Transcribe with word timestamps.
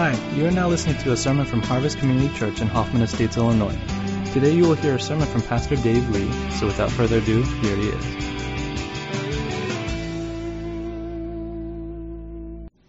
Hi, 0.00 0.16
you 0.34 0.46
are 0.46 0.50
now 0.50 0.66
listening 0.66 0.96
to 1.02 1.12
a 1.12 1.16
sermon 1.18 1.44
from 1.44 1.60
Harvest 1.60 1.98
Community 1.98 2.34
Church 2.34 2.62
in 2.62 2.68
Hoffman 2.68 3.02
Estates, 3.02 3.36
Illinois. 3.36 3.78
Today 4.32 4.54
you 4.54 4.62
will 4.62 4.74
hear 4.74 4.94
a 4.94 4.98
sermon 4.98 5.26
from 5.26 5.42
Pastor 5.42 5.76
Dave 5.76 6.08
Lee, 6.08 6.32
so 6.52 6.64
without 6.68 6.90
further 6.90 7.18
ado, 7.18 7.42
here 7.42 7.76
he 7.76 7.88
is. 7.88 8.04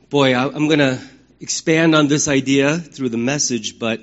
Boy, 0.10 0.34
I'm 0.34 0.68
going 0.68 0.80
to 0.80 1.02
expand 1.42 1.96
on 1.96 2.08
this 2.08 2.30
idea 2.30 2.78
through 2.78 3.10
the 3.10 3.18
message, 3.18 3.78
but 3.78 4.00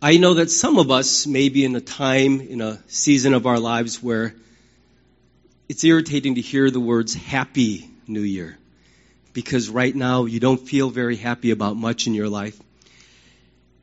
I 0.00 0.18
know 0.18 0.34
that 0.34 0.52
some 0.52 0.78
of 0.78 0.92
us 0.92 1.26
may 1.26 1.48
be 1.48 1.64
in 1.64 1.74
a 1.74 1.80
time, 1.80 2.40
in 2.40 2.60
a 2.60 2.80
season 2.86 3.34
of 3.34 3.46
our 3.46 3.58
lives 3.58 4.00
where 4.00 4.32
it's 5.68 5.82
irritating 5.82 6.36
to 6.36 6.40
hear 6.40 6.70
the 6.70 6.78
words 6.78 7.14
Happy 7.14 7.90
New 8.06 8.20
Year 8.20 8.58
because 9.36 9.68
right 9.68 9.94
now 9.94 10.24
you 10.24 10.40
don't 10.40 10.66
feel 10.66 10.88
very 10.88 11.14
happy 11.14 11.50
about 11.50 11.76
much 11.76 12.06
in 12.06 12.14
your 12.14 12.30
life. 12.30 12.58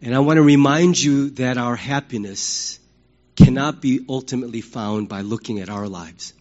And 0.02 0.16
I 0.16 0.18
want 0.18 0.38
to 0.38 0.42
remind 0.42 1.00
you 1.00 1.30
that 1.42 1.60
our 1.60 1.76
happiness 1.76 2.80
cannot 3.36 3.80
be 3.80 4.04
ultimately 4.10 4.62
found 4.62 5.10
by 5.10 5.22
looking 5.22 5.60
at 5.60 5.70
our 5.70 5.88
lives. 5.88 6.34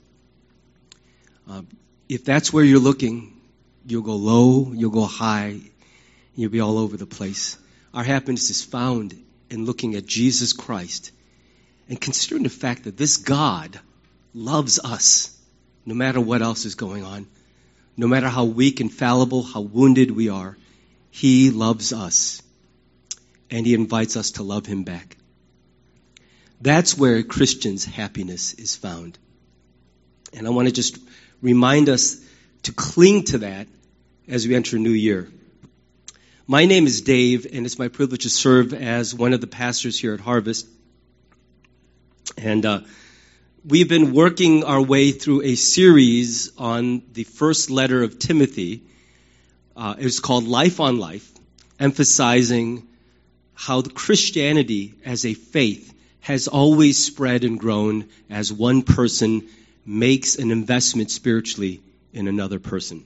Uh, 1.47 1.61
if 2.09 2.25
that's 2.25 2.55
where 2.55 2.65
you're 2.65 2.79
looking, 2.81 3.39
you'll 3.87 4.01
go 4.01 4.17
low, 4.17 4.73
you'll 4.73 4.91
go 4.91 5.05
high, 5.05 5.61
you'll 6.35 6.51
be 6.51 6.61
all 6.61 6.79
over 6.79 6.97
the 6.97 7.05
place. 7.05 7.59
Our 7.93 8.05
happiness 8.05 8.49
is 8.49 8.65
found 8.65 9.15
in 9.51 9.67
looking 9.67 9.95
at 9.95 10.07
Jesus 10.07 10.55
Christ 10.55 11.13
and 11.87 12.01
considering 12.01 12.45
the 12.45 12.49
fact 12.49 12.85
that 12.85 12.97
this 12.97 13.19
God 13.19 13.79
loves 14.33 14.79
us 14.83 15.39
no 15.85 15.95
matter 15.95 16.19
what 16.19 16.41
else 16.41 16.65
is 16.65 16.77
going 16.77 17.05
on. 17.05 17.27
No 17.97 18.07
matter 18.07 18.29
how 18.29 18.45
weak 18.45 18.81
and 18.81 18.93
fallible, 18.93 19.43
how 19.43 19.61
wounded 19.61 20.11
we 20.11 20.29
are, 20.29 20.57
He 21.11 21.51
loves 21.51 21.93
us. 21.93 22.43
And 23.51 23.67
He 23.67 23.75
invites 23.75 24.17
us 24.17 24.33
to 24.33 24.43
love 24.43 24.67
Him 24.67 24.85
back. 24.85 25.17
That's 26.61 26.97
where 26.97 27.17
a 27.17 27.23
Christian's 27.23 27.85
happiness 27.85 28.55
is 28.55 28.77
found. 28.77 29.19
And 30.33 30.47
I 30.47 30.51
want 30.51 30.69
to 30.69 30.75
just 30.75 30.99
remind 31.43 31.89
us 31.89 32.19
to 32.63 32.73
cling 32.73 33.25
to 33.25 33.39
that 33.39 33.67
as 34.29 34.47
we 34.47 34.55
enter 34.55 34.77
a 34.77 34.81
new 34.81 34.91
year. 34.91 35.29
My 36.47 36.65
name 36.67 36.87
is 36.87 37.03
Dave, 37.03 37.47
and 37.53 37.67
it's 37.67 37.79
my 37.79 37.89
privilege 37.89 38.23
to 38.23 38.31
serve 38.31 38.73
as 38.73 39.15
one 39.15 39.33
of 39.33 39.41
the 39.41 39.47
pastors 39.47 39.99
here 39.99 40.15
at 40.15 40.21
Harvest. 40.21 40.67
And 42.39 42.65
uh, 42.65 42.81
we've 43.65 43.89
been 43.89 44.13
working 44.13 44.65
our 44.65 44.83
way 44.83 45.13
through 45.13 45.43
a 45.43 45.55
series 45.55 46.51
on 46.59 47.03
the 47.13 47.23
first 47.23 47.71
letter 47.71 48.03
of 48.03 48.19
Timothy. 48.19 48.83
Uh, 49.77 49.95
it's 49.99 50.19
called 50.19 50.45
Life 50.45 50.81
on 50.81 50.99
Life, 50.99 51.31
emphasizing 51.79 52.87
how 53.55 53.83
Christianity 53.83 54.95
as 55.05 55.25
a 55.25 55.35
faith 55.35 55.95
has 56.21 56.49
always 56.49 57.05
spread 57.05 57.45
and 57.45 57.59
grown 57.59 58.09
as 58.29 58.53
one 58.53 58.83
person 58.83 59.49
makes 59.87 60.37
an 60.37 60.51
investment 60.51 61.11
spiritually 61.11 61.81
in 62.13 62.27
another 62.27 62.59
person. 62.59 63.05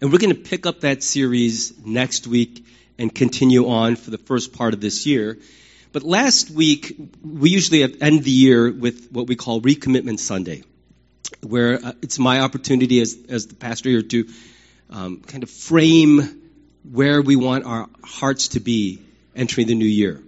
And 0.00 0.10
we're 0.10 0.18
going 0.18 0.34
to 0.34 0.40
pick 0.40 0.64
up 0.64 0.80
that 0.80 1.02
series 1.02 1.76
next 1.84 2.26
week 2.26 2.64
and 2.98 3.14
continue 3.14 3.68
on 3.68 3.96
for 3.96 4.10
the 4.10 4.18
first 4.18 4.54
part 4.54 4.72
of 4.72 4.80
this 4.80 5.06
year. 5.06 5.38
But 5.92 6.02
last 6.02 6.50
week, 6.50 6.96
we 7.22 7.50
usually 7.50 7.82
end 7.82 8.22
the 8.22 8.30
year 8.30 8.70
with 8.70 9.08
what 9.10 9.26
we 9.26 9.36
call 9.36 9.60
Recommitment 9.60 10.18
Sunday, 10.18 10.62
where 11.42 11.84
uh, 11.84 11.92
it's 12.02 12.18
my 12.18 12.40
opportunity 12.40 13.00
as, 13.00 13.16
as 13.28 13.46
the 13.46 13.54
pastor 13.54 13.88
here 13.88 14.02
to 14.02 14.28
um, 14.90 15.20
kind 15.20 15.42
of 15.42 15.50
frame 15.50 16.42
where 16.90 17.22
we 17.22 17.36
want 17.36 17.64
our 17.64 17.88
hearts 18.04 18.48
to 18.48 18.60
be 18.60 19.00
entering 19.34 19.66
the 19.66 19.74
new 19.74 19.86
year. 19.86 20.22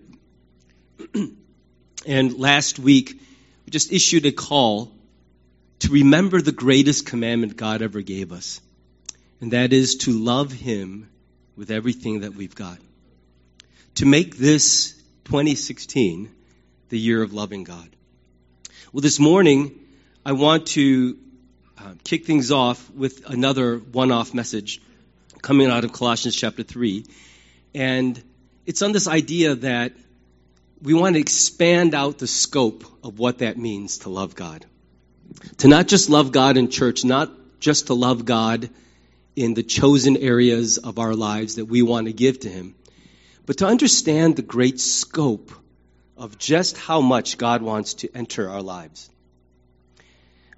and 2.07 2.39
last 2.39 2.79
week, 2.79 3.21
we 3.67 3.71
just 3.71 3.93
issued 3.93 4.27
a 4.27 4.33
call 4.33 4.93
to 5.81 5.93
remember 5.93 6.41
the 6.41 6.53
greatest 6.53 7.07
commandment 7.07 7.57
God 7.57 7.83
ever 7.83 8.01
gave 8.01 8.33
us, 8.33 8.61
and 9.41 9.53
that 9.53 9.73
is 9.73 9.97
to 9.97 10.13
love 10.13 10.53
Him 10.53 11.09
with 11.57 11.71
everything 11.71 12.21
that 12.21 12.35
we've 12.35 12.55
got. 12.55 12.79
To 13.97 14.07
make 14.07 14.37
this 14.37 14.98
2016 15.29 16.31
the 16.89 16.99
year 16.99 17.23
of 17.23 17.35
loving 17.35 17.63
God. 17.63 17.87
Well, 18.95 19.03
this 19.03 19.21
morning, 19.21 19.79
I 20.25 20.33
want 20.33 20.69
to 20.69 21.19
uh, 21.77 21.93
kick 22.03 22.25
things 22.25 22.51
off 22.51 22.91
with 22.93 23.29
another 23.29 23.77
one 23.77 24.11
off 24.11 24.33
message 24.33 24.81
coming 25.43 25.69
out 25.69 25.85
of 25.85 25.93
Colossians 25.93 26.35
chapter 26.35 26.63
3. 26.63 27.05
And 27.75 28.23
it's 28.65 28.81
on 28.81 28.93
this 28.93 29.07
idea 29.07 29.55
that 29.57 29.93
we 30.81 30.95
want 30.95 31.17
to 31.17 31.21
expand 31.21 31.95
out 31.95 32.17
the 32.17 32.27
scope 32.27 32.85
of 33.05 33.19
what 33.19 33.41
that 33.41 33.59
means 33.59 33.99
to 33.99 34.09
love 34.09 34.35
God. 34.35 34.65
To 35.59 35.69
not 35.69 35.89
just 35.89 36.09
love 36.09 36.33
God 36.33 36.57
in 36.57 36.71
church, 36.71 37.05
not 37.05 37.31
just 37.61 37.89
to 37.89 37.95
love 37.95 38.25
God 38.25 38.71
in 39.37 39.53
the 39.53 39.63
chosen 39.63 40.17
areas 40.17 40.79
of 40.79 40.99
our 40.99 41.15
lives 41.15 41.57
that 41.57 41.67
we 41.67 41.83
want 41.83 42.07
to 42.07 42.15
give 42.15 42.41
to 42.41 42.49
Him, 42.49 42.75
but 43.49 43.57
to 43.57 43.67
understand 43.67 44.37
the 44.37 44.43
great 44.43 44.79
scope 44.79 45.51
of 46.19 46.37
just 46.37 46.77
how 46.77 47.01
much 47.01 47.39
God 47.39 47.63
wants 47.63 47.95
to 47.95 48.15
enter 48.15 48.51
our 48.51 48.61
lives. 48.61 49.09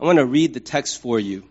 I 0.01 0.07
want 0.07 0.19
to 0.19 0.27
read 0.27 0.55
the 0.55 0.61
text 0.61 1.01
for 1.01 1.21
you. 1.21 1.45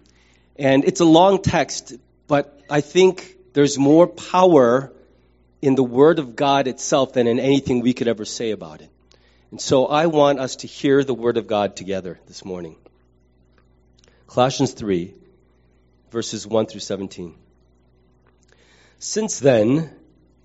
And 0.58 0.84
it's 0.84 1.00
a 1.00 1.06
long 1.06 1.42
text, 1.42 1.94
but 2.28 2.62
I 2.70 2.82
think 2.82 3.38
there's 3.54 3.78
more 3.78 4.06
power 4.06 4.92
in 5.62 5.76
the 5.76 5.84
Word 5.84 6.20
of 6.20 6.36
God 6.36 6.68
itself 6.68 7.14
than 7.14 7.26
in 7.26 7.40
anything 7.40 7.80
we 7.80 7.94
could 7.94 8.10
ever 8.10 8.26
say 8.26 8.52
about 8.52 8.82
it. 8.82 8.90
And 9.52 9.62
so 9.62 9.86
I 9.86 10.08
want 10.08 10.40
us 10.40 10.58
to 10.58 10.68
hear 10.68 11.06
the 11.06 11.14
Word 11.14 11.38
of 11.38 11.48
God 11.48 11.78
together 11.78 12.20
this 12.28 12.44
morning. 12.44 12.76
Colossians 14.28 14.74
3, 14.74 15.14
verses 16.12 16.46
1 16.46 16.66
through 16.66 16.82
17. 16.82 17.34
Since 19.00 19.40
then, 19.40 19.90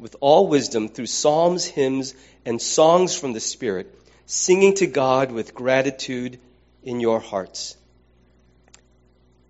with 0.00 0.16
all 0.20 0.48
wisdom 0.48 0.88
through 0.88 1.06
psalms, 1.06 1.64
hymns, 1.64 2.14
and 2.44 2.60
songs 2.60 3.16
from 3.16 3.32
the 3.32 3.40
Spirit, 3.40 3.94
singing 4.26 4.74
to 4.74 4.86
God 4.86 5.30
with 5.30 5.54
gratitude 5.54 6.40
in 6.82 7.00
your 7.00 7.20
hearts. 7.20 7.76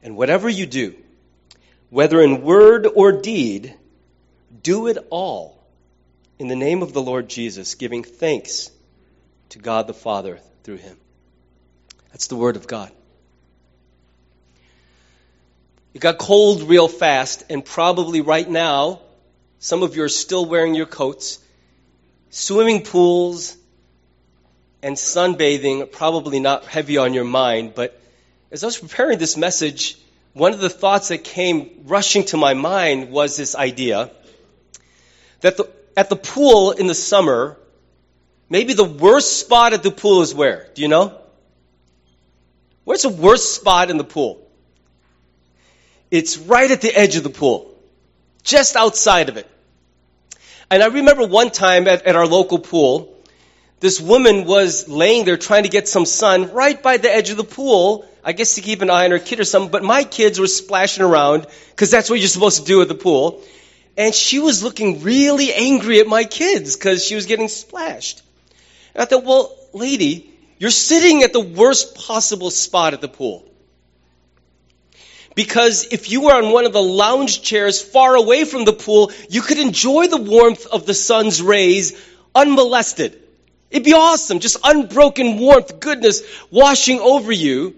And 0.03 0.17
whatever 0.17 0.49
you 0.49 0.67
do, 0.67 0.97
whether 1.89 2.21
in 2.21 2.43
word 2.43 2.87
or 2.87 3.13
deed, 3.13 3.75
do 4.63 4.89
it 4.89 4.99
all 5.11 5.57
in 6.39 6.49
the 6.49 6.57
name 6.57 6.83
of 6.83 6.93
the 6.93 7.03
Lord 7.03 7.29
Jesus, 7.29 7.75
giving 7.75 8.03
thanks 8.03 8.71
to 9.51 9.59
God 9.59 9.87
the 9.87 9.95
Father 9.95 10.41
through 10.65 10.79
him. 10.79 10.97
That's 12.11 12.27
the 12.27 12.37
word 12.37 12.57
of 12.57 12.67
God. 12.67 12.91
It 15.93 16.01
got 16.01 16.19
cold 16.19 16.63
real 16.63 16.89
fast, 16.89 17.45
and 17.51 17.65
probably 17.65 18.21
right 18.21 18.49
now, 18.49 19.01
some 19.61 19.83
of 19.83 19.95
you 19.95 20.03
are 20.03 20.09
still 20.09 20.47
wearing 20.47 20.75
your 20.75 20.87
coats. 20.87 21.39
Swimming 22.31 22.83
pools 22.83 23.57
and 24.83 24.97
sunbathing 24.97 25.83
are 25.83 25.87
probably 25.87 26.41
not 26.41 26.65
heavy 26.65 26.97
on 26.97 27.13
your 27.13 27.25
mind, 27.25 27.75
but 27.75 28.01
as 28.51 28.65
I 28.65 28.67
was 28.67 28.79
preparing 28.79 29.19
this 29.19 29.37
message, 29.37 29.99
one 30.33 30.55
of 30.55 30.61
the 30.61 30.71
thoughts 30.71 31.09
that 31.09 31.25
came 31.25 31.83
rushing 31.85 32.25
to 32.27 32.39
my 32.39 32.55
mind 32.55 33.11
was 33.11 33.37
this 33.37 33.55
idea 33.55 34.11
that 35.43 35.59
the, 35.59 35.69
at 35.95 36.09
the 36.09 36.17
pool 36.17 36.71
in 36.71 36.87
the 36.87 36.95
summer, 36.95 37.59
maybe 38.49 38.73
the 38.73 38.85
worst 38.85 39.41
spot 39.41 39.75
at 39.75 39.83
the 39.83 39.91
pool 39.91 40.23
is 40.23 40.35
where? 40.35 40.69
Do 40.75 40.81
you 40.81 40.89
know? 40.89 41.21
Where's 42.85 43.03
the 43.03 43.11
worst 43.11 43.55
spot 43.55 43.91
in 43.91 43.99
the 43.99 44.05
pool? 44.05 44.41
It's 46.11 46.39
right 46.39 46.71
at 46.71 46.81
the 46.81 46.95
edge 46.95 47.17
of 47.17 47.25
the 47.25 47.31
pool, 47.31 47.70
just 48.43 48.77
outside 48.77 49.29
of 49.29 49.37
it. 49.37 49.47
And 50.71 50.83
I 50.83 50.87
remember 50.87 51.27
one 51.27 51.51
time 51.51 51.89
at, 51.89 52.07
at 52.07 52.15
our 52.15 52.27
local 52.27 52.59
pool, 52.59 53.17
this 53.81 54.01
woman 54.01 54.45
was 54.45 54.89
laying 54.89 55.25
there 55.25 55.37
trying 55.37 55.65
to 55.65 55.69
get 55.69 55.89
some 55.89 56.07
sun 56.07 56.53
right 56.53 56.81
by 56.81 56.99
the 56.99 57.13
edge 57.13 57.31
of 57.31 57.37
the 57.37 57.45
pool, 57.45 58.07
I 58.23 58.33
guess 58.33 58.55
to 58.57 58.61
keep 58.61 58.83
an 58.83 58.91
eye 58.91 59.07
on 59.07 59.11
her 59.11 59.19
kid 59.19 59.41
or 59.41 59.45
something, 59.45 59.71
but 59.71 59.83
my 59.83 60.05
kids 60.05 60.39
were 60.39 60.47
splashing 60.47 61.03
around, 61.03 61.47
because 61.71 61.91
that's 61.91 62.11
what 62.11 62.19
you're 62.19 62.29
supposed 62.29 62.59
to 62.59 62.65
do 62.65 62.83
at 62.83 62.89
the 62.89 62.95
pool. 62.95 63.43
And 63.97 64.15
she 64.15 64.39
was 64.39 64.63
looking 64.63 65.03
really 65.03 65.53
angry 65.53 66.01
at 66.01 66.07
my 66.07 66.25
kids 66.25 66.77
because 66.77 67.05
she 67.05 67.15
was 67.15 67.27
getting 67.27 67.49
splashed. 67.49 68.23
And 68.95 69.03
I 69.03 69.07
thought, 69.07 69.25
well, 69.25 69.57
lady, 69.73 70.33
you're 70.59 70.71
sitting 70.71 71.23
at 71.23 71.33
the 71.33 71.41
worst 71.41 71.97
possible 71.97 72.51
spot 72.51 72.93
at 72.93 73.01
the 73.01 73.09
pool. 73.09 73.50
Because 75.35 75.87
if 75.91 76.11
you 76.11 76.23
were 76.23 76.35
on 76.35 76.53
one 76.53 76.67
of 76.67 76.73
the 76.73 76.83
lounge 76.83 77.43
chairs 77.43 77.81
far 77.81 78.15
away 78.15 78.45
from 78.45 78.65
the 78.65 78.73
pool, 78.73 79.13
you 79.29 79.43
could 79.43 79.59
enjoy 79.59 80.09
the 80.09 80.21
warmth 80.21 80.67
of 80.67 80.87
the 80.87 80.95
sun's 80.95 81.41
rays 81.41 82.01
unmolested. 82.35 83.17
It'd 83.71 83.85
be 83.85 83.95
awesome. 83.95 84.41
Just 84.41 84.59
unbroken 84.65 85.39
warmth, 85.39 85.79
goodness 85.79 86.23
washing 86.51 86.99
over 86.99 87.31
you. 87.31 87.77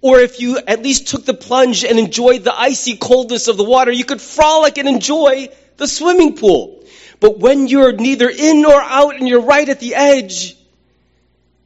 Or 0.00 0.20
if 0.20 0.40
you 0.40 0.58
at 0.58 0.82
least 0.82 1.08
took 1.08 1.24
the 1.24 1.34
plunge 1.34 1.84
and 1.84 1.98
enjoyed 1.98 2.44
the 2.44 2.58
icy 2.58 2.96
coldness 2.96 3.48
of 3.48 3.56
the 3.56 3.64
water, 3.64 3.90
you 3.90 4.04
could 4.04 4.20
frolic 4.20 4.78
and 4.78 4.88
enjoy 4.88 5.48
the 5.76 5.88
swimming 5.88 6.36
pool. 6.36 6.84
But 7.20 7.38
when 7.38 7.66
you're 7.66 7.92
neither 7.92 8.28
in 8.28 8.62
nor 8.62 8.80
out 8.80 9.16
and 9.16 9.28
you're 9.28 9.40
right 9.40 9.68
at 9.68 9.80
the 9.80 9.94
edge, 9.94 10.55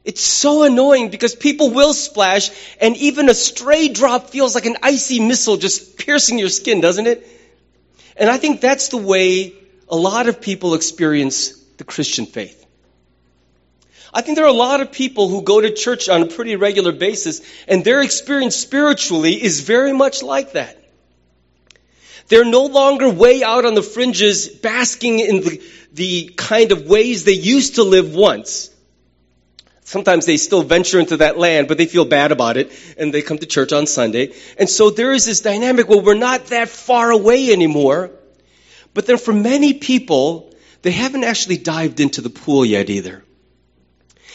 it's 0.03 0.21
so 0.21 0.63
annoying 0.63 1.09
because 1.09 1.35
people 1.35 1.69
will 1.69 1.93
splash 1.93 2.49
and 2.79 2.97
even 2.97 3.29
a 3.29 3.35
stray 3.35 3.87
drop 3.87 4.29
feels 4.29 4.55
like 4.55 4.65
an 4.65 4.77
icy 4.81 5.19
missile 5.19 5.57
just 5.57 5.97
piercing 5.97 6.39
your 6.39 6.49
skin, 6.49 6.81
doesn't 6.81 7.05
it? 7.05 7.27
And 8.17 8.29
I 8.29 8.37
think 8.37 8.61
that's 8.61 8.89
the 8.89 8.97
way 8.97 9.53
a 9.87 9.95
lot 9.95 10.27
of 10.27 10.41
people 10.41 10.73
experience 10.73 11.51
the 11.77 11.83
Christian 11.83 12.25
faith. 12.25 12.57
I 14.13 14.21
think 14.21 14.37
there 14.37 14.45
are 14.45 14.49
a 14.49 14.53
lot 14.53 14.81
of 14.81 14.91
people 14.91 15.29
who 15.29 15.43
go 15.43 15.61
to 15.61 15.71
church 15.71 16.09
on 16.09 16.23
a 16.23 16.25
pretty 16.25 16.55
regular 16.55 16.91
basis 16.91 17.41
and 17.67 17.85
their 17.85 18.01
experience 18.01 18.55
spiritually 18.55 19.41
is 19.41 19.61
very 19.61 19.93
much 19.93 20.23
like 20.23 20.53
that. 20.53 20.77
They're 22.27 22.43
no 22.43 22.65
longer 22.65 23.09
way 23.09 23.43
out 23.43 23.65
on 23.65 23.75
the 23.75 23.83
fringes 23.83 24.47
basking 24.47 25.19
in 25.19 25.41
the, 25.41 25.63
the 25.93 26.27
kind 26.35 26.71
of 26.71 26.87
ways 26.87 27.23
they 27.23 27.33
used 27.33 27.75
to 27.75 27.83
live 27.83 28.15
once. 28.15 28.70
Sometimes 29.91 30.25
they 30.25 30.37
still 30.37 30.63
venture 30.63 31.01
into 31.01 31.17
that 31.17 31.37
land, 31.37 31.67
but 31.67 31.77
they 31.77 31.85
feel 31.85 32.05
bad 32.05 32.31
about 32.31 32.55
it, 32.55 32.71
and 32.97 33.13
they 33.13 33.21
come 33.21 33.37
to 33.37 33.45
church 33.45 33.73
on 33.73 33.87
Sunday. 33.87 34.31
And 34.57 34.69
so 34.69 34.89
there 34.89 35.11
is 35.11 35.25
this 35.25 35.41
dynamic 35.41 35.89
where 35.89 35.99
we're 35.99 36.13
not 36.13 36.45
that 36.45 36.69
far 36.69 37.11
away 37.11 37.51
anymore. 37.51 38.09
But 38.93 39.05
then 39.05 39.17
for 39.17 39.33
many 39.33 39.73
people, 39.73 40.55
they 40.81 40.91
haven't 40.91 41.25
actually 41.25 41.57
dived 41.57 41.99
into 41.99 42.21
the 42.21 42.29
pool 42.29 42.63
yet 42.63 42.89
either. 42.89 43.21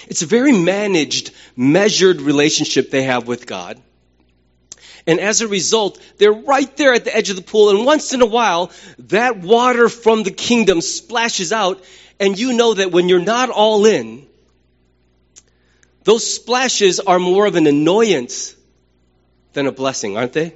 It's 0.09 0.21
a 0.21 0.27
very 0.27 0.53
managed, 0.53 1.31
measured 1.57 2.21
relationship 2.21 2.91
they 2.91 3.05
have 3.05 3.27
with 3.27 3.47
God. 3.47 3.81
And 5.07 5.21
as 5.21 5.41
a 5.41 5.49
result, 5.49 5.99
they're 6.19 6.35
right 6.35 6.77
there 6.77 6.93
at 6.93 7.07
the 7.07 7.17
edge 7.17 7.31
of 7.31 7.37
the 7.37 7.41
pool, 7.41 7.71
and 7.71 7.87
once 7.87 8.13
in 8.13 8.21
a 8.21 8.27
while, 8.27 8.73
that 8.99 9.39
water 9.39 9.89
from 9.89 10.23
the 10.23 10.33
kingdom 10.33 10.83
splashes 10.83 11.51
out, 11.51 11.83
and 12.21 12.39
you 12.39 12.53
know 12.53 12.75
that 12.75 12.93
when 12.93 13.09
you're 13.09 13.21
not 13.21 13.49
all 13.49 13.87
in, 13.87 14.27
those 16.07 16.25
splashes 16.25 17.01
are 17.01 17.19
more 17.19 17.47
of 17.47 17.57
an 17.57 17.67
annoyance 17.67 18.55
than 19.55 19.67
a 19.67 19.73
blessing, 19.73 20.17
aren't 20.17 20.33
they? 20.33 20.55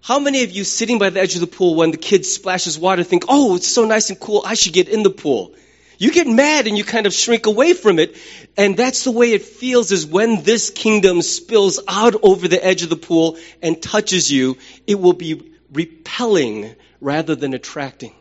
How 0.00 0.18
many 0.18 0.44
of 0.44 0.50
you 0.50 0.64
sitting 0.64 0.98
by 0.98 1.10
the 1.10 1.20
edge 1.20 1.34
of 1.34 1.42
the 1.42 1.46
pool 1.46 1.74
when 1.74 1.90
the 1.90 1.98
kid 1.98 2.24
splashes 2.24 2.78
water 2.78 3.02
think, 3.02 3.24
oh, 3.28 3.56
it's 3.56 3.68
so 3.68 3.84
nice 3.84 4.08
and 4.08 4.18
cool, 4.18 4.42
I 4.46 4.54
should 4.54 4.72
get 4.72 4.88
in 4.88 5.02
the 5.02 5.10
pool? 5.10 5.54
You 5.98 6.10
get 6.10 6.26
mad 6.26 6.68
and 6.68 6.78
you 6.78 6.84
kind 6.84 7.04
of 7.04 7.12
shrink 7.12 7.44
away 7.44 7.74
from 7.74 7.98
it. 7.98 8.16
And 8.56 8.78
that's 8.78 9.04
the 9.04 9.10
way 9.10 9.34
it 9.34 9.42
feels 9.42 9.92
is 9.92 10.06
when 10.06 10.42
this 10.42 10.70
kingdom 10.70 11.20
spills 11.20 11.80
out 11.86 12.14
over 12.22 12.48
the 12.48 12.64
edge 12.64 12.82
of 12.82 12.88
the 12.88 12.96
pool 12.96 13.36
and 13.60 13.80
touches 13.82 14.32
you, 14.32 14.56
it 14.86 14.98
will 14.98 15.12
be 15.12 15.52
repelling 15.70 16.74
rather 16.98 17.34
than 17.34 17.52
attracting. 17.52 18.14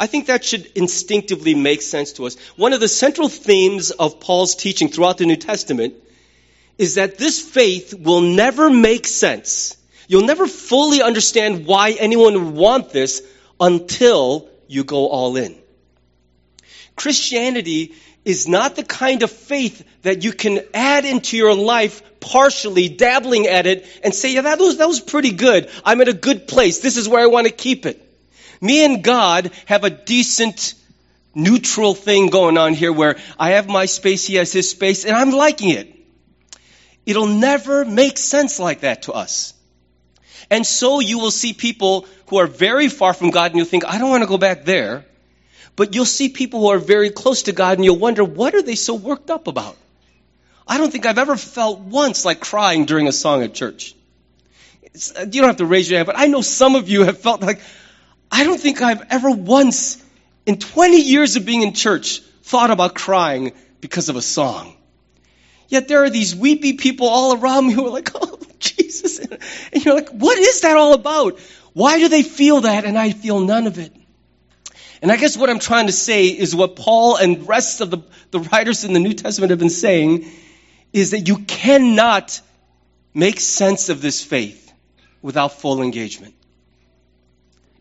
I 0.00 0.06
think 0.06 0.26
that 0.26 0.42
should 0.42 0.64
instinctively 0.74 1.54
make 1.54 1.82
sense 1.82 2.12
to 2.12 2.24
us. 2.24 2.36
One 2.56 2.72
of 2.72 2.80
the 2.80 2.88
central 2.88 3.28
themes 3.28 3.90
of 3.90 4.18
Paul's 4.18 4.54
teaching 4.54 4.88
throughout 4.88 5.18
the 5.18 5.26
New 5.26 5.36
Testament 5.36 5.92
is 6.78 6.94
that 6.94 7.18
this 7.18 7.38
faith 7.38 7.92
will 7.92 8.22
never 8.22 8.70
make 8.70 9.06
sense. 9.06 9.76
You'll 10.08 10.24
never 10.24 10.46
fully 10.46 11.02
understand 11.02 11.66
why 11.66 11.90
anyone 11.90 12.46
would 12.46 12.54
want 12.54 12.90
this 12.90 13.22
until 13.60 14.48
you 14.66 14.84
go 14.84 15.06
all 15.08 15.36
in. 15.36 15.54
Christianity 16.96 17.94
is 18.24 18.48
not 18.48 18.76
the 18.76 18.84
kind 18.84 19.22
of 19.22 19.30
faith 19.30 19.86
that 20.00 20.24
you 20.24 20.32
can 20.32 20.60
add 20.72 21.04
into 21.04 21.36
your 21.36 21.54
life 21.54 22.02
partially, 22.20 22.88
dabbling 22.88 23.46
at 23.46 23.66
it, 23.66 23.86
and 24.02 24.14
say, 24.14 24.32
yeah, 24.32 24.40
that 24.42 24.58
was, 24.58 24.78
that 24.78 24.88
was 24.88 25.00
pretty 25.00 25.32
good. 25.32 25.68
I'm 25.84 26.00
at 26.00 26.08
a 26.08 26.14
good 26.14 26.48
place. 26.48 26.78
This 26.78 26.96
is 26.96 27.06
where 27.06 27.22
I 27.22 27.26
want 27.26 27.48
to 27.48 27.52
keep 27.52 27.84
it. 27.84 28.06
Me 28.60 28.84
and 28.84 29.02
God 29.02 29.50
have 29.66 29.84
a 29.84 29.90
decent, 29.90 30.74
neutral 31.34 31.94
thing 31.94 32.28
going 32.28 32.58
on 32.58 32.74
here 32.74 32.92
where 32.92 33.16
I 33.38 33.50
have 33.50 33.68
my 33.68 33.86
space, 33.86 34.26
He 34.26 34.34
has 34.34 34.52
His 34.52 34.70
space, 34.70 35.04
and 35.04 35.16
I'm 35.16 35.30
liking 35.30 35.70
it. 35.70 35.94
It'll 37.06 37.26
never 37.26 37.84
make 37.84 38.18
sense 38.18 38.58
like 38.58 38.80
that 38.80 39.02
to 39.02 39.12
us. 39.12 39.54
And 40.50 40.66
so 40.66 41.00
you 41.00 41.18
will 41.18 41.30
see 41.30 41.52
people 41.52 42.06
who 42.26 42.38
are 42.38 42.46
very 42.46 42.88
far 42.88 43.14
from 43.14 43.30
God 43.30 43.52
and 43.52 43.56
you'll 43.56 43.66
think, 43.66 43.84
I 43.84 43.98
don't 43.98 44.10
want 44.10 44.22
to 44.22 44.28
go 44.28 44.38
back 44.38 44.64
there. 44.64 45.04
But 45.76 45.94
you'll 45.94 46.04
see 46.04 46.28
people 46.28 46.60
who 46.60 46.68
are 46.68 46.78
very 46.78 47.10
close 47.10 47.44
to 47.44 47.52
God 47.52 47.78
and 47.78 47.84
you'll 47.84 47.98
wonder, 47.98 48.24
what 48.24 48.54
are 48.54 48.62
they 48.62 48.74
so 48.74 48.94
worked 48.94 49.30
up 49.30 49.46
about? 49.46 49.76
I 50.66 50.78
don't 50.78 50.90
think 50.90 51.06
I've 51.06 51.18
ever 51.18 51.36
felt 51.36 51.80
once 51.80 52.24
like 52.24 52.40
crying 52.40 52.84
during 52.84 53.08
a 53.08 53.12
song 53.12 53.42
at 53.42 53.54
church. 53.54 53.94
It's, 54.82 55.16
uh, 55.16 55.26
you 55.30 55.40
don't 55.40 55.48
have 55.48 55.56
to 55.58 55.66
raise 55.66 55.88
your 55.88 55.98
hand, 55.98 56.06
but 56.06 56.18
I 56.18 56.26
know 56.26 56.42
some 56.42 56.74
of 56.74 56.88
you 56.88 57.04
have 57.04 57.18
felt 57.18 57.40
like, 57.42 57.60
I 58.30 58.44
don't 58.44 58.60
think 58.60 58.80
I've 58.82 59.02
ever 59.10 59.30
once, 59.30 60.02
in 60.46 60.58
20 60.58 61.00
years 61.00 61.36
of 61.36 61.44
being 61.44 61.62
in 61.62 61.74
church, 61.74 62.20
thought 62.42 62.70
about 62.70 62.94
crying 62.94 63.52
because 63.80 64.08
of 64.08 64.16
a 64.16 64.22
song. 64.22 64.76
Yet 65.68 65.88
there 65.88 66.04
are 66.04 66.10
these 66.10 66.34
weepy 66.34 66.74
people 66.74 67.08
all 67.08 67.36
around 67.40 67.66
me 67.66 67.72
who 67.72 67.86
are 67.86 67.90
like, 67.90 68.10
oh, 68.14 68.38
Jesus. 68.58 69.18
And 69.18 69.84
you're 69.84 69.94
like, 69.94 70.10
what 70.10 70.38
is 70.38 70.62
that 70.62 70.76
all 70.76 70.94
about? 70.94 71.38
Why 71.72 71.98
do 71.98 72.08
they 72.08 72.22
feel 72.22 72.62
that 72.62 72.84
and 72.84 72.98
I 72.98 73.12
feel 73.12 73.40
none 73.40 73.66
of 73.66 73.78
it? 73.78 73.94
And 75.02 75.10
I 75.10 75.16
guess 75.16 75.36
what 75.36 75.48
I'm 75.48 75.60
trying 75.60 75.86
to 75.86 75.92
say 75.92 76.26
is 76.26 76.54
what 76.54 76.76
Paul 76.76 77.16
and 77.16 77.48
rest 77.48 77.80
of 77.80 77.90
the, 77.90 77.98
the 78.32 78.40
writers 78.40 78.84
in 78.84 78.92
the 78.92 79.00
New 79.00 79.14
Testament 79.14 79.50
have 79.50 79.58
been 79.58 79.70
saying 79.70 80.26
is 80.92 81.12
that 81.12 81.28
you 81.28 81.38
cannot 81.38 82.40
make 83.14 83.40
sense 83.40 83.88
of 83.88 84.02
this 84.02 84.22
faith 84.22 84.72
without 85.22 85.52
full 85.60 85.82
engagement. 85.82 86.34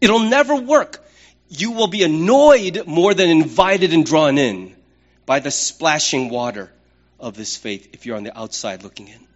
It'll 0.02 0.30
never 0.30 0.56
work. 0.56 1.06
You 1.50 1.72
will 1.72 1.88
be 1.88 2.04
annoyed 2.04 2.84
more 2.86 3.14
than 3.14 3.30
invited 3.30 3.94
and 3.94 4.06
drawn 4.06 4.38
in 4.38 4.76
by 5.26 5.40
the 5.40 5.52
splashing 5.52 6.30
water 6.30 6.72
of 7.20 7.36
this 7.36 7.58
faith 7.58 7.90
if 7.94 8.06
you're 8.06 8.18
on 8.18 8.24
the 8.24 8.38
outside 8.38 8.84
looking 8.84 9.08
in. 9.08 9.28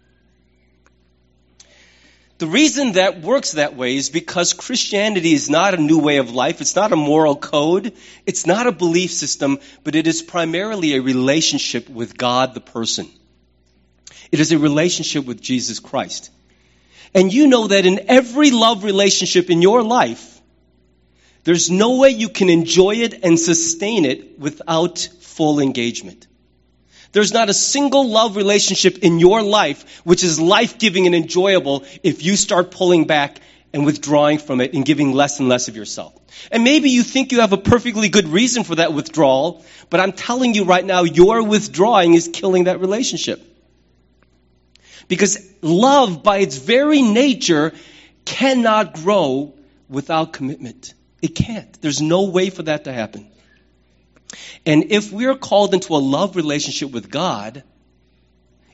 The 2.38 2.46
reason 2.48 2.92
that 2.92 3.20
works 3.20 3.52
that 3.52 3.76
way 3.76 3.96
is 3.96 4.10
because 4.10 4.54
Christianity 4.54 5.32
is 5.32 5.48
not 5.48 5.74
a 5.74 5.80
new 5.80 6.00
way 6.00 6.16
of 6.16 6.32
life. 6.32 6.60
It's 6.60 6.74
not 6.74 6.92
a 6.92 6.96
moral 6.96 7.36
code. 7.36 7.92
It's 8.26 8.44
not 8.44 8.66
a 8.66 8.72
belief 8.72 9.12
system, 9.12 9.60
but 9.84 9.94
it 9.94 10.08
is 10.08 10.20
primarily 10.20 10.94
a 10.94 11.02
relationship 11.02 11.88
with 11.88 12.18
God, 12.18 12.54
the 12.54 12.60
person. 12.60 13.08
It 14.32 14.40
is 14.40 14.50
a 14.50 14.58
relationship 14.58 15.24
with 15.24 15.40
Jesus 15.40 15.78
Christ. 15.78 16.30
And 17.14 17.32
you 17.32 17.46
know 17.46 17.68
that 17.68 17.86
in 17.86 18.06
every 18.08 18.50
love 18.50 18.82
relationship 18.82 19.48
in 19.48 19.62
your 19.62 19.84
life, 19.84 20.33
there's 21.44 21.70
no 21.70 21.96
way 21.96 22.10
you 22.10 22.28
can 22.28 22.48
enjoy 22.48 22.96
it 22.96 23.22
and 23.22 23.38
sustain 23.38 24.04
it 24.04 24.38
without 24.38 24.98
full 25.20 25.60
engagement. 25.60 26.26
There's 27.12 27.32
not 27.32 27.48
a 27.48 27.54
single 27.54 28.08
love 28.08 28.36
relationship 28.36 28.98
in 28.98 29.20
your 29.20 29.42
life 29.42 30.00
which 30.04 30.24
is 30.24 30.40
life 30.40 30.78
giving 30.78 31.06
and 31.06 31.14
enjoyable 31.14 31.84
if 32.02 32.24
you 32.24 32.34
start 32.34 32.72
pulling 32.72 33.06
back 33.06 33.38
and 33.72 33.84
withdrawing 33.84 34.38
from 34.38 34.60
it 34.60 34.72
and 34.74 34.84
giving 34.84 35.12
less 35.12 35.38
and 35.38 35.48
less 35.48 35.68
of 35.68 35.76
yourself. 35.76 36.14
And 36.50 36.64
maybe 36.64 36.90
you 36.90 37.02
think 37.02 37.30
you 37.30 37.40
have 37.40 37.52
a 37.52 37.58
perfectly 37.58 38.08
good 38.08 38.28
reason 38.28 38.64
for 38.64 38.76
that 38.76 38.92
withdrawal, 38.92 39.64
but 39.90 40.00
I'm 40.00 40.12
telling 40.12 40.54
you 40.54 40.64
right 40.64 40.84
now, 40.84 41.02
your 41.02 41.42
withdrawing 41.42 42.14
is 42.14 42.28
killing 42.32 42.64
that 42.64 42.80
relationship. 42.80 43.42
Because 45.06 45.38
love, 45.60 46.22
by 46.22 46.38
its 46.38 46.56
very 46.56 47.02
nature, 47.02 47.72
cannot 48.24 48.94
grow 48.94 49.54
without 49.88 50.32
commitment. 50.32 50.94
It 51.24 51.34
can't. 51.34 51.80
There's 51.80 52.02
no 52.02 52.24
way 52.24 52.50
for 52.50 52.64
that 52.64 52.84
to 52.84 52.92
happen. 52.92 53.26
And 54.66 54.92
if 54.92 55.10
we're 55.10 55.36
called 55.36 55.72
into 55.72 55.94
a 55.94 56.02
love 56.04 56.36
relationship 56.36 56.90
with 56.90 57.10
God, 57.10 57.62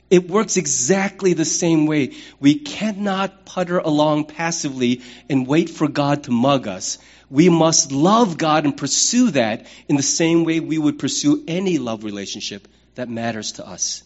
it 0.09 0.29
works 0.29 0.57
exactly 0.57 1.31
the 1.31 1.45
same 1.45 1.85
way. 1.85 2.13
We 2.41 2.55
cannot 2.55 3.45
putter 3.45 3.77
along 3.77 4.25
passively 4.25 5.01
and 5.29 5.47
wait 5.47 5.69
for 5.69 5.87
God 5.87 6.25
to 6.25 6.31
mug 6.31 6.67
us. 6.67 6.97
We 7.29 7.47
must 7.47 7.93
love 7.93 8.37
God 8.37 8.65
and 8.65 8.75
pursue 8.75 9.31
that 9.31 9.65
in 9.87 9.95
the 9.95 10.03
same 10.03 10.43
way 10.43 10.59
we 10.59 10.77
would 10.77 10.99
pursue 10.99 11.45
any 11.47 11.77
love 11.77 12.03
relationship 12.03 12.67
that 12.95 13.07
matters 13.07 13.53
to 13.53 13.65
us. 13.65 14.03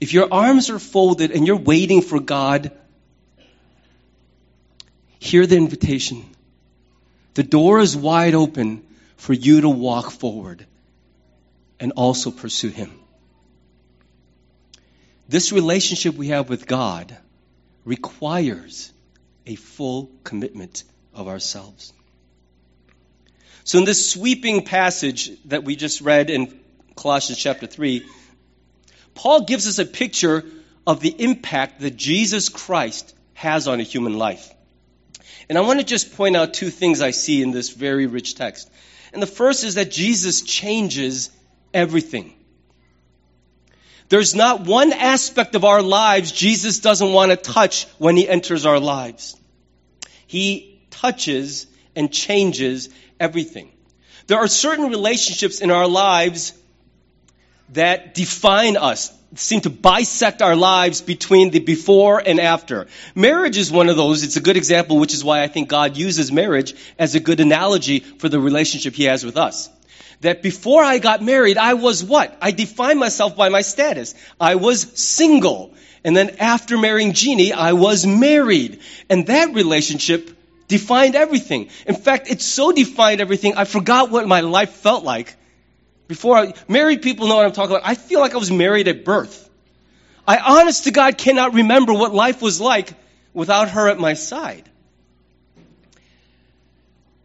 If 0.00 0.12
your 0.12 0.26
arms 0.34 0.70
are 0.70 0.80
folded 0.80 1.30
and 1.30 1.46
you're 1.46 1.56
waiting 1.56 2.02
for 2.02 2.18
God, 2.18 2.72
hear 5.20 5.46
the 5.46 5.56
invitation. 5.56 6.24
The 7.36 7.42
door 7.42 7.80
is 7.80 7.94
wide 7.94 8.34
open 8.34 8.82
for 9.18 9.34
you 9.34 9.60
to 9.60 9.68
walk 9.68 10.10
forward 10.10 10.64
and 11.78 11.92
also 11.92 12.30
pursue 12.30 12.70
Him. 12.70 12.90
This 15.28 15.52
relationship 15.52 16.14
we 16.14 16.28
have 16.28 16.48
with 16.48 16.66
God 16.66 17.14
requires 17.84 18.90
a 19.44 19.54
full 19.54 20.10
commitment 20.24 20.84
of 21.12 21.28
ourselves. 21.28 21.92
So, 23.64 23.80
in 23.80 23.84
this 23.84 24.10
sweeping 24.10 24.64
passage 24.64 25.30
that 25.44 25.62
we 25.62 25.76
just 25.76 26.00
read 26.00 26.30
in 26.30 26.58
Colossians 26.96 27.38
chapter 27.38 27.66
3, 27.66 28.06
Paul 29.14 29.42
gives 29.42 29.68
us 29.68 29.78
a 29.78 29.84
picture 29.84 30.42
of 30.86 31.00
the 31.00 31.14
impact 31.22 31.80
that 31.80 31.96
Jesus 31.96 32.48
Christ 32.48 33.14
has 33.34 33.68
on 33.68 33.78
a 33.78 33.82
human 33.82 34.16
life. 34.16 34.54
And 35.48 35.56
I 35.56 35.60
want 35.60 35.80
to 35.80 35.86
just 35.86 36.16
point 36.16 36.36
out 36.36 36.54
two 36.54 36.70
things 36.70 37.00
I 37.00 37.10
see 37.10 37.42
in 37.42 37.50
this 37.50 37.70
very 37.70 38.06
rich 38.06 38.34
text. 38.34 38.70
And 39.12 39.22
the 39.22 39.26
first 39.26 39.64
is 39.64 39.76
that 39.76 39.90
Jesus 39.90 40.42
changes 40.42 41.30
everything. 41.72 42.34
There's 44.08 44.34
not 44.34 44.60
one 44.60 44.92
aspect 44.92 45.54
of 45.54 45.64
our 45.64 45.82
lives 45.82 46.30
Jesus 46.30 46.78
doesn't 46.78 47.12
want 47.12 47.30
to 47.30 47.36
touch 47.36 47.86
when 47.98 48.16
he 48.16 48.28
enters 48.28 48.64
our 48.64 48.78
lives. 48.78 49.36
He 50.26 50.80
touches 50.90 51.66
and 51.94 52.12
changes 52.12 52.88
everything. 53.18 53.72
There 54.26 54.38
are 54.38 54.48
certain 54.48 54.90
relationships 54.90 55.60
in 55.60 55.70
our 55.70 55.88
lives 55.88 56.52
that 57.70 58.14
define 58.14 58.76
us, 58.76 59.12
seem 59.36 59.60
to 59.62 59.70
bisect 59.70 60.42
our 60.42 60.56
lives 60.56 61.00
between 61.00 61.50
the 61.50 61.60
before 61.60 62.22
and 62.24 62.40
after. 62.40 62.86
Marriage 63.14 63.56
is 63.56 63.70
one 63.70 63.88
of 63.88 63.96
those. 63.96 64.22
It's 64.22 64.36
a 64.36 64.40
good 64.40 64.56
example, 64.56 64.98
which 64.98 65.14
is 65.14 65.22
why 65.22 65.42
I 65.42 65.48
think 65.48 65.68
God 65.68 65.96
uses 65.96 66.32
marriage 66.32 66.74
as 66.98 67.14
a 67.14 67.20
good 67.20 67.40
analogy 67.40 68.00
for 68.00 68.28
the 68.28 68.40
relationship 68.40 68.94
He 68.94 69.04
has 69.04 69.24
with 69.24 69.36
us. 69.36 69.68
That 70.22 70.42
before 70.42 70.82
I 70.82 70.98
got 70.98 71.22
married, 71.22 71.58
I 71.58 71.74
was 71.74 72.02
what? 72.02 72.36
I 72.40 72.50
defined 72.50 72.98
myself 72.98 73.36
by 73.36 73.50
my 73.50 73.60
status. 73.60 74.14
I 74.40 74.54
was 74.54 74.98
single. 74.98 75.74
And 76.04 76.16
then 76.16 76.36
after 76.38 76.78
marrying 76.78 77.12
Jeannie, 77.12 77.52
I 77.52 77.72
was 77.72 78.06
married. 78.06 78.80
And 79.10 79.26
that 79.26 79.54
relationship 79.54 80.30
defined 80.68 81.14
everything. 81.14 81.68
In 81.86 81.94
fact, 81.94 82.30
it 82.30 82.40
so 82.40 82.72
defined 82.72 83.20
everything, 83.20 83.56
I 83.56 83.64
forgot 83.64 84.10
what 84.10 84.26
my 84.26 84.40
life 84.40 84.70
felt 84.70 85.04
like 85.04 85.36
before 86.08 86.36
I, 86.36 86.54
married 86.68 87.02
people 87.02 87.28
know 87.28 87.36
what 87.36 87.46
I'm 87.46 87.52
talking 87.52 87.76
about. 87.76 87.88
I 87.88 87.94
feel 87.94 88.20
like 88.20 88.34
I 88.34 88.38
was 88.38 88.50
married 88.50 88.88
at 88.88 89.04
birth. 89.04 89.48
I 90.26 90.38
honest 90.38 90.84
to 90.84 90.90
God 90.90 91.18
cannot 91.18 91.54
remember 91.54 91.92
what 91.92 92.14
life 92.14 92.42
was 92.42 92.60
like 92.60 92.92
without 93.32 93.70
her 93.70 93.88
at 93.88 93.98
my 93.98 94.14
side. 94.14 94.68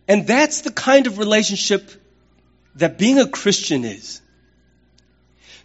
And 0.07 0.27
that's 0.27 0.61
the 0.61 0.71
kind 0.71 1.07
of 1.07 1.17
relationship 1.17 1.89
that 2.75 2.97
being 2.97 3.19
a 3.19 3.27
Christian 3.27 3.85
is. 3.85 4.21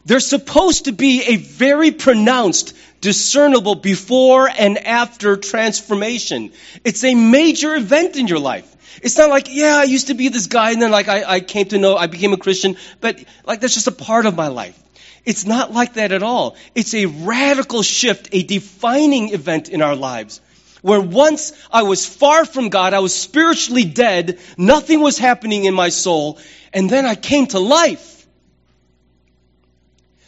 There's 0.04 0.26
supposed 0.26 0.84
to 0.84 0.92
be 0.92 1.24
a 1.24 1.36
very 1.36 1.90
pronounced, 1.90 2.74
discernible 3.00 3.74
before 3.74 4.48
and 4.48 4.78
after 4.78 5.36
transformation. 5.36 6.52
It's 6.84 7.04
a 7.04 7.14
major 7.14 7.74
event 7.74 8.16
in 8.16 8.26
your 8.26 8.38
life. 8.38 8.72
It's 9.02 9.18
not 9.18 9.30
like, 9.30 9.54
yeah, 9.54 9.76
I 9.76 9.84
used 9.84 10.06
to 10.06 10.14
be 10.14 10.28
this 10.28 10.46
guy 10.46 10.72
and 10.72 10.80
then 10.80 10.90
like 10.90 11.08
I, 11.08 11.24
I 11.24 11.40
came 11.40 11.66
to 11.66 11.78
know, 11.78 11.96
I 11.96 12.06
became 12.06 12.32
a 12.32 12.38
Christian, 12.38 12.76
but 13.00 13.22
like 13.44 13.60
that's 13.60 13.74
just 13.74 13.86
a 13.86 13.92
part 13.92 14.26
of 14.26 14.36
my 14.36 14.48
life. 14.48 14.80
It's 15.24 15.44
not 15.44 15.72
like 15.72 15.94
that 15.94 16.12
at 16.12 16.22
all. 16.22 16.56
It's 16.74 16.94
a 16.94 17.06
radical 17.06 17.82
shift, 17.82 18.28
a 18.32 18.42
defining 18.44 19.30
event 19.30 19.68
in 19.68 19.82
our 19.82 19.96
lives. 19.96 20.40
Where 20.82 21.00
once 21.00 21.52
I 21.70 21.82
was 21.82 22.06
far 22.06 22.44
from 22.44 22.68
God, 22.68 22.94
I 22.94 23.00
was 23.00 23.12
spiritually 23.12 23.84
dead, 23.84 24.38
nothing 24.56 25.00
was 25.00 25.18
happening 25.18 25.64
in 25.64 25.74
my 25.74 25.88
soul, 25.88 26.38
and 26.72 26.88
then 26.88 27.06
I 27.06 27.16
came 27.16 27.48
to 27.48 27.58
life. 27.58 28.15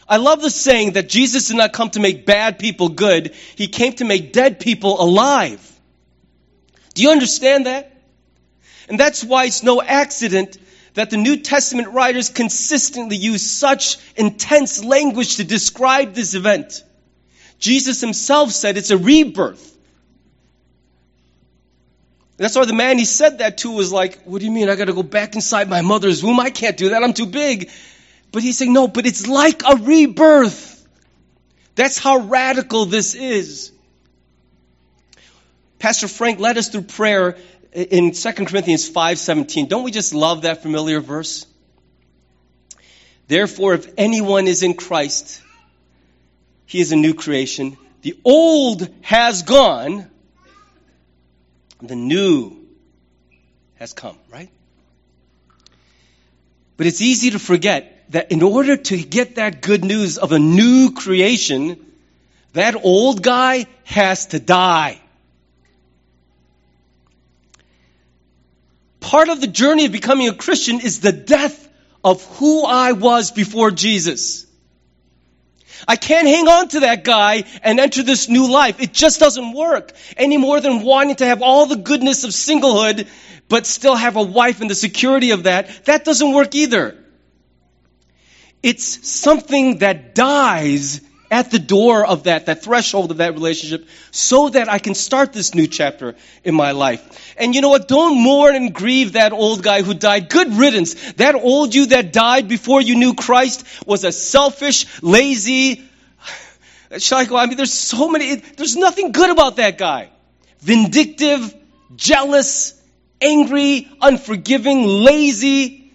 I 0.09 0.17
love 0.17 0.41
the 0.41 0.51
saying 0.51 0.93
that 0.93 1.09
Jesus 1.09 1.49
did 1.49 1.57
not 1.59 1.73
come 1.73 1.91
to 1.91 2.01
make 2.01 2.25
bad 2.25 2.59
people 2.59 2.89
good, 2.89 3.35
He 3.57 3.69
came 3.69 3.93
to 3.95 4.05
make 4.05 4.33
dead 4.33 4.59
people 4.61 5.01
alive. 5.01 5.65
Do 6.95 7.03
you 7.03 7.11
understand 7.11 7.67
that? 7.67 7.93
And 8.89 8.99
that's 8.99 9.23
why 9.23 9.45
it's 9.45 9.63
no 9.63 9.83
accident 9.83 10.57
that 10.95 11.11
the 11.11 11.17
New 11.17 11.37
Testament 11.37 11.89
writers 11.89 12.31
consistently 12.31 13.17
use 13.17 13.49
such 13.49 13.99
intense 14.17 14.83
language 14.83 15.37
to 15.37 15.45
describe 15.45 16.15
this 16.15 16.35
event. 16.35 16.83
Jesus 17.59 18.01
himself 18.01 18.51
said 18.51 18.77
it's 18.77 18.91
a 18.91 18.99
rebirth. 18.99 19.77
That's 22.39 22.57
why 22.57 22.65
the 22.65 22.73
man 22.73 22.99
he 22.99 23.05
said 23.05 23.39
that 23.39 23.59
to 23.59 23.71
was 23.73 23.93
like, 23.93 24.23
What 24.23 24.39
do 24.39 24.47
you 24.47 24.53
mean? 24.53 24.69
I 24.69 24.77
got 24.77 24.87
to 24.87 24.93
go 24.93 25.03
back 25.03 25.35
inside 25.35 25.69
my 25.69 25.83
mother's 25.83 26.23
womb? 26.23 26.41
I 26.41 26.51
can't 26.51 26.77
do 26.77 26.91
that. 26.91 27.03
I'm 27.03 27.13
too 27.13 27.27
big. 27.27 27.71
But 28.33 28.43
he's 28.43 28.59
saying, 28.59 28.73
No, 28.73 28.89
but 28.89 29.07
it's 29.07 29.27
like 29.27 29.63
a 29.65 29.77
rebirth. 29.77 30.87
That's 31.75 31.99
how 31.99 32.19
radical 32.19 32.87
this 32.87 33.15
is. 33.15 33.73
Pastor 35.79 36.09
Frank 36.09 36.41
led 36.41 36.59
us 36.59 36.69
through 36.69 36.83
prayer 36.83 37.37
in 37.73 38.13
2 38.13 38.33
Corinthians 38.47 38.89
5:17, 38.91 39.69
don't 39.69 39.85
we 39.85 39.91
just 39.91 40.15
love 40.15 40.43
that 40.43 40.63
familiar 40.63 41.01
verse? 41.01 41.47
Therefore, 43.29 43.75
if 43.75 43.93
anyone 43.97 44.49
is 44.49 44.63
in 44.63 44.75
Christ, 44.75 45.43
he 46.67 46.81
is 46.81 46.93
a 46.93 46.97
new 46.97 47.15
creation. 47.15 47.77
The 48.03 48.19
old 48.25 48.89
has 49.03 49.43
gone, 49.43 50.11
the 51.83 51.97
new 51.97 52.57
has 53.77 53.93
come, 53.93 54.19
right? 54.33 54.51
But 56.77 56.87
it's 56.87 57.01
easy 57.01 57.31
to 57.31 57.39
forget 57.39 57.98
that 58.11 58.33
in 58.33 58.43
order 58.43 58.77
to 58.77 59.03
get 59.03 59.37
that 59.37 59.61
good 59.61 59.85
news 59.85 60.19
of 60.19 60.33
a 60.33 60.39
new 60.39 60.93
creation, 60.93 61.79
that 62.53 62.75
old 62.77 63.23
guy 63.23 63.67
has 63.85 64.27
to 64.27 64.39
die. 64.39 65.01
Part 69.01 69.29
of 69.29 69.41
the 69.41 69.47
journey 69.47 69.87
of 69.87 69.93
becoming 69.93 70.29
a 70.29 70.35
Christian 70.35 70.81
is 70.81 71.01
the 71.01 71.13
death 71.13 71.69
of 72.03 72.25
who 72.37 72.65
I 72.65 72.93
was 72.93 73.31
before 73.31 73.71
Jesus. 73.71 74.47
I 75.87 75.97
can't 75.97 76.27
hang 76.27 76.49
on 76.49 76.69
to 76.69 76.81
that 76.81 77.05
guy 77.05 77.45
and 77.63 77.79
enter 77.79 78.03
this 78.03 78.29
new 78.29 78.51
life. 78.51 78.81
It 78.81 78.93
just 78.93 79.21
doesn't 79.21 79.53
work 79.53 79.93
any 80.17 80.37
more 80.37 80.61
than 80.61 80.83
wanting 80.83 81.17
to 81.17 81.27
have 81.27 81.43
all 81.43 81.67
the 81.67 81.77
goodness 81.77 82.25
of 82.25 82.31
singlehood, 82.31 83.07
but 83.49 83.67
still 83.67 83.95
have 83.95 84.17
a 84.17 84.23
wife 84.23 84.61
and 84.61 84.69
the 84.69 84.75
security 84.75 85.31
of 85.31 85.45
that. 85.45 85.85
That 85.85 86.05
doesn't 86.05 86.33
work 86.33 86.55
either. 86.55 86.97
It's 88.63 89.09
something 89.09 89.79
that 89.79 90.15
dies 90.15 91.01
at 91.31 91.51
the 91.51 91.59
door 91.59 92.07
of 92.07 92.25
that, 92.25 92.47
that 92.47 92.63
threshold 92.63 93.11
of 93.11 93.19
that 93.19 93.35
relationship, 93.35 93.87
so 94.11 94.49
that 94.49 94.69
I 94.71 94.79
can 94.79 94.95
start 94.95 95.33
this 95.33 95.55
new 95.55 95.67
chapter 95.67 96.17
in 96.43 96.55
my 96.55 96.73
life. 96.73 97.35
And 97.37 97.55
you 97.55 97.61
know 97.61 97.69
what? 97.69 97.87
Don't 97.87 98.19
mourn 98.23 98.57
and 98.57 98.75
grieve 98.75 99.13
that 99.13 99.33
old 99.33 99.63
guy 99.63 99.83
who 99.83 99.93
died. 99.93 100.31
Good 100.31 100.55
riddance. 100.55 101.13
That 101.13 101.35
old 101.35 101.75
you 101.75 101.87
that 101.87 102.15
died 102.15 102.49
before 102.49 102.81
you 102.81 102.97
knew 102.97 103.15
Christ 103.15 103.67
was 103.87 104.05
a 104.05 104.13
selfish, 104.13 105.03
lazy, 105.03 105.85
shall 106.97 107.19
I 107.19 107.27
go? 107.27 107.37
I 107.37 107.47
mean, 107.47 107.57
there's 107.57 107.75
so 107.75 108.09
many, 108.09 108.37
there's 108.37 108.77
nothing 108.77 109.13
good 109.13 109.31
about 109.31 109.57
that 109.57 109.77
guy. 109.77 110.09
Vindictive, 110.61 111.55
jealous, 111.95 112.81
angry, 113.21 113.87
unforgiving, 114.01 114.85
lazy, 114.85 115.93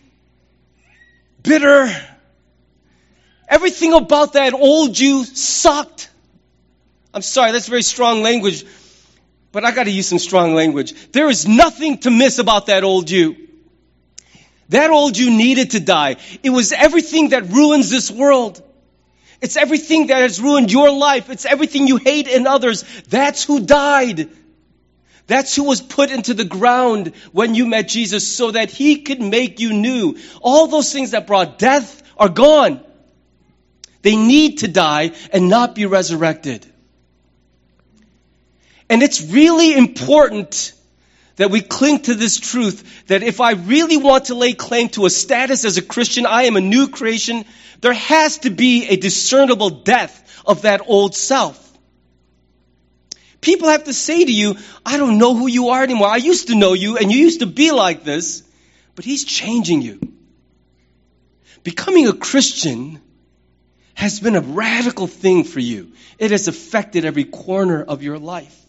bitter, 1.41 1.91
Everything 3.47 3.93
about 3.93 4.33
that 4.33 4.53
old 4.53 4.97
you 4.97 5.25
sucked. 5.25 6.09
I'm 7.13 7.21
sorry, 7.21 7.51
that's 7.51 7.67
very 7.67 7.83
strong 7.83 8.23
language, 8.23 8.65
but 9.51 9.63
I 9.63 9.71
got 9.71 9.83
to 9.83 9.91
use 9.91 10.07
some 10.07 10.19
strong 10.19 10.55
language. 10.55 11.11
There 11.11 11.29
is 11.29 11.47
nothing 11.47 11.99
to 11.99 12.11
miss 12.11 12.39
about 12.39 12.67
that 12.67 12.83
old 12.83 13.09
you. 13.09 13.35
That 14.69 14.89
old 14.89 15.17
you 15.17 15.29
needed 15.29 15.71
to 15.71 15.79
die. 15.79 16.15
It 16.41 16.49
was 16.49 16.71
everything 16.71 17.29
that 17.29 17.49
ruins 17.49 17.89
this 17.89 18.09
world. 18.09 18.61
It's 19.41 19.57
everything 19.57 20.07
that 20.07 20.21
has 20.21 20.41
ruined 20.41 20.71
your 20.71 20.89
life. 20.89 21.29
It's 21.29 21.45
everything 21.45 21.85
you 21.85 21.97
hate 21.97 22.27
in 22.27 22.47
others. 22.47 22.83
That's 23.09 23.43
who 23.43 23.59
died. 23.59 24.29
That's 25.27 25.55
who 25.55 25.65
was 25.65 25.81
put 25.81 26.11
into 26.11 26.33
the 26.33 26.45
ground 26.45 27.13
when 27.31 27.53
you 27.53 27.65
met 27.65 27.87
Jesus 27.89 28.27
so 28.27 28.51
that 28.51 28.71
he 28.71 29.01
could 29.01 29.21
make 29.21 29.59
you 29.59 29.73
new. 29.73 30.17
All 30.41 30.67
those 30.67 30.91
things 30.91 31.11
that 31.11 31.27
brought 31.27 31.59
death 31.59 32.01
are 32.17 32.29
gone. 32.29 32.83
They 34.03 34.15
need 34.15 34.59
to 34.59 34.67
die 34.67 35.11
and 35.31 35.49
not 35.49 35.73
be 35.73 35.85
resurrected. 35.87 36.65
And 38.89 39.01
it's 39.01 39.21
really 39.21 39.75
important 39.75 40.73
that 41.37 41.49
we 41.49 41.61
cling 41.61 42.01
to 42.01 42.13
this 42.13 42.37
truth 42.37 43.07
that 43.07 43.23
if 43.23 43.41
I 43.41 43.53
really 43.53 43.97
want 43.97 44.25
to 44.25 44.35
lay 44.35 44.53
claim 44.53 44.89
to 44.89 45.05
a 45.05 45.09
status 45.09 45.65
as 45.65 45.77
a 45.77 45.81
Christian, 45.81 46.25
I 46.25 46.43
am 46.43 46.57
a 46.57 46.61
new 46.61 46.89
creation, 46.89 47.45
there 47.81 47.93
has 47.93 48.39
to 48.39 48.49
be 48.49 48.87
a 48.87 48.97
discernible 48.97 49.69
death 49.69 50.43
of 50.45 50.63
that 50.63 50.81
old 50.85 51.15
self. 51.15 51.59
People 53.41 53.69
have 53.69 53.85
to 53.85 53.93
say 53.93 54.23
to 54.23 54.31
you, 54.31 54.57
I 54.85 54.97
don't 54.97 55.17
know 55.17 55.33
who 55.33 55.47
you 55.47 55.69
are 55.69 55.83
anymore. 55.83 56.07
I 56.07 56.17
used 56.17 56.47
to 56.47 56.55
know 56.55 56.73
you 56.73 56.97
and 56.97 57.11
you 57.11 57.19
used 57.19 57.39
to 57.39 57.45
be 57.45 57.71
like 57.71 58.03
this, 58.03 58.43
but 58.95 59.03
he's 59.03 59.23
changing 59.23 59.81
you. 59.81 59.99
Becoming 61.63 62.07
a 62.07 62.13
Christian 62.13 63.01
has 63.93 64.19
been 64.19 64.35
a 64.35 64.41
radical 64.41 65.07
thing 65.07 65.43
for 65.43 65.59
you. 65.59 65.91
It 66.17 66.31
has 66.31 66.47
affected 66.47 67.05
every 67.05 67.25
corner 67.25 67.83
of 67.83 68.03
your 68.03 68.19
life. 68.19 68.59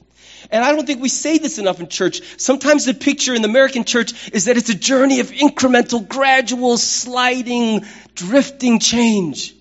And 0.50 0.62
I 0.62 0.72
don't 0.72 0.86
think 0.86 1.00
we 1.00 1.08
say 1.08 1.38
this 1.38 1.58
enough 1.58 1.80
in 1.80 1.88
church. 1.88 2.20
Sometimes 2.38 2.84
the 2.84 2.94
picture 2.94 3.34
in 3.34 3.42
the 3.42 3.48
American 3.48 3.84
church 3.84 4.30
is 4.30 4.44
that 4.44 4.56
it's 4.56 4.68
a 4.68 4.74
journey 4.74 5.20
of 5.20 5.30
incremental, 5.30 6.06
gradual, 6.06 6.76
sliding, 6.76 7.84
drifting 8.14 8.78
change. 8.78 9.54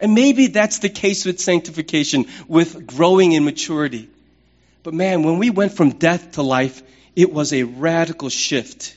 And 0.00 0.14
maybe 0.14 0.48
that's 0.48 0.80
the 0.80 0.88
case 0.88 1.24
with 1.24 1.40
sanctification, 1.40 2.26
with 2.48 2.86
growing 2.86 3.32
in 3.32 3.44
maturity. 3.44 4.08
But 4.82 4.94
man, 4.94 5.22
when 5.22 5.38
we 5.38 5.50
went 5.50 5.72
from 5.72 5.90
death 5.90 6.32
to 6.32 6.42
life, 6.42 6.82
it 7.14 7.32
was 7.32 7.52
a 7.52 7.62
radical 7.62 8.28
shift. 8.28 8.96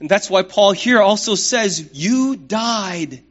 And 0.00 0.08
that's 0.08 0.28
why 0.28 0.42
Paul 0.42 0.72
here 0.72 1.00
also 1.00 1.34
says, 1.34 1.90
You 1.92 2.34
died. 2.34 3.22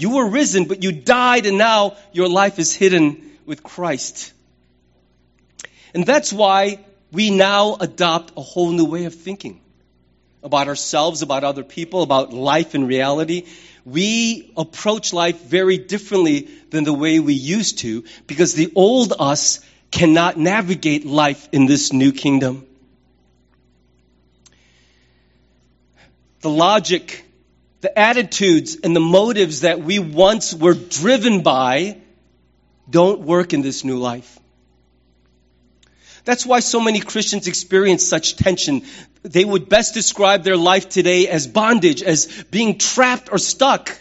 You 0.00 0.16
were 0.16 0.26
risen, 0.26 0.64
but 0.64 0.82
you 0.82 0.92
died, 0.92 1.44
and 1.44 1.58
now 1.58 1.96
your 2.12 2.28
life 2.28 2.58
is 2.58 2.74
hidden 2.74 3.32
with 3.44 3.62
Christ. 3.62 4.32
And 5.92 6.06
that's 6.06 6.32
why 6.32 6.78
we 7.12 7.28
now 7.30 7.76
adopt 7.78 8.32
a 8.34 8.40
whole 8.40 8.70
new 8.72 8.86
way 8.86 9.04
of 9.04 9.14
thinking 9.14 9.60
about 10.42 10.68
ourselves, 10.68 11.20
about 11.20 11.44
other 11.44 11.62
people, 11.62 12.02
about 12.02 12.32
life 12.32 12.74
and 12.74 12.88
reality. 12.88 13.46
We 13.84 14.52
approach 14.56 15.12
life 15.12 15.42
very 15.42 15.76
differently 15.76 16.48
than 16.70 16.84
the 16.84 16.94
way 16.94 17.20
we 17.20 17.34
used 17.34 17.80
to 17.80 18.04
because 18.26 18.54
the 18.54 18.72
old 18.74 19.12
us 19.18 19.60
cannot 19.90 20.38
navigate 20.38 21.04
life 21.04 21.46
in 21.52 21.66
this 21.66 21.92
new 21.92 22.12
kingdom. 22.12 22.66
The 26.40 26.48
logic 26.48 27.26
the 27.80 27.98
attitudes 27.98 28.76
and 28.82 28.94
the 28.94 29.00
motives 29.00 29.62
that 29.62 29.80
we 29.80 29.98
once 29.98 30.52
were 30.54 30.74
driven 30.74 31.42
by 31.42 31.98
don't 32.88 33.20
work 33.20 33.52
in 33.52 33.62
this 33.62 33.84
new 33.84 33.98
life. 33.98 34.38
That's 36.24 36.44
why 36.44 36.60
so 36.60 36.80
many 36.80 37.00
Christians 37.00 37.46
experience 37.46 38.06
such 38.06 38.36
tension. 38.36 38.82
They 39.22 39.44
would 39.44 39.68
best 39.68 39.94
describe 39.94 40.44
their 40.44 40.56
life 40.56 40.88
today 40.88 41.28
as 41.28 41.46
bondage, 41.46 42.02
as 42.02 42.26
being 42.50 42.78
trapped 42.78 43.30
or 43.32 43.38
stuck. 43.38 43.96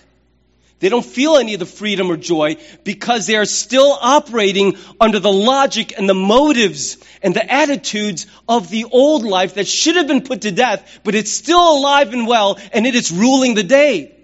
They 0.80 0.88
don't 0.88 1.06
feel 1.06 1.36
any 1.36 1.54
of 1.54 1.60
the 1.60 1.66
freedom 1.66 2.10
or 2.10 2.16
joy 2.16 2.56
because 2.86 3.28
they 3.28 3.36
are 3.36 3.46
still 3.46 3.98
operating 4.00 4.78
under 5.00 5.20
the 5.20 5.32
logic 5.32 5.94
and 5.98 6.08
the 6.08 6.14
motives 6.14 6.98
and 7.22 7.36
the 7.36 7.54
attitudes 7.54 8.28
of 8.48 8.70
the 8.70 8.86
old 8.86 9.24
life 9.24 9.56
that 9.56 9.68
should 9.68 9.98
have 9.98 10.08
been 10.08 10.22
put 10.22 10.42
to 10.42 10.52
death, 10.52 11.02
but 11.04 11.16
it's 11.16 11.32
still 11.32 11.78
alive 11.78 12.14
and 12.14 12.28
well 12.28 12.58
and 12.72 12.88
it 12.88 12.96
is 12.96 13.12
ruling 13.12 13.56
the 13.56 13.64
day. 13.64 14.16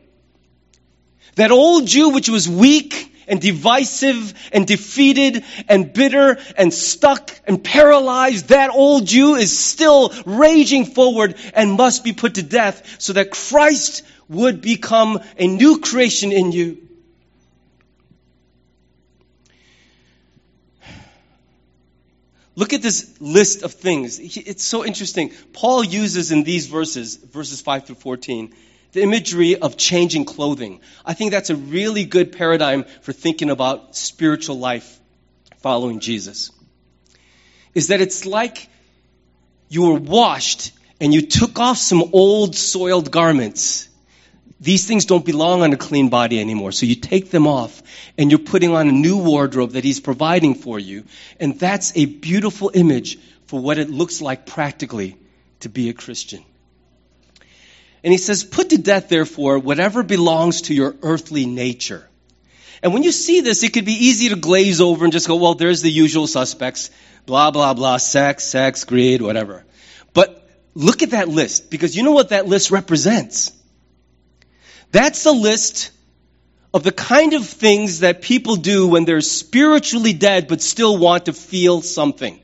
That 1.36 1.52
old 1.52 1.91
you 1.91 2.10
which 2.12 2.30
was 2.30 2.48
weak 2.48 3.12
and 3.28 3.41
divisive 3.41 4.34
and 4.54 4.65
defeated 4.65 5.44
and 5.68 5.91
bitter 5.91 6.38
and 6.58 6.74
stuck 6.74 7.32
and 7.46 7.62
paralyzed, 7.62 8.50
that 8.50 8.70
old 8.70 9.12
you 9.12 9.36
is 9.36 9.58
still 9.58 10.13
raging 10.26 10.86
forward 10.86 11.36
and 11.54 11.74
must 11.74 12.06
be 12.06 12.13
put 12.13 12.36
to 12.36 12.44
death 12.44 12.96
so 13.00 13.13
that 13.13 13.32
Christ 13.32 14.04
would 14.29 14.61
become 14.61 15.19
a 15.38 15.47
new 15.47 15.79
creation 15.79 16.31
in 16.31 16.51
you. 16.51 16.85
Look 22.55 22.71
at 22.71 22.81
this 22.81 23.19
list 23.19 23.63
of 23.63 23.73
things. 23.73 24.19
It's 24.19 24.63
so 24.63 24.85
interesting. 24.85 25.33
Paul 25.51 25.83
uses 25.83 26.31
in 26.31 26.43
these 26.43 26.67
verses, 26.67 27.15
verses 27.17 27.59
5 27.59 27.85
through 27.85 27.95
14, 27.95 28.53
the 28.93 29.01
imagery 29.01 29.57
of 29.57 29.75
changing 29.75 30.23
clothing. 30.23 30.79
I 31.05 31.13
think 31.13 31.31
that's 31.31 31.49
a 31.49 31.55
really 31.55 32.05
good 32.05 32.31
paradigm 32.31 32.85
for 33.01 33.11
thinking 33.11 33.49
about 33.49 33.97
spiritual 33.97 34.57
life 34.57 34.99
following 35.57 35.99
Jesus. 35.99 36.51
Is 37.73 37.88
that 37.88 37.99
it's 37.99 38.25
like 38.25 38.69
you 39.67 39.88
were 39.88 39.99
washed 39.99 40.71
and 41.01 41.13
you 41.13 41.23
took 41.23 41.59
off 41.59 41.77
some 41.77 42.11
old 42.13 42.55
soiled 42.55 43.11
garments 43.11 43.89
these 44.60 44.88
things 44.88 45.06
don't 45.06 45.26
belong 45.26 45.63
on 45.63 45.74
a 45.74 45.78
clean 45.78 46.10
body 46.10 46.39
anymore. 46.39 46.72
So 46.72 46.86
you 46.86 46.96
take 46.96 47.30
them 47.30 47.46
off 47.46 47.84
and 48.18 48.32
you're 48.32 48.39
putting 48.39 48.72
on 48.72 48.88
a 48.88 48.91
new 48.91 49.18
wardrobe 49.18 49.72
that 49.72 49.84
He's 49.84 50.00
providing 50.00 50.56
for 50.56 50.80
you. 50.80 51.04
And 51.39 51.60
that's 51.60 51.96
a 51.96 52.06
beautiful 52.06 52.72
image 52.74 53.20
for 53.48 53.60
what 53.60 53.78
it 53.78 53.89
looks 53.89 54.22
like 54.22 54.46
practically 54.46 55.18
to 55.60 55.70
be 55.70 55.89
a 55.89 55.94
Christian. 55.94 56.44
And 58.04 58.12
He 58.13 58.18
says, 58.18 58.44
Put 58.44 58.70
to 58.70 58.78
death, 58.78 59.10
therefore, 59.10 59.60
whatever 59.60 60.04
belongs 60.04 60.63
to 60.63 60.74
your 60.74 60.96
earthly 61.02 61.46
nature. 61.46 62.08
And 62.86 62.94
when 62.94 63.04
you 63.04 63.12
see 63.12 63.41
this, 63.41 63.63
it 63.63 63.74
could 63.74 63.86
be 63.86 64.06
easy 64.06 64.30
to 64.30 64.36
glaze 64.36 64.80
over 64.80 65.06
and 65.06 65.12
just 65.12 65.28
go, 65.28 65.38
well, 65.38 65.56
there's 65.56 65.82
the 65.82 65.91
usual 65.91 66.28
suspects. 66.28 66.91
Blah, 67.26 67.50
blah, 67.50 67.74
blah. 67.74 67.98
Sex, 67.98 68.44
sex, 68.44 68.84
greed, 68.84 69.24
whatever. 69.24 69.65
But 70.13 70.48
look 70.76 71.02
at 71.02 71.10
that 71.10 71.28
list 71.28 71.72
because 71.72 71.98
you 71.98 72.04
know 72.04 72.12
what 72.12 72.30
that 72.30 72.46
list 72.46 72.70
represents. 72.70 73.52
That's 74.91 75.26
a 75.26 75.32
list 75.32 75.91
of 76.74 76.84
the 76.84 76.91
kind 76.91 77.34
of 77.34 77.45
things 77.45 78.02
that 78.02 78.21
people 78.21 78.58
do 78.58 78.88
when 78.88 79.06
they're 79.06 79.21
spiritually 79.21 80.13
dead 80.13 80.48
but 80.48 80.62
still 80.62 80.98
want 80.98 81.26
to 81.26 81.34
feel 81.34 81.82
something. 81.82 82.39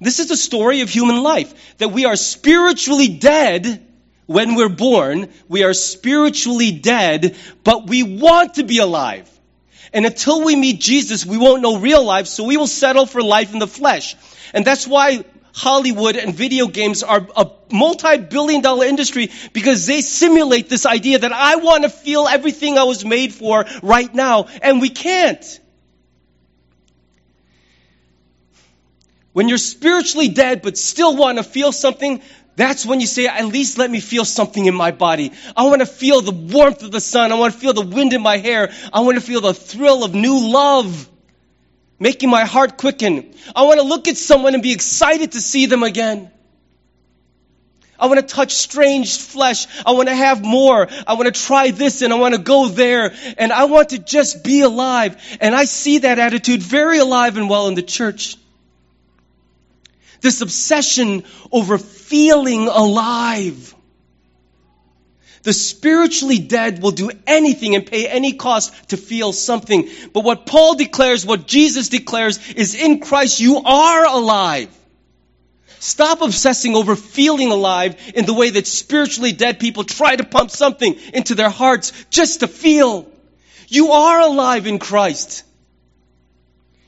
This 0.00 0.18
is 0.18 0.28
the 0.28 0.36
story 0.36 0.82
of 0.82 0.90
human 0.90 1.22
life, 1.22 1.78
that 1.78 1.88
we 1.88 2.04
are 2.04 2.16
spiritually 2.16 3.08
dead 3.08 3.86
when 4.26 4.54
we're 4.54 4.68
born. 4.68 5.28
We 5.48 5.64
are 5.64 5.72
spiritually 5.72 6.72
dead, 6.72 7.36
but 7.62 7.86
we 7.86 8.02
want 8.02 8.54
to 8.54 8.64
be 8.64 8.78
alive. 8.78 9.30
And 9.92 10.04
until 10.04 10.44
we 10.44 10.56
meet 10.56 10.80
Jesus, 10.80 11.24
we 11.24 11.38
won't 11.38 11.62
know 11.62 11.78
real 11.78 12.04
life, 12.04 12.26
so 12.26 12.44
we 12.44 12.56
will 12.56 12.66
settle 12.66 13.06
for 13.06 13.22
life 13.22 13.52
in 13.52 13.60
the 13.60 13.66
flesh. 13.66 14.16
And 14.52 14.64
that's 14.64 14.86
why 14.86 15.24
Hollywood 15.54 16.16
and 16.16 16.34
video 16.34 16.66
games 16.66 17.04
are 17.04 17.26
a 17.36 17.48
multi-billion 17.70 18.60
dollar 18.60 18.86
industry 18.86 19.30
because 19.52 19.86
they 19.86 20.00
simulate 20.00 20.68
this 20.68 20.84
idea 20.84 21.20
that 21.20 21.32
I 21.32 21.56
want 21.56 21.84
to 21.84 21.88
feel 21.88 22.26
everything 22.26 22.76
I 22.76 22.82
was 22.82 23.04
made 23.04 23.32
for 23.32 23.64
right 23.80 24.12
now, 24.12 24.48
and 24.62 24.80
we 24.80 24.88
can't. 24.90 25.60
When 29.32 29.48
you're 29.48 29.58
spiritually 29.58 30.28
dead 30.28 30.60
but 30.60 30.76
still 30.76 31.16
want 31.16 31.38
to 31.38 31.44
feel 31.44 31.70
something, 31.70 32.20
that's 32.56 32.84
when 32.84 33.00
you 33.00 33.06
say, 33.06 33.28
at 33.28 33.46
least 33.46 33.78
let 33.78 33.88
me 33.90 34.00
feel 34.00 34.24
something 34.24 34.66
in 34.66 34.74
my 34.74 34.90
body. 34.90 35.32
I 35.56 35.64
want 35.64 35.80
to 35.80 35.86
feel 35.86 36.20
the 36.20 36.32
warmth 36.32 36.82
of 36.82 36.90
the 36.90 37.00
sun. 37.00 37.30
I 37.30 37.36
want 37.36 37.54
to 37.54 37.60
feel 37.60 37.72
the 37.72 37.86
wind 37.86 38.12
in 38.12 38.22
my 38.22 38.38
hair. 38.38 38.72
I 38.92 39.00
want 39.00 39.16
to 39.16 39.20
feel 39.20 39.40
the 39.40 39.54
thrill 39.54 40.02
of 40.02 40.14
new 40.14 40.52
love 40.52 41.08
making 41.98 42.30
my 42.30 42.44
heart 42.44 42.76
quicken. 42.76 43.34
I 43.54 43.62
want 43.62 43.80
to 43.80 43.86
look 43.86 44.08
at 44.08 44.16
someone 44.16 44.54
and 44.54 44.62
be 44.62 44.72
excited 44.72 45.32
to 45.32 45.40
see 45.40 45.66
them 45.66 45.82
again. 45.82 46.30
I 47.98 48.06
want 48.06 48.20
to 48.20 48.34
touch 48.34 48.52
strange 48.52 49.18
flesh. 49.18 49.66
I 49.86 49.92
want 49.92 50.08
to 50.08 50.14
have 50.14 50.44
more. 50.44 50.88
I 51.06 51.14
want 51.14 51.32
to 51.32 51.40
try 51.40 51.70
this 51.70 52.02
and 52.02 52.12
I 52.12 52.16
want 52.16 52.34
to 52.34 52.40
go 52.40 52.68
there. 52.68 53.14
And 53.38 53.52
I 53.52 53.64
want 53.64 53.90
to 53.90 53.98
just 53.98 54.42
be 54.42 54.62
alive. 54.62 55.16
And 55.40 55.54
I 55.54 55.64
see 55.64 55.98
that 55.98 56.18
attitude 56.18 56.62
very 56.62 56.98
alive 56.98 57.36
and 57.36 57.48
well 57.48 57.68
in 57.68 57.74
the 57.74 57.82
church. 57.82 58.36
This 60.20 60.40
obsession 60.40 61.24
over 61.52 61.78
feeling 61.78 62.68
alive. 62.68 63.74
The 65.44 65.52
spiritually 65.52 66.38
dead 66.38 66.82
will 66.82 66.90
do 66.90 67.10
anything 67.26 67.74
and 67.74 67.86
pay 67.86 68.08
any 68.08 68.32
cost 68.32 68.72
to 68.88 68.96
feel 68.96 69.32
something. 69.32 69.88
But 70.12 70.24
what 70.24 70.46
Paul 70.46 70.74
declares, 70.74 71.24
what 71.24 71.46
Jesus 71.46 71.90
declares, 71.90 72.52
is 72.52 72.74
in 72.74 73.00
Christ 73.00 73.40
you 73.40 73.58
are 73.58 74.06
alive. 74.06 74.70
Stop 75.80 76.22
obsessing 76.22 76.74
over 76.74 76.96
feeling 76.96 77.52
alive 77.52 77.96
in 78.14 78.24
the 78.24 78.32
way 78.32 78.48
that 78.50 78.66
spiritually 78.66 79.32
dead 79.32 79.60
people 79.60 79.84
try 79.84 80.16
to 80.16 80.24
pump 80.24 80.50
something 80.50 80.96
into 81.12 81.34
their 81.34 81.50
hearts 81.50 81.92
just 82.08 82.40
to 82.40 82.48
feel. 82.48 83.06
You 83.68 83.92
are 83.92 84.20
alive 84.20 84.66
in 84.66 84.78
Christ. 84.78 85.44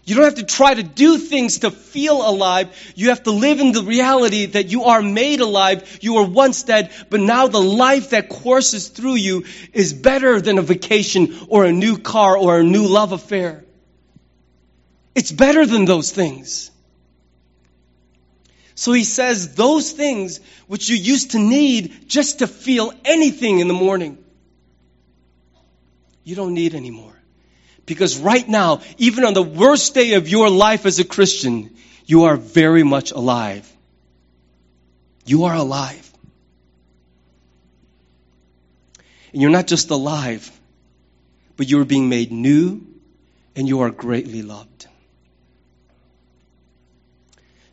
You 0.07 0.15
don't 0.15 0.25
have 0.25 0.37
to 0.37 0.45
try 0.45 0.73
to 0.73 0.85
do 0.85 1.19
things 1.19 1.59
to 1.59 1.73
feel 1.73 2.27
alive. 2.27 2.69
You 2.95 3.09
have 3.09 3.25
to 3.25 3.33
live 3.33 3.59
in 3.59 3.73
the 3.73 3.83
reality 3.83 4.47
that 4.47 4.69
you 4.69 4.85
are 4.85 5.03
made 5.03 5.41
alive. 5.41 5.99
You 6.01 6.15
were 6.15 6.25
once 6.25 6.63
dead, 6.63 6.93
but 7.11 7.19
now 7.19 7.49
the 7.49 7.61
life 7.61 8.11
that 8.11 8.29
courses 8.29 8.87
through 8.87 9.17
you 9.17 9.45
is 9.73 9.93
better 9.93 10.41
than 10.41 10.59
a 10.59 10.63
vacation 10.63 11.37
or 11.49 11.65
a 11.65 11.73
new 11.73 11.99
car 11.99 12.39
or 12.39 12.61
a 12.61 12.63
new 12.63 12.87
love 12.87 13.11
affair. 13.11 13.65
It's 15.17 15.33
better 15.33 15.67
than 15.67 15.87
those 15.87 16.13
things. 16.13 16.71
So 18.77 18.93
he 18.93 19.03
says, 19.03 19.57
those 19.57 19.91
things 19.91 20.39
which 20.69 20.89
you 20.89 20.97
used 20.97 21.33
to 21.33 21.41
need 21.41 22.09
just 22.09 22.39
to 22.39 22.47
feel 22.47 22.93
anything 23.05 23.59
in 23.59 23.67
the 23.67 23.75
morning, 23.75 24.23
you 26.23 26.37
don't 26.37 26.55
need 26.55 26.77
anymore. 26.77 27.16
Because 27.87 28.19
right 28.19 28.47
now, 28.47 28.81
even 28.99 29.25
on 29.25 29.33
the 29.33 29.43
worst 29.43 29.95
day 29.95 30.15
of 30.15 30.29
your 30.29 30.51
life 30.51 30.87
as 30.87 30.99
a 30.99 31.05
Christian, 31.05 31.75
you 32.05 32.25
are 32.25 32.37
very 32.37 32.83
much 32.83 33.13
alive. 33.13 33.73
You 35.25 35.45
are 35.45 35.55
alive. 35.55 36.13
And 39.33 39.41
you're 39.41 39.51
not 39.51 39.67
just 39.67 39.91
alive, 39.91 40.51
but 41.57 41.69
you're 41.69 41.85
being 41.85 42.09
made 42.09 42.33
new 42.33 42.87
and 43.55 43.69
you 43.69 43.81
are 43.81 43.91
greatly 43.91 44.43
loved. 44.43 44.87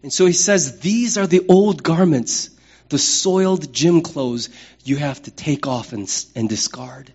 And 0.04 0.12
so 0.12 0.26
he 0.26 0.34
says, 0.34 0.80
these 0.80 1.18
are 1.18 1.28
the 1.28 1.46
old 1.48 1.82
garments, 1.82 2.50
the 2.90 2.98
soiled 2.98 3.74
gym 3.74 4.02
clothes 4.02 4.50
you 4.84 4.98
have 4.98 5.22
to 5.24 5.32
take 5.32 5.66
off 5.66 5.94
and, 5.94 6.10
and 6.36 6.50
discard. 6.50 7.12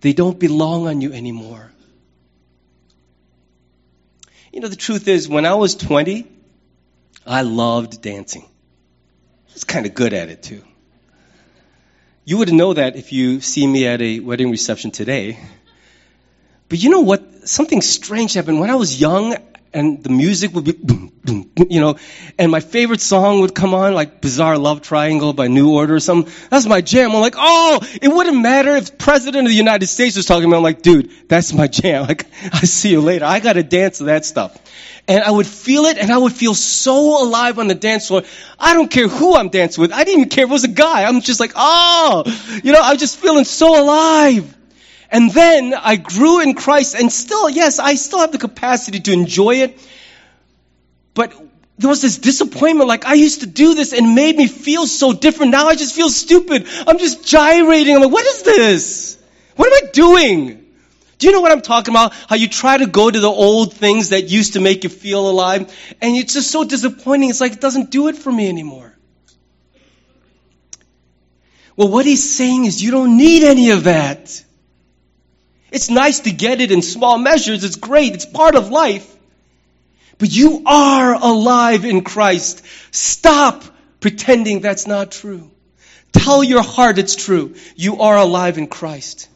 They 0.00 0.12
don't 0.12 0.38
belong 0.38 0.88
on 0.88 1.00
you 1.00 1.12
anymore. 1.12 1.70
You 4.54 4.60
know, 4.60 4.68
the 4.68 4.76
truth 4.76 5.08
is, 5.08 5.28
when 5.28 5.46
I 5.46 5.54
was 5.54 5.74
20, 5.74 6.30
I 7.26 7.42
loved 7.42 8.00
dancing. 8.00 8.44
I 8.44 9.52
was 9.52 9.64
kind 9.64 9.84
of 9.84 9.94
good 9.94 10.12
at 10.12 10.28
it 10.28 10.44
too. 10.44 10.62
You 12.24 12.38
would 12.38 12.52
know 12.52 12.72
that 12.72 12.94
if 12.94 13.12
you 13.12 13.40
see 13.40 13.66
me 13.66 13.84
at 13.88 14.00
a 14.00 14.20
wedding 14.20 14.52
reception 14.52 14.92
today. 14.92 15.40
But 16.68 16.80
you 16.80 16.90
know 16.90 17.00
what? 17.00 17.48
Something 17.48 17.82
strange 17.82 18.34
happened. 18.34 18.60
When 18.60 18.70
I 18.70 18.76
was 18.76 19.00
young, 19.00 19.36
and 19.74 20.02
the 20.02 20.10
music 20.10 20.54
would 20.54 20.64
be 20.64 21.10
you 21.68 21.80
know, 21.80 21.96
and 22.38 22.50
my 22.50 22.60
favorite 22.60 23.00
song 23.00 23.40
would 23.40 23.54
come 23.54 23.74
on, 23.74 23.94
like 23.94 24.20
Bizarre 24.20 24.58
Love 24.58 24.82
Triangle 24.82 25.32
by 25.32 25.48
New 25.48 25.72
Order 25.74 25.96
or 25.96 26.00
something. 26.00 26.32
That's 26.50 26.66
my 26.66 26.80
jam. 26.80 27.12
I'm 27.12 27.20
like, 27.20 27.34
oh, 27.36 27.80
it 28.00 28.08
wouldn't 28.08 28.40
matter 28.40 28.76
if 28.76 28.98
President 28.98 29.46
of 29.46 29.50
the 29.50 29.56
United 29.56 29.86
States 29.86 30.16
was 30.16 30.26
talking 30.26 30.44
about. 30.44 30.58
I'm 30.58 30.62
like, 30.62 30.82
dude, 30.82 31.10
that's 31.28 31.52
my 31.52 31.66
jam. 31.66 32.04
Like, 32.14 32.26
I 32.52 32.60
see 32.60 32.90
you 32.90 33.00
later. 33.00 33.24
I 33.24 33.40
gotta 33.40 33.62
dance 33.62 33.98
to 33.98 34.04
that 34.04 34.26
stuff. 34.26 34.56
And 35.08 35.24
I 35.24 35.30
would 35.30 35.46
feel 35.46 35.86
it 35.86 35.96
and 35.96 36.10
I 36.12 36.18
would 36.18 36.32
feel 36.32 36.54
so 36.54 37.24
alive 37.24 37.58
on 37.58 37.66
the 37.66 37.74
dance 37.74 38.08
floor. 38.08 38.22
I 38.58 38.74
don't 38.74 38.90
care 38.90 39.08
who 39.08 39.34
I'm 39.34 39.48
dancing 39.48 39.82
with. 39.82 39.92
I 39.92 40.04
didn't 40.04 40.20
even 40.20 40.28
care 40.28 40.44
if 40.44 40.50
it 40.50 40.52
was 40.52 40.64
a 40.64 40.68
guy. 40.68 41.04
I'm 41.04 41.22
just 41.22 41.40
like, 41.40 41.52
oh, 41.56 42.24
you 42.62 42.72
know, 42.72 42.80
I'm 42.82 42.98
just 42.98 43.18
feeling 43.18 43.44
so 43.44 43.82
alive. 43.82 44.54
And 45.10 45.30
then 45.30 45.74
I 45.74 45.96
grew 45.96 46.40
in 46.40 46.54
Christ 46.54 46.94
and 46.94 47.12
still, 47.12 47.48
yes, 47.48 47.78
I 47.78 47.94
still 47.94 48.20
have 48.20 48.32
the 48.32 48.38
capacity 48.38 49.00
to 49.00 49.12
enjoy 49.12 49.56
it. 49.56 49.78
But 51.14 51.32
there 51.78 51.88
was 51.88 52.02
this 52.02 52.18
disappointment, 52.18 52.88
like 52.88 53.04
I 53.04 53.14
used 53.14 53.40
to 53.40 53.46
do 53.46 53.74
this 53.74 53.92
and 53.92 54.14
made 54.14 54.36
me 54.36 54.46
feel 54.46 54.86
so 54.86 55.12
different. 55.12 55.52
Now 55.52 55.66
I 55.66 55.74
just 55.74 55.94
feel 55.94 56.10
stupid. 56.10 56.66
I'm 56.86 56.98
just 56.98 57.26
gyrating. 57.26 57.96
I'm 57.96 58.02
like, 58.02 58.12
what 58.12 58.26
is 58.26 58.42
this? 58.42 59.18
What 59.56 59.66
am 59.66 59.88
I 59.88 59.90
doing? 59.92 60.64
Do 61.18 61.26
you 61.26 61.32
know 61.32 61.40
what 61.40 61.52
I'm 61.52 61.62
talking 61.62 61.94
about? 61.94 62.12
How 62.28 62.36
you 62.36 62.48
try 62.48 62.76
to 62.76 62.86
go 62.86 63.10
to 63.10 63.20
the 63.20 63.28
old 63.28 63.74
things 63.74 64.10
that 64.10 64.28
used 64.28 64.54
to 64.54 64.60
make 64.60 64.84
you 64.84 64.90
feel 64.90 65.28
alive, 65.28 65.72
and 66.00 66.16
it's 66.16 66.34
just 66.34 66.50
so 66.50 66.64
disappointing. 66.64 67.30
It's 67.30 67.40
like 67.40 67.52
it 67.52 67.60
doesn't 67.60 67.90
do 67.90 68.08
it 68.08 68.16
for 68.16 68.32
me 68.32 68.48
anymore. 68.48 68.94
Well, 71.76 71.88
what 71.88 72.04
he's 72.04 72.36
saying 72.36 72.66
is 72.66 72.82
you 72.82 72.90
don't 72.90 73.16
need 73.16 73.44
any 73.44 73.70
of 73.70 73.84
that. 73.84 74.44
It's 75.74 75.90
nice 75.90 76.20
to 76.20 76.30
get 76.30 76.60
it 76.60 76.70
in 76.70 76.82
small 76.82 77.18
measures. 77.18 77.64
It's 77.64 77.74
great. 77.74 78.14
It's 78.14 78.24
part 78.24 78.54
of 78.54 78.70
life. 78.70 79.10
But 80.18 80.30
you 80.30 80.62
are 80.66 81.14
alive 81.14 81.84
in 81.84 82.04
Christ. 82.04 82.64
Stop 82.92 83.64
pretending 83.98 84.60
that's 84.60 84.86
not 84.86 85.10
true. 85.10 85.50
Tell 86.12 86.44
your 86.44 86.62
heart 86.62 86.98
it's 86.98 87.16
true. 87.16 87.56
You 87.74 88.02
are 88.02 88.16
alive 88.16 88.56
in 88.56 88.68
Christ. 88.68 89.28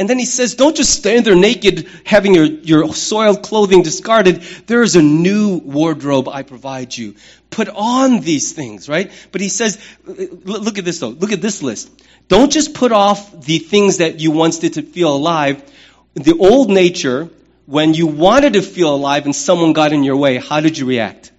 And 0.00 0.08
then 0.08 0.18
he 0.18 0.24
says, 0.24 0.54
don't 0.54 0.74
just 0.74 0.94
stand 0.94 1.26
there 1.26 1.34
naked, 1.34 1.86
having 2.06 2.34
your, 2.34 2.46
your 2.46 2.94
soiled 2.94 3.42
clothing 3.42 3.82
discarded. 3.82 4.40
There 4.66 4.80
is 4.80 4.96
a 4.96 5.02
new 5.02 5.58
wardrobe 5.58 6.26
I 6.26 6.42
provide 6.42 6.96
you. 6.96 7.16
Put 7.50 7.68
on 7.68 8.20
these 8.20 8.54
things, 8.54 8.88
right? 8.88 9.12
But 9.30 9.42
he 9.42 9.50
says, 9.50 9.78
look 10.06 10.78
at 10.78 10.86
this 10.86 11.00
though. 11.00 11.10
Look 11.10 11.32
at 11.32 11.42
this 11.42 11.62
list. 11.62 11.90
Don't 12.28 12.50
just 12.50 12.72
put 12.72 12.92
off 12.92 13.44
the 13.44 13.58
things 13.58 13.98
that 13.98 14.20
you 14.20 14.30
once 14.30 14.60
did 14.60 14.72
to 14.74 14.82
feel 14.82 15.14
alive. 15.14 15.62
The 16.14 16.34
old 16.38 16.70
nature, 16.70 17.28
when 17.66 17.92
you 17.92 18.06
wanted 18.06 18.54
to 18.54 18.62
feel 18.62 18.94
alive 18.94 19.26
and 19.26 19.36
someone 19.36 19.74
got 19.74 19.92
in 19.92 20.02
your 20.02 20.16
way, 20.16 20.38
how 20.38 20.60
did 20.60 20.78
you 20.78 20.86
react? 20.86 21.30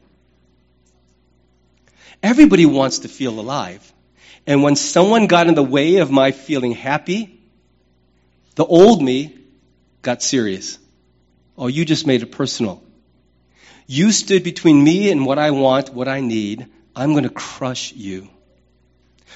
Everybody 2.22 2.68
wants 2.68 3.00
to 3.00 3.08
feel 3.08 3.40
alive. 3.40 3.92
And 4.46 4.62
when 4.62 4.76
someone 4.76 5.26
got 5.26 5.48
in 5.48 5.56
the 5.56 5.64
way 5.64 5.96
of 5.96 6.12
my 6.12 6.32
feeling 6.32 6.74
happy, 6.74 7.40
the 8.56 8.66
old 8.66 9.02
me 9.02 9.38
got 10.02 10.22
serious. 10.22 10.78
Oh, 11.58 11.68
you 11.68 11.86
just 11.86 12.08
made 12.08 12.24
it 12.24 12.32
personal. 12.32 12.84
You 13.88 14.12
stood 14.12 14.44
between 14.44 14.84
me 14.84 15.12
and 15.12 15.26
what 15.26 15.38
I 15.38 15.52
want, 15.52 15.94
what 15.94 16.08
I 16.08 16.22
need. 16.22 16.68
I'm 16.96 17.12
going 17.12 17.24
to 17.24 17.30
crush 17.30 17.94
you. 17.94 18.30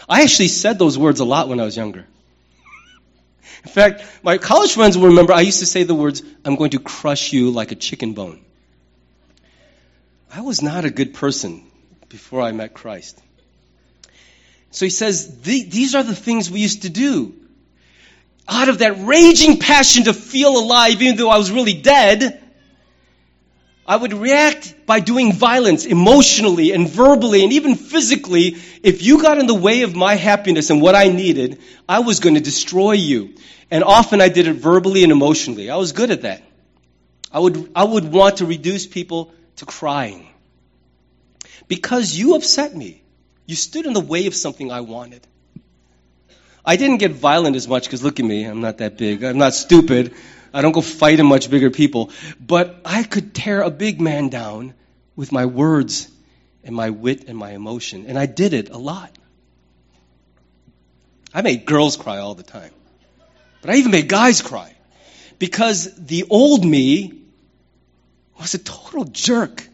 I 0.07 0.23
actually 0.23 0.49
said 0.49 0.79
those 0.79 0.97
words 0.97 1.19
a 1.19 1.25
lot 1.25 1.47
when 1.47 1.59
I 1.59 1.65
was 1.65 1.75
younger. 1.75 2.05
In 3.63 3.71
fact, 3.71 4.03
my 4.21 4.37
college 4.37 4.73
friends 4.73 4.97
will 4.97 5.07
remember 5.07 5.33
I 5.33 5.41
used 5.41 5.59
to 5.59 5.65
say 5.65 5.83
the 5.83 5.95
words, 5.95 6.21
I'm 6.43 6.55
going 6.55 6.71
to 6.71 6.79
crush 6.79 7.33
you 7.33 7.51
like 7.51 7.71
a 7.71 7.75
chicken 7.75 8.13
bone. 8.13 8.41
I 10.31 10.41
was 10.41 10.61
not 10.61 10.85
a 10.85 10.89
good 10.89 11.13
person 11.13 11.63
before 12.09 12.41
I 12.41 12.51
met 12.51 12.73
Christ. 12.73 13.21
So 14.71 14.85
he 14.85 14.89
says, 14.89 15.41
these 15.41 15.95
are 15.95 16.03
the 16.03 16.15
things 16.15 16.51
we 16.51 16.59
used 16.59 16.83
to 16.83 16.89
do. 16.89 17.33
Out 18.47 18.69
of 18.69 18.79
that 18.79 19.05
raging 19.05 19.59
passion 19.59 20.03
to 20.05 20.13
feel 20.13 20.57
alive, 20.57 21.01
even 21.01 21.15
though 21.15 21.29
I 21.29 21.37
was 21.37 21.51
really 21.51 21.73
dead, 21.73 22.41
I 23.87 23.95
would 23.95 24.13
react 24.13 24.85
by 24.85 24.99
doing 24.99 25.33
violence 25.33 25.85
emotionally 25.85 26.71
and 26.71 26.89
verbally 26.89 27.43
and 27.43 27.53
even 27.53 27.75
physically. 27.75 28.57
If 28.81 29.03
you 29.03 29.21
got 29.21 29.37
in 29.37 29.45
the 29.45 29.53
way 29.53 29.83
of 29.83 29.95
my 29.95 30.15
happiness 30.15 30.69
and 30.69 30.81
what 30.81 30.95
I 30.95 31.07
needed, 31.09 31.59
I 31.87 31.99
was 31.99 32.19
going 32.19 32.35
to 32.35 32.41
destroy 32.41 32.93
you. 32.93 33.35
And 33.69 33.83
often 33.83 34.21
I 34.21 34.29
did 34.29 34.47
it 34.47 34.53
verbally 34.53 35.03
and 35.03 35.11
emotionally. 35.11 35.69
I 35.69 35.75
was 35.75 35.91
good 35.91 36.11
at 36.11 36.21
that. 36.21 36.43
I 37.31 37.39
would, 37.39 37.71
I 37.75 37.83
would 37.83 38.11
want 38.11 38.37
to 38.37 38.45
reduce 38.45 38.87
people 38.87 39.33
to 39.57 39.65
crying. 39.65 40.27
Because 41.67 42.15
you 42.15 42.35
upset 42.35 42.75
me. 42.75 43.01
You 43.45 43.55
stood 43.55 43.85
in 43.85 43.93
the 43.93 44.01
way 44.01 44.27
of 44.27 44.35
something 44.35 44.71
I 44.71 44.81
wanted. 44.81 45.25
I 46.65 46.77
didn't 46.77 46.97
get 46.97 47.11
violent 47.11 47.55
as 47.55 47.67
much 47.67 47.83
because 47.83 48.03
look 48.03 48.19
at 48.19 48.25
me, 48.25 48.43
I'm 48.43 48.61
not 48.61 48.79
that 48.79 48.97
big. 48.97 49.23
I'm 49.23 49.37
not 49.37 49.53
stupid. 49.53 50.13
I 50.53 50.61
don't 50.61 50.71
go 50.71 50.81
fighting 50.81 51.27
much 51.27 51.49
bigger 51.49 51.69
people. 51.69 52.09
But 52.39 52.81
I 52.83 53.03
could 53.03 53.35
tear 53.35 53.61
a 53.61 53.69
big 53.69 54.01
man 54.01 54.29
down 54.29 54.73
with 55.15 55.31
my 55.31 55.45
words 55.45 56.09
and 56.63 56.75
my 56.75 56.89
wit 56.89 57.27
and 57.27 57.37
my 57.37 57.51
emotion. 57.51 58.05
And 58.07 58.17
I 58.17 58.25
did 58.25 58.53
it 58.53 58.69
a 58.69 58.77
lot. 58.77 59.15
I 61.33 61.41
made 61.41 61.65
girls 61.65 61.97
cry 61.97 62.17
all 62.17 62.33
the 62.33 62.43
time. 62.43 62.71
But 63.61 63.69
I 63.69 63.75
even 63.75 63.91
made 63.91 64.07
guys 64.07 64.41
cry. 64.41 64.73
Because 65.37 65.93
the 65.95 66.25
old 66.29 66.65
me 66.65 67.21
was 68.39 68.53
a 68.53 68.59
total 68.59 69.03
jerk. 69.03 69.67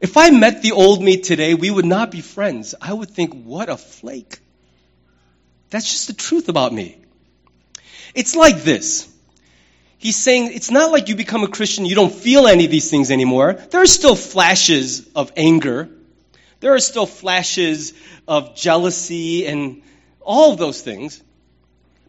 If 0.00 0.16
I 0.16 0.30
met 0.30 0.62
the 0.62 0.72
old 0.72 1.02
me 1.02 1.16
today, 1.22 1.54
we 1.54 1.70
would 1.70 1.86
not 1.86 2.10
be 2.10 2.20
friends. 2.20 2.74
I 2.80 2.92
would 2.92 3.10
think, 3.10 3.32
what 3.44 3.70
a 3.70 3.76
flake. 3.76 4.40
That's 5.70 5.90
just 5.90 6.06
the 6.06 6.14
truth 6.14 6.48
about 6.48 6.72
me. 6.72 6.98
It's 8.14 8.34
like 8.34 8.62
this. 8.62 9.12
He's 9.98 10.16
saying 10.16 10.52
it's 10.52 10.70
not 10.70 10.92
like 10.92 11.08
you 11.08 11.16
become 11.16 11.42
a 11.42 11.48
Christian, 11.48 11.84
you 11.84 11.94
don't 11.94 12.12
feel 12.12 12.46
any 12.46 12.64
of 12.64 12.70
these 12.70 12.90
things 12.90 13.10
anymore. 13.10 13.54
There 13.54 13.82
are 13.82 13.86
still 13.86 14.14
flashes 14.14 15.08
of 15.14 15.32
anger. 15.36 15.88
There 16.60 16.74
are 16.74 16.78
still 16.78 17.06
flashes 17.06 17.92
of 18.28 18.54
jealousy 18.54 19.46
and 19.46 19.82
all 20.20 20.52
of 20.52 20.58
those 20.58 20.80
things. 20.80 21.22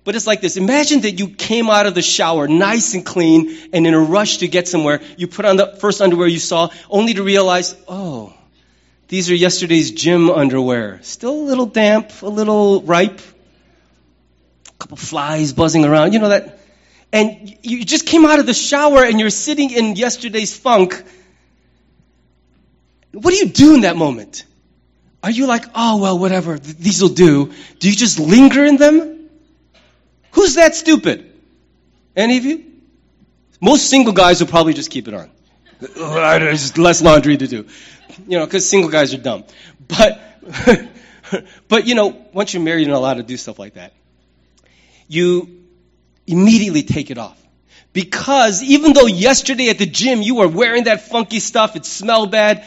But 0.03 0.15
it's 0.15 0.27
like 0.27 0.39
this. 0.39 0.55
Imagine 0.55 1.01
that 1.01 1.19
you 1.19 1.29
came 1.29 1.69
out 1.69 1.85
of 1.85 1.93
the 1.93 2.01
shower 2.01 2.47
nice 2.47 2.93
and 2.93 3.05
clean 3.05 3.69
and 3.73 3.85
in 3.85 3.93
a 3.93 3.99
rush 3.99 4.37
to 4.37 4.47
get 4.47 4.67
somewhere, 4.67 5.01
you 5.17 5.27
put 5.27 5.45
on 5.45 5.57
the 5.57 5.75
first 5.81 6.01
underwear 6.01 6.27
you 6.27 6.39
saw 6.39 6.69
only 6.89 7.15
to 7.15 7.23
realize, 7.23 7.75
oh, 7.87 8.33
these 9.09 9.29
are 9.31 9.35
yesterday's 9.35 9.91
gym 9.91 10.29
underwear. 10.29 10.99
Still 11.03 11.33
a 11.33 11.43
little 11.43 11.65
damp, 11.65 12.21
a 12.21 12.27
little 12.27 12.81
ripe 12.83 13.19
couple 14.77 14.97
flies 14.97 15.53
buzzing 15.53 15.85
around, 15.85 16.13
you 16.13 16.19
know 16.19 16.29
that. 16.29 16.59
And 17.11 17.57
you 17.63 17.85
just 17.85 18.05
came 18.05 18.25
out 18.25 18.39
of 18.39 18.45
the 18.45 18.53
shower 18.53 19.03
and 19.03 19.19
you're 19.19 19.29
sitting 19.29 19.71
in 19.71 19.95
yesterday's 19.95 20.55
funk. 20.55 21.03
What 23.13 23.31
do 23.31 23.37
you 23.37 23.47
do 23.47 23.75
in 23.75 23.81
that 23.81 23.95
moment? 23.95 24.45
Are 25.23 25.31
you 25.31 25.47
like, 25.47 25.65
oh, 25.73 25.97
well, 25.97 26.19
whatever, 26.19 26.59
these 26.59 27.01
will 27.01 27.09
do? 27.09 27.53
Do 27.79 27.89
you 27.89 27.95
just 27.95 28.19
linger 28.19 28.63
in 28.65 28.77
them? 28.77 29.29
Who's 30.31 30.55
that 30.55 30.75
stupid? 30.75 31.33
Any 32.15 32.37
of 32.37 32.45
you? 32.45 32.65
Most 33.59 33.89
single 33.89 34.13
guys 34.13 34.39
will 34.39 34.47
probably 34.47 34.73
just 34.73 34.91
keep 34.91 35.07
it 35.07 35.13
on. 35.13 35.31
There's 35.79 36.77
less 36.77 37.01
laundry 37.01 37.37
to 37.37 37.47
do. 37.47 37.65
You 38.27 38.39
know, 38.39 38.45
because 38.45 38.67
single 38.69 38.91
guys 38.91 39.13
are 39.13 39.17
dumb. 39.17 39.45
But, 39.87 40.21
but 41.67 41.87
you 41.87 41.95
know, 41.95 42.25
once 42.33 42.53
you're 42.53 42.63
married, 42.63 42.81
you're 42.81 42.91
not 42.91 42.99
allowed 42.99 43.15
to 43.15 43.23
do 43.23 43.37
stuff 43.37 43.57
like 43.57 43.73
that 43.75 43.93
you 45.07 45.63
immediately 46.25 46.83
take 46.83 47.11
it 47.11 47.17
off. 47.17 47.41
Because 47.93 48.61
even 48.61 48.93
though 48.93 49.07
yesterday 49.07 49.69
at 49.69 49.79
the 49.79 49.85
gym 49.85 50.21
you 50.21 50.35
were 50.35 50.47
wearing 50.47 50.83
that 50.83 51.01
funky 51.01 51.39
stuff, 51.39 51.75
it 51.75 51.85
smelled 51.85 52.31
bad, 52.31 52.65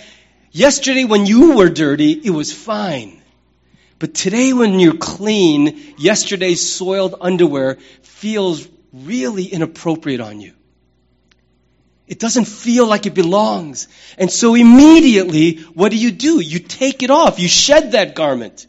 yesterday 0.51 1.05
when 1.05 1.27
you 1.27 1.57
were 1.57 1.69
dirty, 1.69 2.13
it 2.13 2.31
was 2.31 2.53
fine. 2.53 3.23
But 3.99 4.15
today 4.15 4.53
when 4.53 4.81
you're 4.81 4.97
clean, 4.97 5.95
yesterday's 5.99 6.73
soiled 6.73 7.15
underwear 7.21 7.79
feels 8.03 8.67
really 8.93 9.45
inappropriate 9.45 10.21
on 10.21 10.41
you. 10.41 10.55
It 12.09 12.19
doesn't 12.19 12.47
feel 12.47 12.87
like 12.87 13.07
it 13.07 13.15
belongs. 13.15 13.87
And 14.19 14.33
so 14.33 14.57
immediately, 14.57 15.59
what 15.75 15.91
do 15.91 15.97
you 15.97 16.11
do? 16.11 16.41
You 16.41 16.59
take 16.59 17.05
it 17.05 17.11
off. 17.11 17.39
You 17.39 17.47
shed 17.47 17.93
that 17.93 18.17
garment. 18.17 18.67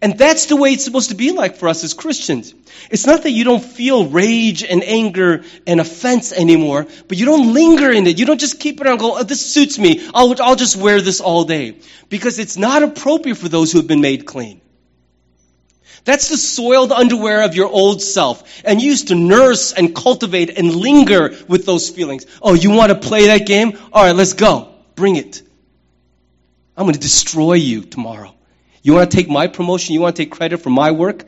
And 0.00 0.16
that's 0.16 0.46
the 0.46 0.54
way 0.54 0.70
it's 0.70 0.84
supposed 0.84 1.10
to 1.10 1.16
be 1.16 1.32
like 1.32 1.56
for 1.56 1.68
us 1.68 1.82
as 1.82 1.92
Christians. 1.92 2.54
It's 2.88 3.04
not 3.04 3.24
that 3.24 3.32
you 3.32 3.42
don't 3.42 3.64
feel 3.64 4.06
rage 4.06 4.62
and 4.62 4.84
anger 4.84 5.42
and 5.66 5.80
offense 5.80 6.32
anymore, 6.32 6.86
but 7.08 7.18
you 7.18 7.26
don't 7.26 7.52
linger 7.52 7.90
in 7.90 8.06
it. 8.06 8.16
You 8.18 8.24
don't 8.24 8.38
just 8.38 8.60
keep 8.60 8.80
it 8.80 8.86
on 8.86 8.92
and 8.92 9.00
go, 9.00 9.18
oh, 9.18 9.22
this 9.24 9.44
suits 9.44 9.76
me. 9.76 10.08
I'll, 10.14 10.40
I'll 10.40 10.54
just 10.54 10.76
wear 10.76 11.00
this 11.00 11.20
all 11.20 11.44
day. 11.44 11.78
Because 12.08 12.38
it's 12.38 12.56
not 12.56 12.84
appropriate 12.84 13.38
for 13.38 13.48
those 13.48 13.72
who 13.72 13.78
have 13.78 13.88
been 13.88 14.00
made 14.00 14.24
clean. 14.24 14.60
That's 16.04 16.28
the 16.28 16.36
soiled 16.36 16.92
underwear 16.92 17.42
of 17.42 17.56
your 17.56 17.68
old 17.68 18.00
self. 18.00 18.62
And 18.64 18.80
you 18.80 18.90
used 18.90 19.08
to 19.08 19.16
nurse 19.16 19.72
and 19.72 19.96
cultivate 19.96 20.56
and 20.56 20.76
linger 20.76 21.34
with 21.48 21.66
those 21.66 21.90
feelings. 21.90 22.24
Oh, 22.40 22.54
you 22.54 22.70
want 22.70 22.92
to 22.92 23.08
play 23.08 23.26
that 23.26 23.46
game? 23.46 23.76
All 23.92 24.04
right, 24.04 24.14
let's 24.14 24.34
go. 24.34 24.74
Bring 24.94 25.16
it. 25.16 25.42
I'm 26.76 26.84
going 26.84 26.94
to 26.94 27.00
destroy 27.00 27.54
you 27.54 27.82
tomorrow. 27.82 28.37
You 28.82 28.94
want 28.94 29.10
to 29.10 29.16
take 29.16 29.28
my 29.28 29.46
promotion? 29.46 29.94
You 29.94 30.00
want 30.00 30.16
to 30.16 30.22
take 30.22 30.32
credit 30.32 30.58
for 30.58 30.70
my 30.70 30.90
work? 30.90 31.24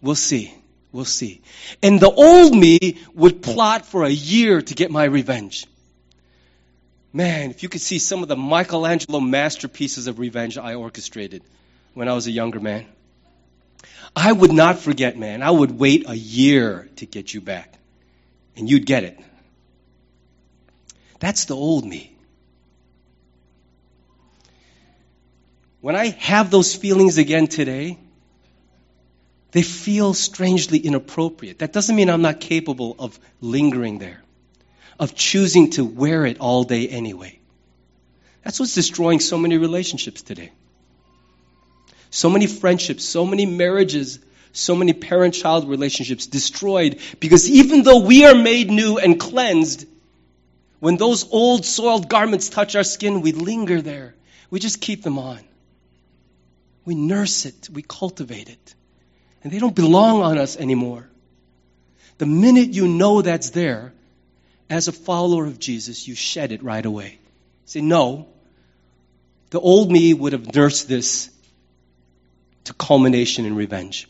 We'll 0.00 0.14
see. 0.14 0.54
We'll 0.92 1.04
see. 1.04 1.40
And 1.82 1.98
the 1.98 2.10
old 2.10 2.54
me 2.54 2.98
would 3.14 3.42
plot 3.42 3.86
for 3.86 4.04
a 4.04 4.10
year 4.10 4.60
to 4.60 4.74
get 4.74 4.90
my 4.90 5.04
revenge. 5.04 5.66
Man, 7.12 7.50
if 7.50 7.62
you 7.62 7.68
could 7.68 7.80
see 7.80 7.98
some 7.98 8.22
of 8.22 8.28
the 8.28 8.36
Michelangelo 8.36 9.20
masterpieces 9.20 10.06
of 10.06 10.18
revenge 10.18 10.58
I 10.58 10.74
orchestrated 10.74 11.42
when 11.94 12.08
I 12.08 12.14
was 12.14 12.26
a 12.26 12.30
younger 12.30 12.60
man. 12.60 12.86
I 14.14 14.30
would 14.30 14.52
not 14.52 14.78
forget, 14.78 15.16
man. 15.16 15.42
I 15.42 15.50
would 15.50 15.70
wait 15.70 16.08
a 16.08 16.14
year 16.14 16.88
to 16.96 17.06
get 17.06 17.32
you 17.32 17.40
back. 17.40 17.74
And 18.56 18.68
you'd 18.68 18.84
get 18.84 19.04
it. 19.04 19.18
That's 21.18 21.46
the 21.46 21.56
old 21.56 21.84
me. 21.86 22.11
When 25.82 25.96
I 25.96 26.10
have 26.10 26.50
those 26.50 26.74
feelings 26.74 27.18
again 27.18 27.48
today, 27.48 27.98
they 29.50 29.62
feel 29.62 30.14
strangely 30.14 30.78
inappropriate. 30.78 31.58
That 31.58 31.72
doesn't 31.72 31.94
mean 31.94 32.08
I'm 32.08 32.22
not 32.22 32.40
capable 32.40 32.94
of 32.98 33.18
lingering 33.40 33.98
there, 33.98 34.22
of 34.98 35.14
choosing 35.14 35.70
to 35.70 35.84
wear 35.84 36.24
it 36.24 36.38
all 36.38 36.62
day 36.64 36.88
anyway. 36.88 37.40
That's 38.44 38.60
what's 38.60 38.74
destroying 38.74 39.18
so 39.18 39.36
many 39.36 39.58
relationships 39.58 40.22
today. 40.22 40.52
So 42.10 42.30
many 42.30 42.46
friendships, 42.46 43.04
so 43.04 43.26
many 43.26 43.44
marriages, 43.44 44.20
so 44.52 44.76
many 44.76 44.92
parent 44.92 45.34
child 45.34 45.68
relationships 45.68 46.26
destroyed 46.26 47.00
because 47.18 47.50
even 47.50 47.82
though 47.82 48.00
we 48.00 48.24
are 48.24 48.36
made 48.36 48.70
new 48.70 48.98
and 48.98 49.18
cleansed, 49.18 49.86
when 50.78 50.96
those 50.96 51.28
old 51.32 51.64
soiled 51.64 52.08
garments 52.08 52.48
touch 52.50 52.76
our 52.76 52.84
skin, 52.84 53.20
we 53.20 53.32
linger 53.32 53.82
there. 53.82 54.14
We 54.48 54.60
just 54.60 54.80
keep 54.80 55.02
them 55.02 55.18
on. 55.18 55.40
We 56.84 56.94
nurse 56.94 57.46
it, 57.46 57.68
we 57.70 57.82
cultivate 57.82 58.48
it. 58.48 58.74
And 59.42 59.52
they 59.52 59.58
don't 59.58 59.74
belong 59.74 60.22
on 60.22 60.38
us 60.38 60.56
anymore. 60.56 61.08
The 62.18 62.26
minute 62.26 62.70
you 62.70 62.86
know 62.88 63.22
that's 63.22 63.50
there, 63.50 63.92
as 64.70 64.88
a 64.88 64.92
follower 64.92 65.46
of 65.46 65.58
Jesus, 65.58 66.06
you 66.06 66.14
shed 66.14 66.52
it 66.52 66.62
right 66.62 66.84
away. 66.84 67.18
Say, 67.66 67.80
no, 67.80 68.28
the 69.50 69.60
old 69.60 69.90
me 69.90 70.14
would 70.14 70.32
have 70.32 70.54
nursed 70.54 70.88
this 70.88 71.30
to 72.64 72.74
culmination 72.74 73.44
in 73.44 73.56
revenge. 73.56 74.08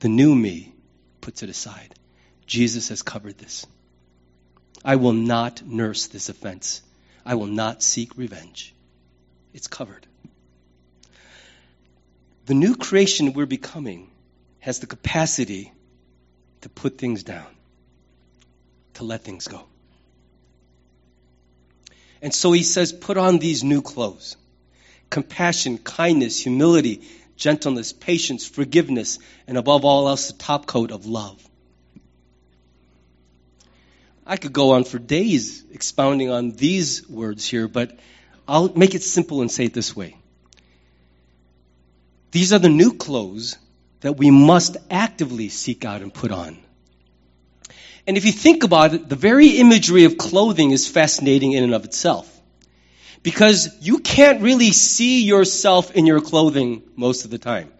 The 0.00 0.08
new 0.08 0.34
me 0.34 0.72
puts 1.20 1.42
it 1.42 1.50
aside. 1.50 1.94
Jesus 2.46 2.88
has 2.90 3.02
covered 3.02 3.36
this. 3.38 3.66
I 4.84 4.96
will 4.96 5.12
not 5.12 5.66
nurse 5.66 6.06
this 6.06 6.28
offense. 6.28 6.82
I 7.26 7.34
will 7.34 7.46
not 7.46 7.82
seek 7.82 8.16
revenge. 8.16 8.74
It's 9.52 9.66
covered. 9.66 10.06
The 12.48 12.54
new 12.54 12.76
creation 12.76 13.34
we're 13.34 13.44
becoming 13.44 14.10
has 14.60 14.78
the 14.78 14.86
capacity 14.86 15.70
to 16.62 16.70
put 16.70 16.96
things 16.96 17.22
down, 17.22 17.46
to 18.94 19.04
let 19.04 19.22
things 19.22 19.46
go. 19.46 19.64
And 22.22 22.32
so 22.32 22.52
he 22.52 22.62
says, 22.62 22.90
put 22.90 23.18
on 23.18 23.38
these 23.38 23.62
new 23.62 23.82
clothes 23.82 24.38
compassion, 25.10 25.76
kindness, 25.76 26.40
humility, 26.40 27.02
gentleness, 27.36 27.92
patience, 27.92 28.46
forgiveness, 28.48 29.18
and 29.46 29.58
above 29.58 29.84
all 29.84 30.08
else, 30.08 30.28
the 30.28 30.38
top 30.38 30.64
coat 30.64 30.90
of 30.90 31.04
love. 31.04 31.46
I 34.26 34.38
could 34.38 34.54
go 34.54 34.70
on 34.70 34.84
for 34.84 34.98
days 34.98 35.62
expounding 35.70 36.30
on 36.30 36.52
these 36.52 37.06
words 37.10 37.46
here, 37.46 37.68
but 37.68 37.98
I'll 38.48 38.72
make 38.72 38.94
it 38.94 39.02
simple 39.02 39.42
and 39.42 39.50
say 39.50 39.66
it 39.66 39.74
this 39.74 39.94
way 39.94 40.16
these 42.30 42.52
are 42.52 42.58
the 42.58 42.68
new 42.68 42.94
clothes 42.94 43.56
that 44.00 44.16
we 44.16 44.30
must 44.30 44.76
actively 44.90 45.48
seek 45.48 45.84
out 45.84 46.02
and 46.02 46.12
put 46.12 46.30
on. 46.30 46.58
And 48.06 48.16
if 48.16 48.24
you 48.24 48.32
think 48.32 48.64
about 48.64 48.94
it, 48.94 49.08
the 49.08 49.16
very 49.16 49.58
imagery 49.58 50.04
of 50.04 50.16
clothing 50.16 50.70
is 50.70 50.88
fascinating 50.88 51.52
in 51.52 51.64
and 51.64 51.74
of 51.74 51.84
itself. 51.84 52.34
Because 53.22 53.68
you 53.80 53.98
can't 53.98 54.40
really 54.40 54.72
see 54.72 55.24
yourself 55.24 55.90
in 55.90 56.06
your 56.06 56.20
clothing 56.20 56.82
most 56.96 57.24
of 57.24 57.30
the 57.30 57.38
time. 57.38 57.70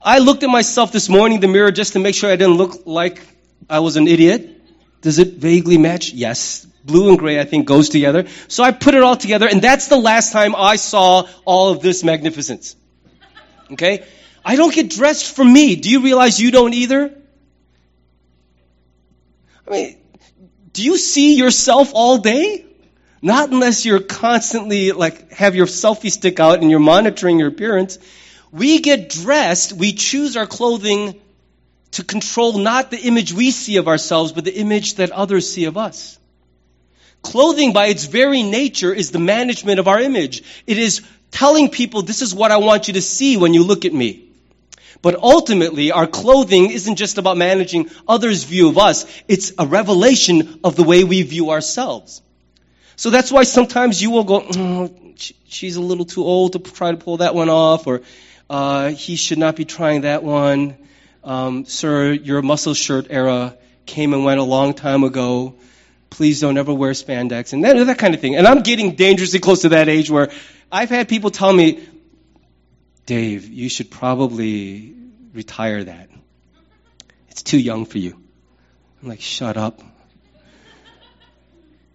I 0.00 0.20
looked 0.20 0.42
at 0.42 0.48
myself 0.48 0.92
this 0.92 1.08
morning 1.08 1.36
in 1.36 1.40
the 1.40 1.48
mirror 1.48 1.72
just 1.72 1.94
to 1.94 1.98
make 1.98 2.14
sure 2.14 2.30
I 2.30 2.36
didn't 2.36 2.56
look 2.56 2.86
like 2.86 3.20
I 3.68 3.80
was 3.80 3.96
an 3.96 4.06
idiot. 4.06 4.62
Does 5.00 5.18
it 5.18 5.34
vaguely 5.34 5.78
match? 5.78 6.12
Yes. 6.12 6.64
Blue 6.84 7.08
and 7.08 7.18
gray, 7.18 7.40
I 7.40 7.44
think, 7.44 7.66
goes 7.66 7.88
together. 7.88 8.26
So 8.48 8.62
I 8.62 8.70
put 8.70 8.94
it 8.94 9.02
all 9.02 9.16
together, 9.16 9.48
and 9.48 9.60
that's 9.60 9.88
the 9.88 9.96
last 9.96 10.32
time 10.32 10.54
I 10.54 10.76
saw 10.76 11.28
all 11.44 11.72
of 11.72 11.82
this 11.82 12.04
magnificence. 12.04 12.76
Okay? 13.72 14.04
I 14.44 14.56
don't 14.56 14.74
get 14.74 14.90
dressed 14.90 15.34
for 15.34 15.44
me. 15.44 15.76
Do 15.76 15.90
you 15.90 16.02
realize 16.02 16.40
you 16.40 16.50
don't 16.50 16.74
either? 16.74 17.14
I 19.66 19.70
mean, 19.70 19.96
do 20.72 20.84
you 20.84 20.96
see 20.96 21.36
yourself 21.36 21.90
all 21.94 22.18
day? 22.18 22.64
Not 23.22 23.50
unless 23.50 23.84
you're 23.84 24.00
constantly 24.00 24.92
like 24.92 25.32
have 25.32 25.56
your 25.56 25.66
selfie 25.66 26.12
stick 26.12 26.38
out 26.38 26.60
and 26.60 26.70
you're 26.70 26.78
monitoring 26.78 27.38
your 27.38 27.48
appearance. 27.48 27.98
We 28.52 28.80
get 28.80 29.08
dressed, 29.08 29.72
we 29.72 29.92
choose 29.92 30.36
our 30.36 30.46
clothing 30.46 31.20
to 31.92 32.04
control 32.04 32.58
not 32.58 32.90
the 32.90 33.00
image 33.00 33.32
we 33.32 33.50
see 33.50 33.78
of 33.78 33.88
ourselves, 33.88 34.32
but 34.32 34.44
the 34.44 34.54
image 34.54 34.94
that 34.94 35.10
others 35.10 35.50
see 35.50 35.64
of 35.64 35.76
us. 35.76 36.18
Clothing 37.22 37.72
by 37.72 37.86
its 37.86 38.04
very 38.04 38.42
nature 38.42 38.92
is 38.92 39.10
the 39.10 39.18
management 39.18 39.80
of 39.80 39.88
our 39.88 40.00
image. 40.00 40.42
It 40.66 40.78
is 40.78 41.02
telling 41.30 41.68
people 41.68 42.02
this 42.02 42.22
is 42.22 42.34
what 42.34 42.50
I 42.50 42.58
want 42.58 42.88
you 42.88 42.94
to 42.94 43.02
see 43.02 43.36
when 43.36 43.54
you 43.54 43.64
look 43.64 43.84
at 43.84 43.92
me. 43.92 44.24
But 45.02 45.16
ultimately, 45.16 45.92
our 45.92 46.06
clothing 46.06 46.70
isn't 46.70 46.96
just 46.96 47.18
about 47.18 47.36
managing 47.36 47.90
others' 48.08 48.44
view 48.44 48.68
of 48.68 48.78
us. 48.78 49.06
It's 49.28 49.52
a 49.58 49.66
revelation 49.66 50.60
of 50.64 50.74
the 50.76 50.82
way 50.82 51.04
we 51.04 51.22
view 51.22 51.50
ourselves. 51.50 52.22
So 52.96 53.10
that's 53.10 53.30
why 53.30 53.44
sometimes 53.44 54.00
you 54.00 54.10
will 54.10 54.24
go, 54.24 54.42
oh, 54.56 54.90
she's 55.46 55.76
a 55.76 55.82
little 55.82 56.06
too 56.06 56.24
old 56.24 56.54
to 56.54 56.58
try 56.58 56.90
to 56.90 56.96
pull 56.96 57.18
that 57.18 57.34
one 57.34 57.50
off, 57.50 57.86
or 57.86 58.02
uh, 58.48 58.88
he 58.88 59.16
should 59.16 59.38
not 59.38 59.54
be 59.54 59.64
trying 59.64 60.02
that 60.02 60.22
one. 60.22 60.76
Um, 61.22 61.66
sir, 61.66 62.12
your 62.12 62.40
muscle 62.40 62.74
shirt 62.74 63.08
era 63.10 63.56
came 63.84 64.14
and 64.14 64.24
went 64.24 64.40
a 64.40 64.44
long 64.44 64.74
time 64.74 65.04
ago. 65.04 65.54
Please 66.10 66.40
don't 66.40 66.56
ever 66.56 66.72
wear 66.72 66.92
spandex 66.92 67.52
and 67.52 67.64
that, 67.64 67.84
that 67.86 67.98
kind 67.98 68.14
of 68.14 68.20
thing. 68.20 68.36
And 68.36 68.46
I'm 68.46 68.62
getting 68.62 68.94
dangerously 68.94 69.40
close 69.40 69.62
to 69.62 69.70
that 69.70 69.88
age 69.88 70.10
where 70.10 70.30
I've 70.70 70.90
had 70.90 71.08
people 71.08 71.30
tell 71.30 71.52
me, 71.52 71.86
Dave, 73.04 73.48
you 73.48 73.68
should 73.68 73.90
probably 73.90 74.94
retire 75.32 75.84
that. 75.84 76.10
It's 77.28 77.42
too 77.42 77.58
young 77.58 77.84
for 77.84 77.98
you. 77.98 78.18
I'm 79.02 79.08
like, 79.08 79.20
shut 79.20 79.56
up. 79.56 79.82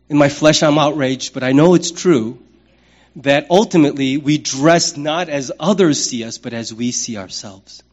In 0.07 0.17
my 0.17 0.29
flesh, 0.29 0.61
I'm 0.61 0.77
outraged, 0.77 1.33
but 1.33 1.43
I 1.43 1.51
know 1.53 1.73
it's 1.73 1.91
true 1.91 2.41
that 3.17 3.47
ultimately 3.49 4.17
we 4.17 4.37
dress 4.37 4.95
not 4.95 5.29
as 5.29 5.51
others 5.59 6.03
see 6.03 6.23
us, 6.23 6.37
but 6.37 6.53
as 6.53 6.73
we 6.73 6.91
see 6.91 7.17
ourselves. 7.17 7.83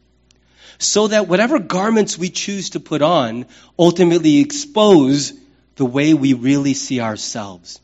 So 0.78 1.08
that 1.08 1.26
whatever 1.26 1.58
garments 1.58 2.16
we 2.16 2.30
choose 2.30 2.70
to 2.70 2.80
put 2.80 3.02
on 3.02 3.46
ultimately 3.78 4.38
expose 4.38 5.32
the 5.78 5.86
way 5.86 6.12
we 6.12 6.34
really 6.34 6.74
see 6.74 7.00
ourselves. 7.00 7.80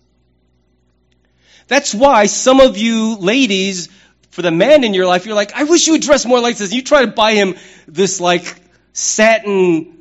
That's 1.68 1.94
why 1.94 2.26
some 2.26 2.61
of 2.61 2.76
you 2.76 3.16
ladies, 3.16 3.88
for 4.30 4.42
the 4.42 4.50
man 4.50 4.85
in 4.85 4.92
your 4.94 5.07
life, 5.07 5.24
you're 5.24 5.37
like, 5.37 5.54
I 5.54 5.64
wish 5.64 5.87
you 5.87 5.94
would 5.94 6.02
dress 6.02 6.26
more 6.26 6.40
like 6.40 6.57
this. 6.59 6.72
You 6.72 6.83
try 6.83 7.07
to 7.07 7.11
buy 7.11 7.33
him 7.33 7.54
this 7.87 8.20
like 8.20 8.61
satin 8.92 9.98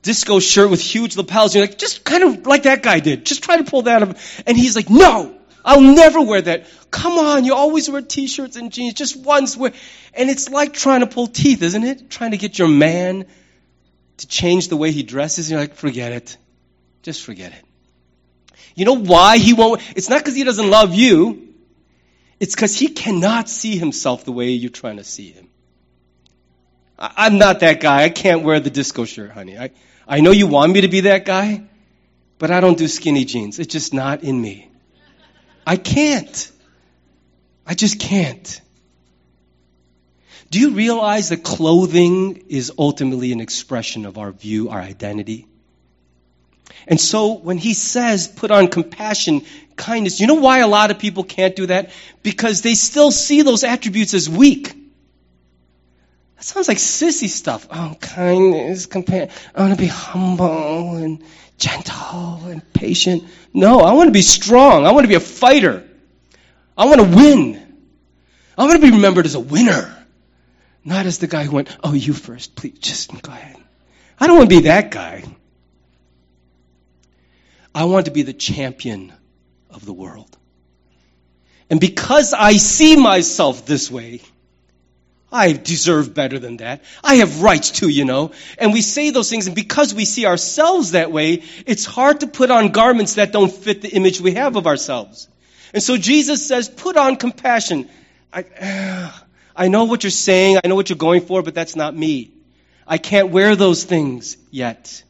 disco 0.00 0.40
shirt 0.40 0.70
with 0.70 0.80
huge 0.80 1.16
lapels. 1.16 1.54
You're 1.54 1.66
like, 1.66 1.78
just 1.78 2.02
kind 2.02 2.24
of 2.24 2.46
like 2.46 2.64
that 2.64 2.82
guy 2.82 2.98
did. 2.98 3.24
Just 3.26 3.44
try 3.44 3.58
to 3.58 3.64
pull 3.64 3.82
that 3.82 4.02
up. 4.02 4.16
And 4.46 4.56
he's 4.56 4.74
like, 4.74 4.90
no, 4.90 5.36
I'll 5.64 5.82
never 5.82 6.20
wear 6.20 6.40
that. 6.40 6.66
Come 6.90 7.18
on, 7.18 7.44
you 7.44 7.54
always 7.54 7.90
wear 7.90 8.00
t-shirts 8.00 8.56
and 8.56 8.72
jeans. 8.72 8.94
Just 8.94 9.16
once 9.16 9.56
wear. 9.56 9.72
And 10.14 10.30
it's 10.30 10.48
like 10.48 10.72
trying 10.72 11.00
to 11.00 11.06
pull 11.06 11.26
teeth, 11.26 11.62
isn't 11.62 11.84
it? 11.84 12.10
Trying 12.10 12.32
to 12.32 12.38
get 12.38 12.58
your 12.58 12.68
man 12.68 13.26
to 14.16 14.26
change 14.26 14.68
the 14.68 14.76
way 14.76 14.92
he 14.92 15.02
dresses. 15.02 15.50
You're 15.50 15.60
like, 15.60 15.74
forget 15.74 16.12
it. 16.12 16.38
Just 17.02 17.22
forget 17.24 17.52
it. 17.52 17.64
You 18.74 18.84
know 18.84 18.96
why 18.96 19.38
he 19.38 19.52
won't? 19.52 19.82
It's 19.96 20.08
not 20.08 20.18
because 20.18 20.34
he 20.34 20.44
doesn't 20.44 20.70
love 20.70 20.94
you. 20.94 21.48
It's 22.40 22.54
because 22.54 22.76
he 22.76 22.88
cannot 22.88 23.48
see 23.48 23.76
himself 23.76 24.24
the 24.24 24.32
way 24.32 24.50
you're 24.50 24.70
trying 24.70 24.96
to 24.96 25.04
see 25.04 25.30
him. 25.30 25.48
I, 26.98 27.26
am 27.26 27.38
not 27.38 27.60
that 27.60 27.80
guy. 27.80 28.04
I 28.04 28.08
can't 28.08 28.42
wear 28.42 28.60
the 28.60 28.70
disco 28.70 29.04
shirt, 29.04 29.32
honey. 29.32 29.58
I, 29.58 29.70
I 30.06 30.20
know 30.20 30.30
you 30.30 30.46
want 30.46 30.72
me 30.72 30.82
to 30.82 30.88
be 30.88 31.00
that 31.02 31.24
guy, 31.24 31.64
but 32.38 32.50
I 32.50 32.60
don't 32.60 32.78
do 32.78 32.88
skinny 32.88 33.24
jeans. 33.24 33.58
It's 33.58 33.72
just 33.72 33.92
not 33.92 34.22
in 34.22 34.40
me. 34.40 34.70
I 35.66 35.76
can't. 35.76 36.50
I 37.66 37.74
just 37.74 38.00
can't. 38.00 38.60
Do 40.50 40.60
you 40.60 40.72
realize 40.72 41.30
that 41.30 41.42
clothing 41.42 42.44
is 42.48 42.72
ultimately 42.78 43.32
an 43.32 43.40
expression 43.40 44.04
of 44.04 44.18
our 44.18 44.32
view, 44.32 44.68
our 44.68 44.80
identity? 44.80 45.46
And 46.86 47.00
so 47.00 47.34
when 47.34 47.58
he 47.58 47.74
says 47.74 48.28
put 48.28 48.50
on 48.50 48.68
compassion, 48.68 49.42
kindness, 49.76 50.20
you 50.20 50.26
know 50.26 50.34
why 50.34 50.58
a 50.58 50.66
lot 50.66 50.90
of 50.90 50.98
people 50.98 51.24
can't 51.24 51.54
do 51.54 51.66
that? 51.66 51.90
Because 52.22 52.62
they 52.62 52.74
still 52.74 53.10
see 53.10 53.42
those 53.42 53.64
attributes 53.64 54.14
as 54.14 54.28
weak. 54.28 54.74
That 56.36 56.44
sounds 56.44 56.68
like 56.68 56.78
sissy 56.78 57.28
stuff. 57.28 57.68
Oh, 57.70 57.96
kindness, 58.00 58.86
compassion. 58.86 59.30
I 59.54 59.60
want 59.60 59.74
to 59.74 59.78
be 59.78 59.86
humble 59.86 60.96
and 60.96 61.22
gentle 61.56 62.46
and 62.46 62.72
patient. 62.72 63.24
No, 63.54 63.80
I 63.80 63.92
want 63.92 64.08
to 64.08 64.12
be 64.12 64.22
strong. 64.22 64.86
I 64.86 64.92
want 64.92 65.04
to 65.04 65.08
be 65.08 65.14
a 65.14 65.20
fighter. 65.20 65.88
I 66.76 66.86
want 66.86 67.00
to 67.00 67.16
win. 67.16 67.62
I 68.58 68.64
want 68.64 68.80
to 68.80 68.86
be 68.86 68.94
remembered 68.94 69.26
as 69.26 69.34
a 69.34 69.40
winner. 69.40 69.96
Not 70.84 71.06
as 71.06 71.18
the 71.18 71.28
guy 71.28 71.44
who 71.44 71.52
went, 71.52 71.76
oh, 71.84 71.92
you 71.92 72.12
first, 72.12 72.56
please, 72.56 72.78
just 72.78 73.10
go 73.22 73.30
ahead. 73.30 73.56
I 74.18 74.26
don't 74.26 74.36
want 74.36 74.50
to 74.50 74.56
be 74.56 74.62
that 74.62 74.90
guy. 74.90 75.22
I 77.74 77.84
want 77.84 78.06
to 78.06 78.12
be 78.12 78.22
the 78.22 78.32
champion 78.32 79.12
of 79.70 79.84
the 79.84 79.92
world. 79.92 80.36
And 81.70 81.80
because 81.80 82.34
I 82.34 82.58
see 82.58 82.96
myself 82.96 83.64
this 83.64 83.90
way, 83.90 84.20
I 85.32 85.52
deserve 85.52 86.12
better 86.12 86.38
than 86.38 86.58
that. 86.58 86.84
I 87.02 87.16
have 87.16 87.40
rights 87.40 87.70
too, 87.70 87.88
you 87.88 88.04
know. 88.04 88.32
And 88.58 88.74
we 88.74 88.82
say 88.82 89.08
those 89.08 89.30
things, 89.30 89.46
and 89.46 89.56
because 89.56 89.94
we 89.94 90.04
see 90.04 90.26
ourselves 90.26 90.90
that 90.90 91.10
way, 91.10 91.42
it's 91.64 91.86
hard 91.86 92.20
to 92.20 92.26
put 92.26 92.50
on 92.50 92.68
garments 92.68 93.14
that 93.14 93.32
don't 93.32 93.50
fit 93.50 93.80
the 93.80 93.88
image 93.88 94.20
we 94.20 94.32
have 94.32 94.56
of 94.56 94.66
ourselves. 94.66 95.28
And 95.72 95.82
so 95.82 95.96
Jesus 95.96 96.46
says, 96.46 96.68
put 96.68 96.98
on 96.98 97.16
compassion. 97.16 97.88
I, 98.30 99.10
I 99.56 99.68
know 99.68 99.84
what 99.84 100.04
you're 100.04 100.10
saying, 100.10 100.58
I 100.62 100.68
know 100.68 100.74
what 100.74 100.90
you're 100.90 100.98
going 100.98 101.22
for, 101.22 101.42
but 101.42 101.54
that's 101.54 101.76
not 101.76 101.96
me. 101.96 102.32
I 102.86 102.98
can't 102.98 103.30
wear 103.30 103.56
those 103.56 103.84
things 103.84 104.36
yet. 104.50 105.02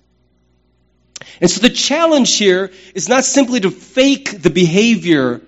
And 1.41 1.51
so 1.51 1.61
the 1.61 1.71
challenge 1.71 2.37
here 2.37 2.73
is 2.95 3.09
not 3.09 3.25
simply 3.25 3.61
to 3.61 3.71
fake 3.71 4.43
the 4.43 4.51
behavior, 4.51 5.41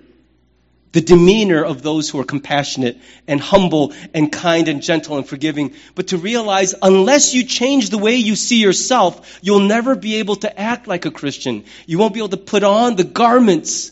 the 0.93 1.01
demeanor 1.01 1.65
of 1.65 1.83
those 1.83 2.09
who 2.09 2.21
are 2.21 2.25
compassionate 2.25 2.99
and 3.27 3.41
humble 3.41 3.93
and 4.15 4.31
kind 4.31 4.69
and 4.69 4.81
gentle 4.83 5.17
and 5.17 5.27
forgiving, 5.27 5.75
but 5.95 6.09
to 6.09 6.19
realize 6.19 6.75
unless 6.81 7.35
you 7.35 7.45
change 7.45 7.91
the 7.91 7.99
way 7.99 8.15
you 8.15 8.37
see 8.37 8.61
yourself, 8.61 9.41
you'll 9.43 9.61
never 9.61 9.97
be 9.97 10.17
able 10.17 10.37
to 10.37 10.61
act 10.61 10.87
like 10.87 11.05
a 11.05 11.11
Christian. 11.11 11.65
You 11.87 11.99
won't 11.99 12.15
be 12.15 12.21
able 12.21 12.29
to 12.29 12.37
put 12.37 12.63
on 12.63 12.95
the 12.95 13.05
garments 13.05 13.91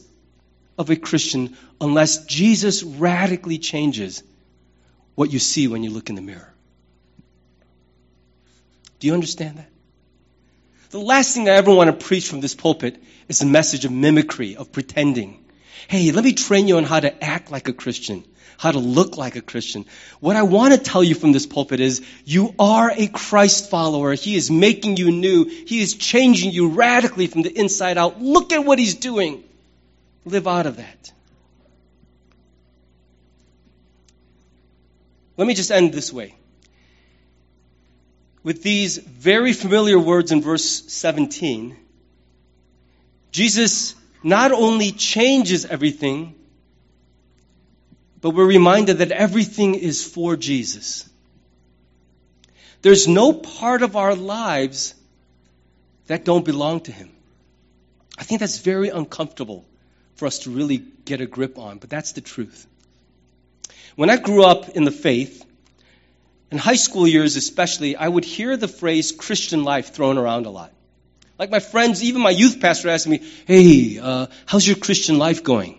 of 0.78 0.90
a 0.90 0.96
Christian 0.96 1.56
unless 1.80 2.24
Jesus 2.26 2.82
radically 2.84 3.58
changes 3.58 4.22
what 5.16 5.32
you 5.32 5.40
see 5.40 5.66
when 5.68 5.82
you 5.82 5.90
look 5.90 6.08
in 6.08 6.14
the 6.14 6.22
mirror. 6.22 6.52
Do 9.00 9.08
you 9.08 9.14
understand 9.14 9.58
that? 9.58 9.71
The 10.92 11.00
last 11.00 11.34
thing 11.34 11.48
I 11.48 11.52
ever 11.52 11.74
want 11.74 11.88
to 11.88 12.06
preach 12.06 12.28
from 12.28 12.42
this 12.42 12.54
pulpit 12.54 13.02
is 13.26 13.40
a 13.40 13.46
message 13.46 13.86
of 13.86 13.90
mimicry, 13.90 14.56
of 14.56 14.72
pretending. 14.72 15.42
Hey, 15.88 16.12
let 16.12 16.22
me 16.22 16.34
train 16.34 16.68
you 16.68 16.76
on 16.76 16.84
how 16.84 17.00
to 17.00 17.24
act 17.24 17.50
like 17.50 17.66
a 17.66 17.72
Christian, 17.72 18.24
how 18.58 18.72
to 18.72 18.78
look 18.78 19.16
like 19.16 19.34
a 19.34 19.40
Christian. 19.40 19.86
What 20.20 20.36
I 20.36 20.42
want 20.42 20.74
to 20.74 20.78
tell 20.78 21.02
you 21.02 21.14
from 21.14 21.32
this 21.32 21.46
pulpit 21.46 21.80
is 21.80 22.02
you 22.26 22.54
are 22.58 22.92
a 22.94 23.06
Christ 23.06 23.70
follower. 23.70 24.12
He 24.12 24.36
is 24.36 24.50
making 24.50 24.98
you 24.98 25.10
new. 25.10 25.46
He 25.46 25.80
is 25.80 25.94
changing 25.94 26.52
you 26.52 26.68
radically 26.68 27.26
from 27.26 27.40
the 27.40 27.58
inside 27.58 27.96
out. 27.96 28.20
Look 28.20 28.52
at 28.52 28.66
what 28.66 28.78
He's 28.78 28.94
doing. 28.94 29.44
Live 30.26 30.46
out 30.46 30.66
of 30.66 30.76
that. 30.76 31.12
Let 35.38 35.48
me 35.48 35.54
just 35.54 35.70
end 35.70 35.94
this 35.94 36.12
way 36.12 36.34
with 38.42 38.62
these 38.62 38.98
very 38.98 39.52
familiar 39.52 39.98
words 39.98 40.32
in 40.32 40.42
verse 40.42 40.84
17, 40.92 41.76
Jesus 43.30 43.94
not 44.22 44.52
only 44.52 44.92
changes 44.92 45.64
everything, 45.64 46.34
but 48.20 48.30
we're 48.30 48.46
reminded 48.46 48.98
that 48.98 49.10
everything 49.10 49.74
is 49.74 50.04
for 50.04 50.36
Jesus. 50.36 51.08
There's 52.82 53.08
no 53.08 53.32
part 53.32 53.82
of 53.82 53.96
our 53.96 54.14
lives 54.14 54.94
that 56.06 56.24
don't 56.24 56.44
belong 56.44 56.80
to 56.80 56.92
Him. 56.92 57.10
I 58.18 58.24
think 58.24 58.40
that's 58.40 58.58
very 58.58 58.90
uncomfortable 58.90 59.64
for 60.16 60.26
us 60.26 60.40
to 60.40 60.50
really 60.50 60.78
get 61.04 61.20
a 61.20 61.26
grip 61.26 61.58
on, 61.58 61.78
but 61.78 61.90
that's 61.90 62.12
the 62.12 62.20
truth. 62.20 62.66
When 63.96 64.10
I 64.10 64.16
grew 64.16 64.44
up 64.44 64.70
in 64.70 64.84
the 64.84 64.90
faith, 64.90 65.44
in 66.52 66.58
high 66.58 66.76
school 66.76 67.08
years 67.08 67.36
especially, 67.36 67.96
I 67.96 68.06
would 68.06 68.24
hear 68.24 68.56
the 68.56 68.68
phrase 68.68 69.10
Christian 69.10 69.64
life 69.64 69.94
thrown 69.94 70.18
around 70.18 70.46
a 70.46 70.50
lot. 70.50 70.72
Like 71.38 71.50
my 71.50 71.60
friends, 71.60 72.04
even 72.04 72.22
my 72.22 72.30
youth 72.30 72.60
pastor 72.60 72.90
asked 72.90 73.08
me, 73.08 73.22
Hey, 73.46 73.98
uh, 73.98 74.26
how's 74.46 74.66
your 74.66 74.76
Christian 74.76 75.18
life 75.18 75.42
going? 75.42 75.78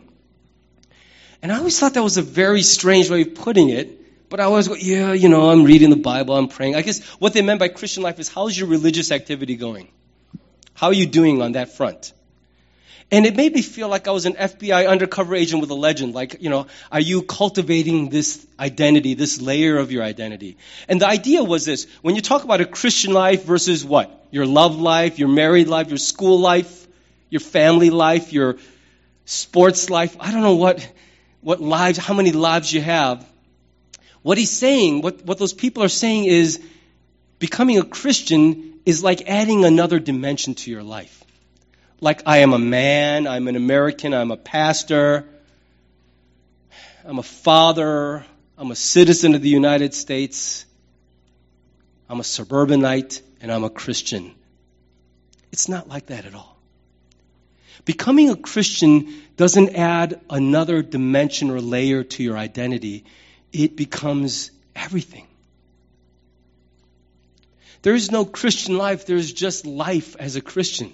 And 1.41 1.51
I 1.51 1.57
always 1.57 1.79
thought 1.79 1.93
that 1.93 2.03
was 2.03 2.17
a 2.17 2.21
very 2.21 2.63
strange 2.63 3.09
way 3.09 3.21
of 3.21 3.35
putting 3.35 3.69
it. 3.69 4.29
But 4.29 4.39
I 4.39 4.45
always 4.45 4.67
go, 4.67 4.73
yeah, 4.73 5.13
you 5.13 5.29
know, 5.29 5.51
I'm 5.51 5.63
reading 5.63 5.91
the 5.91 5.95
Bible, 5.95 6.35
I'm 6.35 6.47
praying. 6.47 6.75
I 6.75 6.81
guess 6.81 7.03
what 7.19 7.33
they 7.33 7.43
meant 7.43 7.59
by 7.59 7.67
Christian 7.67 8.01
life 8.01 8.19
is 8.19 8.27
how's 8.27 8.57
your 8.57 8.67
religious 8.67 9.11
activity 9.11 9.55
going? 9.55 9.91
How 10.73 10.87
are 10.87 10.93
you 10.93 11.05
doing 11.05 11.41
on 11.41 11.51
that 11.51 11.69
front? 11.69 12.13
And 13.11 13.25
it 13.25 13.35
made 13.35 13.53
me 13.53 13.61
feel 13.61 13.89
like 13.89 14.07
I 14.07 14.11
was 14.11 14.25
an 14.25 14.33
FBI 14.33 14.87
undercover 14.87 15.35
agent 15.35 15.61
with 15.61 15.69
a 15.69 15.75
legend. 15.75 16.13
Like, 16.13 16.37
you 16.41 16.49
know, 16.49 16.67
are 16.91 16.99
you 16.99 17.21
cultivating 17.21 18.09
this 18.09 18.45
identity, 18.59 19.13
this 19.13 19.41
layer 19.41 19.77
of 19.77 19.91
your 19.91 20.03
identity? 20.03 20.57
And 20.87 21.01
the 21.01 21.07
idea 21.07 21.43
was 21.43 21.65
this 21.65 21.87
when 22.01 22.15
you 22.15 22.21
talk 22.21 22.43
about 22.43 22.61
a 22.61 22.65
Christian 22.65 23.13
life 23.13 23.43
versus 23.43 23.85
what? 23.85 24.27
Your 24.31 24.45
love 24.45 24.79
life, 24.79 25.19
your 25.19 25.27
married 25.27 25.67
life, 25.67 25.89
your 25.89 25.97
school 25.97 26.39
life, 26.39 26.87
your 27.29 27.41
family 27.41 27.89
life, 27.89 28.33
your 28.33 28.57
sports 29.25 29.89
life. 29.89 30.15
I 30.19 30.31
don't 30.31 30.41
know 30.41 30.55
what, 30.55 30.87
what 31.41 31.61
lives, 31.61 31.97
how 31.97 32.13
many 32.13 32.31
lives 32.31 32.71
you 32.73 32.81
have. 32.81 33.27
What 34.21 34.37
he's 34.37 34.51
saying, 34.51 35.01
what, 35.01 35.23
what 35.25 35.37
those 35.37 35.53
people 35.53 35.83
are 35.83 35.89
saying 35.89 36.25
is 36.25 36.61
becoming 37.39 37.77
a 37.77 37.83
Christian 37.83 38.79
is 38.85 39.03
like 39.03 39.29
adding 39.29 39.65
another 39.65 39.99
dimension 39.99 40.55
to 40.55 40.71
your 40.71 40.83
life. 40.83 41.23
Like 42.01 42.23
I 42.25 42.39
am 42.39 42.53
a 42.53 42.59
man, 42.59 43.27
I'm 43.27 43.47
an 43.47 43.55
American, 43.55 44.13
I'm 44.13 44.31
a 44.31 44.37
pastor, 44.37 45.25
I'm 47.05 47.19
a 47.19 47.23
father, 47.23 48.25
I'm 48.57 48.71
a 48.71 48.75
citizen 48.75 49.35
of 49.35 49.41
the 49.41 49.49
United 49.49 49.93
States, 49.93 50.65
I'm 52.09 52.19
a 52.19 52.23
suburbanite, 52.23 53.21
and 53.41 53.51
I'm 53.51 53.63
a 53.63 53.69
Christian. 53.69 54.33
It's 55.51 55.69
not 55.69 55.87
like 55.87 56.07
that 56.07 56.25
at 56.25 56.35
all. 56.35 56.57
Becoming 57.85 58.29
a 58.29 58.35
Christian 58.35 59.13
doesn't 59.35 59.75
add 59.75 60.21
another 60.29 60.81
dimension 60.81 61.49
or 61.49 61.59
layer 61.59 62.03
to 62.03 62.23
your 62.23 62.37
identity 62.37 63.05
it 63.53 63.77
becomes 63.77 64.49
everything. 64.75 65.27
There 67.83 67.93
is 67.93 68.11
no 68.11 68.25
Christian 68.25 68.77
life, 68.77 69.05
there 69.05 69.17
is 69.17 69.31
just 69.31 69.65
life 69.65 70.15
as 70.17 70.35
a 70.35 70.41
Christian. 70.41 70.93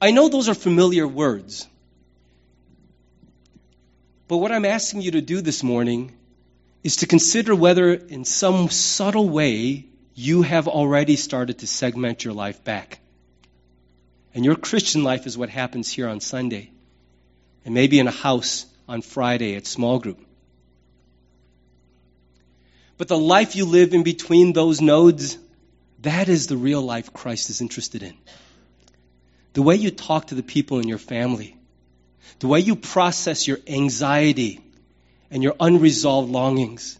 I 0.00 0.12
know 0.12 0.28
those 0.28 0.48
are 0.48 0.54
familiar 0.54 1.06
words. 1.06 1.66
But 4.28 4.36
what 4.36 4.52
I'm 4.52 4.64
asking 4.64 5.02
you 5.02 5.12
to 5.12 5.20
do 5.20 5.40
this 5.40 5.62
morning 5.62 6.12
is 6.84 6.96
to 6.96 7.06
consider 7.06 7.54
whether, 7.54 7.92
in 7.94 8.24
some 8.24 8.68
subtle 8.68 9.28
way, 9.28 9.86
you 10.14 10.42
have 10.42 10.68
already 10.68 11.16
started 11.16 11.60
to 11.60 11.66
segment 11.66 12.24
your 12.24 12.34
life 12.34 12.62
back. 12.62 13.00
And 14.34 14.44
your 14.44 14.56
Christian 14.56 15.02
life 15.02 15.26
is 15.26 15.36
what 15.36 15.48
happens 15.48 15.90
here 15.90 16.08
on 16.08 16.20
Sunday 16.20 16.70
and 17.64 17.74
maybe 17.74 17.98
in 17.98 18.06
a 18.06 18.12
house 18.12 18.66
on 18.88 19.02
Friday 19.02 19.56
at 19.56 19.66
small 19.66 19.98
group. 19.98 20.18
But 22.96 23.08
the 23.08 23.18
life 23.18 23.56
you 23.56 23.64
live 23.64 23.94
in 23.94 24.02
between 24.02 24.52
those 24.52 24.80
nodes, 24.80 25.38
that 26.00 26.28
is 26.28 26.46
the 26.46 26.56
real 26.56 26.82
life 26.82 27.12
Christ 27.12 27.50
is 27.50 27.60
interested 27.60 28.02
in. 28.02 28.14
The 29.58 29.62
way 29.62 29.74
you 29.74 29.90
talk 29.90 30.28
to 30.28 30.36
the 30.36 30.44
people 30.44 30.78
in 30.78 30.86
your 30.86 30.98
family, 30.98 31.56
the 32.38 32.46
way 32.46 32.60
you 32.60 32.76
process 32.76 33.48
your 33.48 33.58
anxiety 33.66 34.60
and 35.32 35.42
your 35.42 35.56
unresolved 35.58 36.30
longings, 36.30 36.96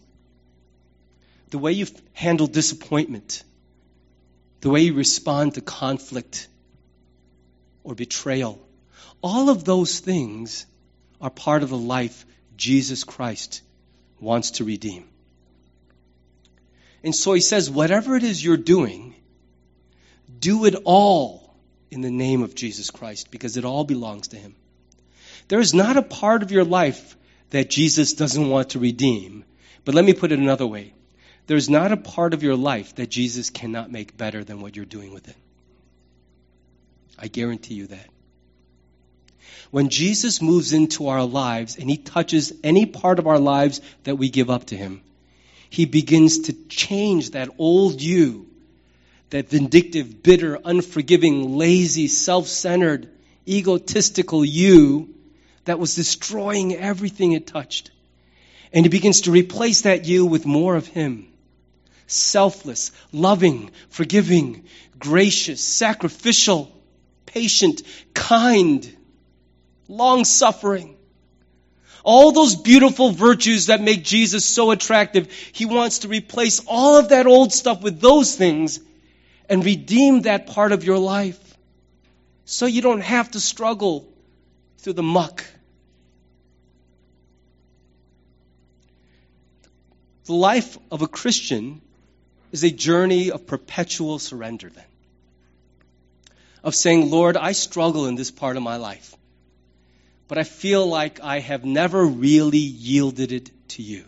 the 1.51 1.57
way 1.57 1.71
you 1.71 1.87
handle 2.11 2.47
disappointment, 2.47 3.45
the 4.59 4.69
way 4.69 4.81
you 4.81 4.93
respond 4.93 5.53
to 5.53 5.61
conflict 5.61 6.49
or 7.85 7.95
betrayal. 7.95 8.59
All 9.21 9.49
of 9.49 9.63
those 9.63 9.97
things 10.01 10.65
are 11.21 11.29
part 11.29 11.63
of 11.63 11.69
the 11.69 11.77
life 11.77 12.25
Jesus 12.57 13.05
Christ 13.05 13.61
wants 14.19 14.51
to 14.57 14.65
redeem. 14.65 15.07
And 17.05 17.15
so 17.15 17.31
he 17.31 17.39
says, 17.39 17.69
whatever 17.69 18.17
it 18.17 18.23
is 18.23 18.43
you're 18.43 18.57
doing, 18.57 19.15
do 20.41 20.65
it 20.65 20.75
all 20.83 21.48
in 21.91 22.01
the 22.01 22.11
name 22.11 22.43
of 22.43 22.55
Jesus 22.55 22.91
Christ 22.91 23.31
because 23.31 23.57
it 23.57 23.65
all 23.65 23.83
belongs 23.83 24.29
to 24.29 24.37
him. 24.37 24.55
There 25.47 25.59
is 25.59 25.73
not 25.73 25.97
a 25.97 26.01
part 26.01 26.43
of 26.43 26.51
your 26.51 26.63
life 26.63 27.15
that 27.49 27.69
Jesus 27.69 28.13
doesn't 28.13 28.49
want 28.49 28.71
to 28.71 28.79
redeem. 28.79 29.43
But 29.85 29.95
let 29.95 30.05
me 30.05 30.13
put 30.13 30.31
it 30.31 30.39
another 30.39 30.67
way. 30.67 30.93
There's 31.47 31.69
not 31.69 31.91
a 31.91 31.97
part 31.97 32.33
of 32.33 32.43
your 32.43 32.55
life 32.55 32.95
that 32.95 33.09
Jesus 33.09 33.49
cannot 33.49 33.91
make 33.91 34.15
better 34.15 34.43
than 34.43 34.61
what 34.61 34.75
you're 34.75 34.85
doing 34.85 35.13
with 35.13 35.27
it. 35.27 35.35
I 37.17 37.27
guarantee 37.27 37.73
you 37.73 37.87
that. 37.87 38.07
When 39.71 39.89
Jesus 39.89 40.41
moves 40.41 40.73
into 40.73 41.07
our 41.07 41.23
lives 41.23 41.77
and 41.77 41.89
he 41.89 41.97
touches 41.97 42.53
any 42.63 42.85
part 42.85 43.19
of 43.19 43.27
our 43.27 43.39
lives 43.39 43.81
that 44.03 44.15
we 44.15 44.29
give 44.29 44.49
up 44.49 44.65
to 44.65 44.77
him, 44.77 45.01
he 45.69 45.85
begins 45.85 46.39
to 46.41 46.53
change 46.53 47.31
that 47.31 47.49
old 47.57 48.01
you, 48.01 48.47
that 49.29 49.49
vindictive, 49.49 50.23
bitter, 50.23 50.59
unforgiving, 50.63 51.57
lazy, 51.57 52.07
self 52.07 52.47
centered, 52.47 53.09
egotistical 53.47 54.43
you 54.43 55.13
that 55.65 55.79
was 55.79 55.95
destroying 55.95 56.75
everything 56.75 57.33
it 57.33 57.47
touched. 57.47 57.91
And 58.73 58.85
he 58.85 58.89
begins 58.89 59.21
to 59.21 59.31
replace 59.31 59.81
that 59.81 60.05
you 60.05 60.25
with 60.25 60.45
more 60.45 60.75
of 60.75 60.87
him. 60.87 61.27
Selfless, 62.07 62.91
loving, 63.11 63.71
forgiving, 63.89 64.65
gracious, 64.97 65.63
sacrificial, 65.63 66.71
patient, 67.25 67.83
kind, 68.13 68.95
long 69.87 70.25
suffering. 70.25 70.95
All 72.03 72.31
those 72.31 72.55
beautiful 72.55 73.11
virtues 73.11 73.67
that 73.67 73.81
make 73.81 74.03
Jesus 74.03 74.45
so 74.45 74.71
attractive, 74.71 75.31
he 75.51 75.65
wants 75.65 75.99
to 75.99 76.07
replace 76.07 76.61
all 76.65 76.97
of 76.97 77.09
that 77.09 77.27
old 77.27 77.53
stuff 77.53 77.81
with 77.81 77.99
those 77.99 78.35
things 78.35 78.79
and 79.49 79.65
redeem 79.65 80.21
that 80.21 80.47
part 80.47 80.71
of 80.71 80.83
your 80.83 80.97
life 80.97 81.39
so 82.45 82.65
you 82.65 82.81
don't 82.81 83.01
have 83.01 83.31
to 83.31 83.39
struggle 83.39 84.07
through 84.77 84.93
the 84.93 85.03
muck. 85.03 85.43
The 90.25 90.33
life 90.33 90.77
of 90.91 91.01
a 91.01 91.07
Christian 91.07 91.81
is 92.51 92.63
a 92.63 92.69
journey 92.69 93.31
of 93.31 93.47
perpetual 93.47 94.19
surrender, 94.19 94.69
then. 94.69 94.85
Of 96.63 96.75
saying, 96.75 97.09
Lord, 97.09 97.35
I 97.35 97.53
struggle 97.53 98.05
in 98.05 98.15
this 98.15 98.31
part 98.31 98.57
of 98.57 98.63
my 98.63 98.77
life 98.77 99.15
but 100.29 100.37
I 100.37 100.43
feel 100.43 100.87
like 100.87 101.19
I 101.21 101.39
have 101.39 101.65
never 101.65 102.05
really 102.05 102.59
yielded 102.59 103.31
it 103.31 103.49
to 103.69 103.81
you. 103.81 104.05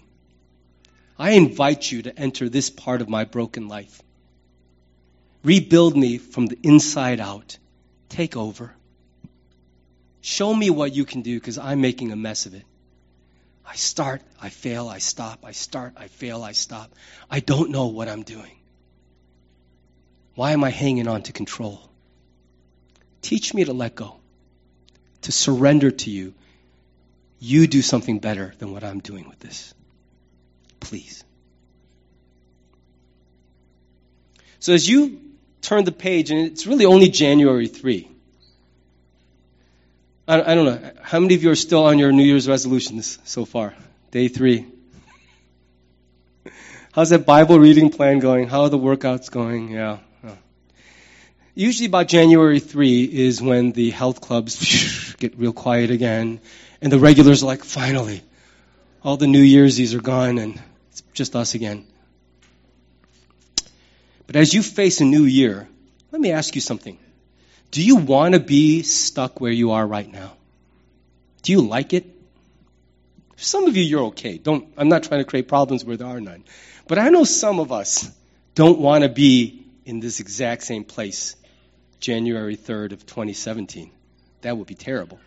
I 1.18 1.32
invite 1.32 1.92
you 1.92 2.04
to 2.04 2.18
enter 2.18 2.48
this 2.48 2.70
part 2.70 3.02
of 3.02 3.10
my 3.10 3.26
broken 3.26 3.68
life. 3.68 4.02
Rebuild 5.44 5.98
me 5.98 6.18
from 6.18 6.48
the 6.48 6.58
inside 6.62 7.20
out. 7.20 7.58
Take 8.10 8.38
over. 8.38 8.74
Show 10.22 10.54
me 10.54 10.70
what 10.70 10.94
you 10.94 11.06
can 11.06 11.22
do 11.22 11.40
because 11.40 11.58
I'm 11.58 11.82
making 11.82 12.12
a 12.12 12.16
mess 12.16 12.46
of 12.46 12.54
it. 12.54 12.64
I 13.66 13.76
start, 13.76 14.22
I 14.42 14.50
fail, 14.50 14.88
I 14.88 15.00
stop. 15.00 15.46
I 15.46 15.52
start, 15.52 15.94
I 15.98 16.08
fail, 16.08 16.44
I 16.44 16.52
stop. 16.52 16.92
I 17.30 17.40
don't 17.40 17.72
know 17.72 17.88
what 17.88 18.10
I'm 18.10 18.24
doing. 18.24 18.52
Why 20.36 20.52
am 20.52 20.64
I 20.64 20.70
hanging 20.70 21.08
on 21.08 21.24
to 21.24 21.34
control? 21.34 21.82
Teach 23.22 23.54
me 23.54 23.64
to 23.66 23.74
let 23.74 23.96
go 23.96 24.18
to 25.22 25.32
surrender 25.32 25.92
to 25.92 26.10
you. 26.10 26.34
You 27.40 27.68
do 27.68 27.82
something 27.82 28.20
better 28.20 28.54
than 28.60 28.72
what 28.72 28.84
I'm 28.84 29.00
doing 29.00 29.28
with 29.28 29.40
this. 29.40 29.74
Please. 30.80 31.24
So 34.60 34.74
as 34.74 34.88
you 34.88 35.21
turn 35.62 35.84
the 35.86 35.92
page, 35.92 36.32
and 36.32 36.40
it's 36.48 36.68
really 36.68 36.86
only 36.86 37.10
January 37.10 37.68
3. 37.68 38.08
I, 40.28 40.52
I 40.52 40.56
don't 40.56 40.66
know. 40.66 40.92
How 41.02 41.20
many 41.20 41.36
of 41.36 41.44
you 41.44 41.52
are 41.52 41.56
still 41.56 41.86
on 41.86 42.00
your 42.00 42.12
New 42.12 42.24
Year's 42.24 42.48
resolutions 42.48 43.20
so 43.24 43.46
far? 43.46 43.74
Day 44.12 44.28
three. 44.28 44.68
How's 46.94 47.10
that 47.10 47.26
Bible 47.26 47.60
reading 47.60 47.90
plan 47.90 48.20
going? 48.20 48.48
How 48.48 48.62
are 48.64 48.70
the 48.70 48.78
workouts 48.78 49.32
going? 49.32 49.70
Yeah. 49.70 50.00
Usually 51.54 51.88
about 51.88 52.08
January 52.08 52.60
3 52.60 53.04
is 53.04 53.42
when 53.42 53.74
the 53.74 53.90
health 53.90 54.22
clubs 54.22 55.14
get 55.20 55.38
real 55.38 55.52
quiet 55.52 55.92
again, 55.92 56.40
and 56.82 56.92
the 56.92 57.00
regulars 57.00 57.44
are 57.44 57.48
like, 57.48 57.66
finally, 57.66 58.24
all 59.04 59.18
the 59.18 59.28
New 59.28 59.42
Year's 59.42 59.94
are 59.94 60.00
gone, 60.00 60.38
and 60.38 60.62
it's 60.92 61.04
just 61.14 61.36
us 61.36 61.54
again. 61.54 61.86
But 64.32 64.40
as 64.40 64.54
you 64.54 64.64
face 64.64 65.02
a 65.02 65.04
new 65.04 65.26
year, 65.26 65.68
let 66.10 66.22
me 66.22 66.32
ask 66.32 66.56
you 66.56 66.62
something. 66.62 66.98
Do 67.70 67.84
you 67.84 67.98
want 67.98 68.34
to 68.34 68.40
be 68.40 68.82
stuck 68.82 69.42
where 69.42 69.52
you 69.52 69.72
are 69.72 69.86
right 69.86 70.10
now? 70.10 70.32
Do 71.42 71.52
you 71.52 71.60
like 71.60 71.92
it? 71.92 72.06
Some 73.36 73.66
of 73.66 73.76
you, 73.76 73.84
you're 73.84 74.06
okay. 74.06 74.38
Don't, 74.38 74.70
I'm 74.78 74.88
not 74.88 75.04
trying 75.04 75.20
to 75.20 75.26
create 75.26 75.50
problems 75.50 75.84
where 75.84 75.98
there 75.98 76.08
are 76.08 76.22
none. 76.22 76.46
But 76.88 76.98
I 76.98 77.10
know 77.10 77.26
some 77.26 77.60
of 77.60 77.74
us 77.74 78.10
don't 78.56 78.80
want 78.80 79.04
to 79.04 79.10
be 79.10 79.66
in 79.84 80.00
this 80.00 80.22
exact 80.22 80.64
same 80.64 80.86
place 80.86 81.36
January 82.00 82.56
3rd 82.56 82.94
of 82.94 83.06
2017. 83.06 83.92
That 84.44 84.56
would 84.56 84.68
be 84.68 84.76
terrible. 84.76 85.20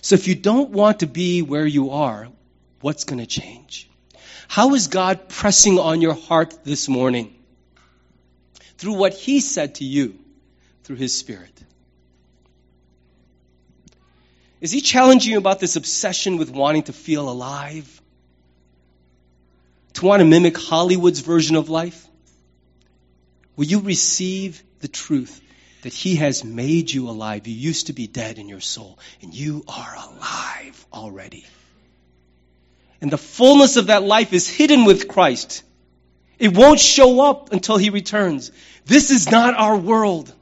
So 0.00 0.16
if 0.16 0.26
you 0.26 0.34
don't 0.34 0.70
want 0.70 0.98
to 0.98 1.06
be 1.06 1.42
where 1.42 1.64
you 1.64 1.92
are, 1.92 2.26
what's 2.80 3.04
going 3.04 3.20
to 3.20 3.26
change? 3.26 3.88
How 4.48 4.74
is 4.74 4.88
God 4.88 5.28
pressing 5.28 5.78
on 5.78 6.00
your 6.00 6.14
heart 6.14 6.64
this 6.64 6.88
morning? 6.88 7.36
Through 8.78 8.94
what 8.94 9.14
He 9.14 9.40
said 9.40 9.76
to 9.76 9.84
you, 9.84 10.18
through 10.84 10.96
His 10.96 11.16
Spirit. 11.16 11.52
Is 14.60 14.72
He 14.72 14.80
challenging 14.80 15.32
you 15.32 15.38
about 15.38 15.60
this 15.60 15.76
obsession 15.76 16.36
with 16.38 16.50
wanting 16.50 16.84
to 16.84 16.92
feel 16.92 17.28
alive? 17.28 18.00
To 19.94 20.06
want 20.06 20.20
to 20.20 20.24
mimic 20.24 20.56
Hollywood's 20.56 21.20
version 21.20 21.56
of 21.56 21.68
life? 21.68 22.06
Will 23.56 23.66
you 23.66 23.80
receive 23.80 24.62
the 24.78 24.88
truth 24.88 25.40
that 25.82 25.92
He 25.92 26.16
has 26.16 26.44
made 26.44 26.90
you 26.92 27.08
alive? 27.08 27.48
You 27.48 27.54
used 27.54 27.88
to 27.88 27.92
be 27.92 28.06
dead 28.06 28.38
in 28.38 28.48
your 28.48 28.60
soul, 28.60 28.98
and 29.22 29.34
you 29.34 29.64
are 29.66 29.96
alive 29.96 30.86
already. 30.92 31.44
And 33.00 33.10
the 33.10 33.18
fullness 33.18 33.76
of 33.76 33.88
that 33.88 34.02
life 34.04 34.32
is 34.32 34.48
hidden 34.48 34.84
with 34.84 35.08
Christ. 35.08 35.64
It 36.38 36.56
won't 36.56 36.80
show 36.80 37.20
up 37.20 37.52
until 37.52 37.76
He 37.76 37.90
returns. 37.90 38.52
This 38.86 39.10
is 39.10 39.30
not 39.30 39.54
our 39.54 39.76
world. 39.76 40.32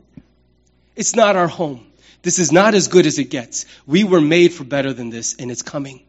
It's 0.94 1.14
not 1.14 1.36
our 1.36 1.48
home. 1.48 1.86
This 2.22 2.38
is 2.38 2.52
not 2.52 2.74
as 2.74 2.88
good 2.88 3.06
as 3.06 3.18
it 3.18 3.30
gets. 3.30 3.66
We 3.86 4.04
were 4.04 4.20
made 4.20 4.52
for 4.52 4.64
better 4.64 4.92
than 4.92 5.10
this, 5.10 5.34
and 5.34 5.50
it's 5.50 5.62
coming. 5.62 6.02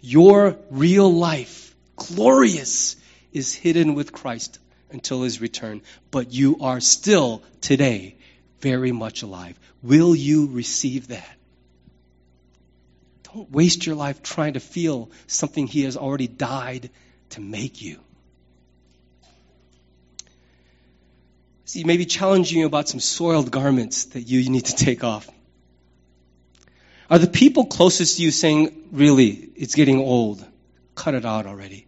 Your 0.00 0.58
real 0.70 1.12
life, 1.12 1.74
glorious, 1.96 2.96
is 3.32 3.54
hidden 3.54 3.94
with 3.94 4.12
Christ 4.12 4.58
until 4.90 5.22
his 5.22 5.40
return. 5.40 5.82
But 6.10 6.32
you 6.32 6.58
are 6.60 6.80
still 6.80 7.42
today 7.60 8.16
very 8.60 8.92
much 8.92 9.22
alive. 9.22 9.58
Will 9.82 10.14
you 10.14 10.48
receive 10.48 11.08
that? 11.08 11.36
Don't 13.34 13.50
waste 13.50 13.86
your 13.86 13.96
life 13.96 14.22
trying 14.22 14.54
to 14.54 14.60
feel 14.60 15.10
something 15.26 15.66
he 15.66 15.82
has 15.82 15.96
already 15.96 16.28
died 16.28 16.90
to 17.30 17.40
make 17.40 17.82
you. 17.82 17.98
See, 21.66 21.84
maybe 21.84 22.04
challenging 22.04 22.60
you 22.60 22.66
about 22.66 22.88
some 22.88 23.00
soiled 23.00 23.50
garments 23.50 24.06
that 24.06 24.22
you 24.22 24.48
need 24.50 24.66
to 24.66 24.76
take 24.76 25.02
off. 25.02 25.28
Are 27.08 27.18
the 27.18 27.26
people 27.26 27.66
closest 27.66 28.16
to 28.16 28.22
you 28.22 28.30
saying, 28.30 28.88
really, 28.92 29.28
it's 29.56 29.74
getting 29.74 29.98
old? 29.98 30.44
Cut 30.94 31.14
it 31.14 31.24
out 31.24 31.46
already. 31.46 31.86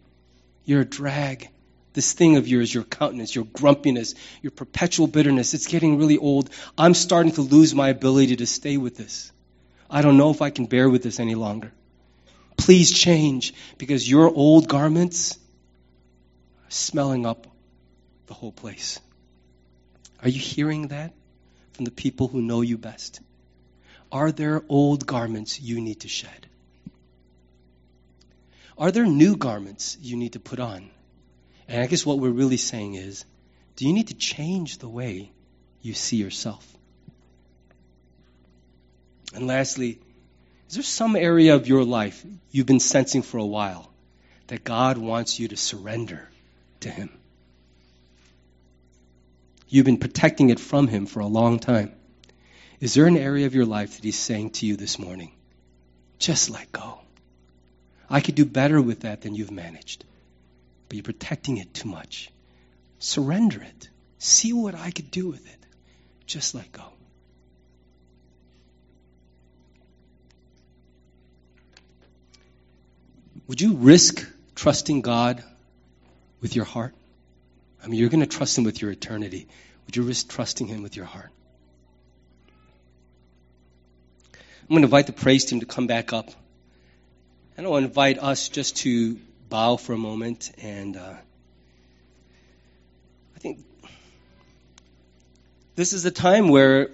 You're 0.65 0.81
a 0.81 0.85
drag. 0.85 1.49
This 1.93 2.13
thing 2.13 2.37
of 2.37 2.47
yours, 2.47 2.71
your 2.71 2.83
countenance, 2.83 3.33
your 3.33 3.45
grumpiness, 3.45 4.13
your 4.41 4.51
perpetual 4.51 5.07
bitterness, 5.07 5.53
it's 5.53 5.67
getting 5.67 5.97
really 5.97 6.17
old. 6.17 6.49
I'm 6.77 6.93
starting 6.93 7.31
to 7.33 7.41
lose 7.41 7.73
my 7.73 7.89
ability 7.89 8.35
to 8.37 8.45
stay 8.45 8.77
with 8.77 8.95
this. 8.97 9.31
I 9.89 10.01
don't 10.01 10.17
know 10.17 10.29
if 10.29 10.41
I 10.41 10.49
can 10.49 10.65
bear 10.65 10.89
with 10.89 11.01
this 11.01 11.19
any 11.19 11.35
longer. 11.35 11.71
Please 12.57 12.91
change 12.91 13.53
because 13.77 14.09
your 14.09 14.29
old 14.29 14.67
garments 14.67 15.37
are 16.65 16.71
smelling 16.71 17.25
up 17.25 17.47
the 18.27 18.33
whole 18.33 18.51
place. 18.51 18.99
Are 20.21 20.29
you 20.29 20.39
hearing 20.39 20.87
that 20.89 21.13
from 21.73 21.85
the 21.85 21.91
people 21.91 22.27
who 22.27 22.41
know 22.41 22.61
you 22.61 22.77
best? 22.77 23.21
Are 24.11 24.31
there 24.31 24.63
old 24.69 25.05
garments 25.05 25.59
you 25.59 25.81
need 25.81 26.01
to 26.01 26.07
shed? 26.07 26.47
Are 28.77 28.91
there 28.91 29.05
new 29.05 29.35
garments 29.35 29.97
you 30.01 30.15
need 30.15 30.33
to 30.33 30.39
put 30.39 30.59
on? 30.59 30.89
And 31.67 31.81
I 31.81 31.87
guess 31.87 32.05
what 32.05 32.19
we're 32.19 32.29
really 32.29 32.57
saying 32.57 32.95
is 32.95 33.25
do 33.75 33.85
you 33.85 33.93
need 33.93 34.07
to 34.07 34.15
change 34.15 34.77
the 34.77 34.89
way 34.89 35.31
you 35.81 35.93
see 35.93 36.17
yourself? 36.17 36.65
And 39.33 39.45
lastly, 39.45 39.99
is 40.69 40.75
there 40.75 40.83
some 40.83 41.15
area 41.15 41.55
of 41.55 41.67
your 41.67 41.83
life 41.83 42.25
you've 42.51 42.65
been 42.65 42.79
sensing 42.79 43.21
for 43.21 43.37
a 43.37 43.45
while 43.45 43.91
that 44.47 44.63
God 44.63 44.97
wants 44.97 45.39
you 45.39 45.49
to 45.49 45.57
surrender 45.57 46.27
to 46.81 46.89
Him? 46.89 47.09
You've 49.69 49.85
been 49.85 49.97
protecting 49.97 50.49
it 50.49 50.59
from 50.59 50.87
Him 50.87 51.05
for 51.05 51.19
a 51.19 51.27
long 51.27 51.59
time. 51.59 51.93
Is 52.79 52.93
there 52.93 53.07
an 53.07 53.17
area 53.17 53.45
of 53.47 53.55
your 53.55 53.65
life 53.65 53.95
that 53.95 54.03
He's 54.03 54.17
saying 54.17 54.51
to 54.51 54.65
you 54.65 54.77
this 54.77 54.97
morning, 54.99 55.31
just 56.19 56.49
let 56.49 56.71
go? 56.71 56.99
I 58.09 58.21
could 58.21 58.35
do 58.35 58.45
better 58.45 58.81
with 58.81 59.01
that 59.01 59.21
than 59.21 59.35
you've 59.35 59.51
managed, 59.51 60.05
but 60.87 60.95
you're 60.95 61.03
protecting 61.03 61.57
it 61.57 61.73
too 61.73 61.89
much. 61.89 62.31
Surrender 62.99 63.61
it. 63.61 63.89
See 64.19 64.53
what 64.53 64.75
I 64.75 64.91
could 64.91 65.11
do 65.11 65.27
with 65.27 65.45
it. 65.45 65.59
Just 66.25 66.55
let 66.55 66.71
go. 66.71 66.83
Would 73.47 73.61
you 73.61 73.75
risk 73.75 74.27
trusting 74.55 75.01
God 75.01 75.43
with 76.41 76.55
your 76.55 76.65
heart? 76.65 76.93
I 77.83 77.87
mean, 77.87 77.99
you're 77.99 78.09
going 78.09 78.21
to 78.21 78.27
trust 78.27 78.57
Him 78.57 78.63
with 78.63 78.81
your 78.81 78.91
eternity. 78.91 79.47
Would 79.85 79.95
you 79.95 80.03
risk 80.03 80.29
trusting 80.29 80.67
Him 80.67 80.83
with 80.83 80.95
your 80.95 81.05
heart? 81.05 81.31
I'm 84.33 84.73
going 84.73 84.81
to 84.81 84.87
invite 84.87 85.07
the 85.07 85.13
praise 85.13 85.45
team 85.45 85.61
to 85.61 85.65
come 85.65 85.87
back 85.87 86.11
up. 86.11 86.29
And 87.55 87.65
I'll 87.65 87.77
invite 87.77 88.19
us 88.19 88.49
just 88.49 88.77
to 88.77 89.17
bow 89.49 89.77
for 89.77 89.93
a 89.93 89.97
moment. 89.97 90.51
And 90.61 90.97
uh, 90.97 91.13
I 93.35 93.39
think 93.39 93.63
this 95.75 95.93
is 95.93 96.05
a 96.05 96.11
time 96.11 96.49
where 96.49 96.89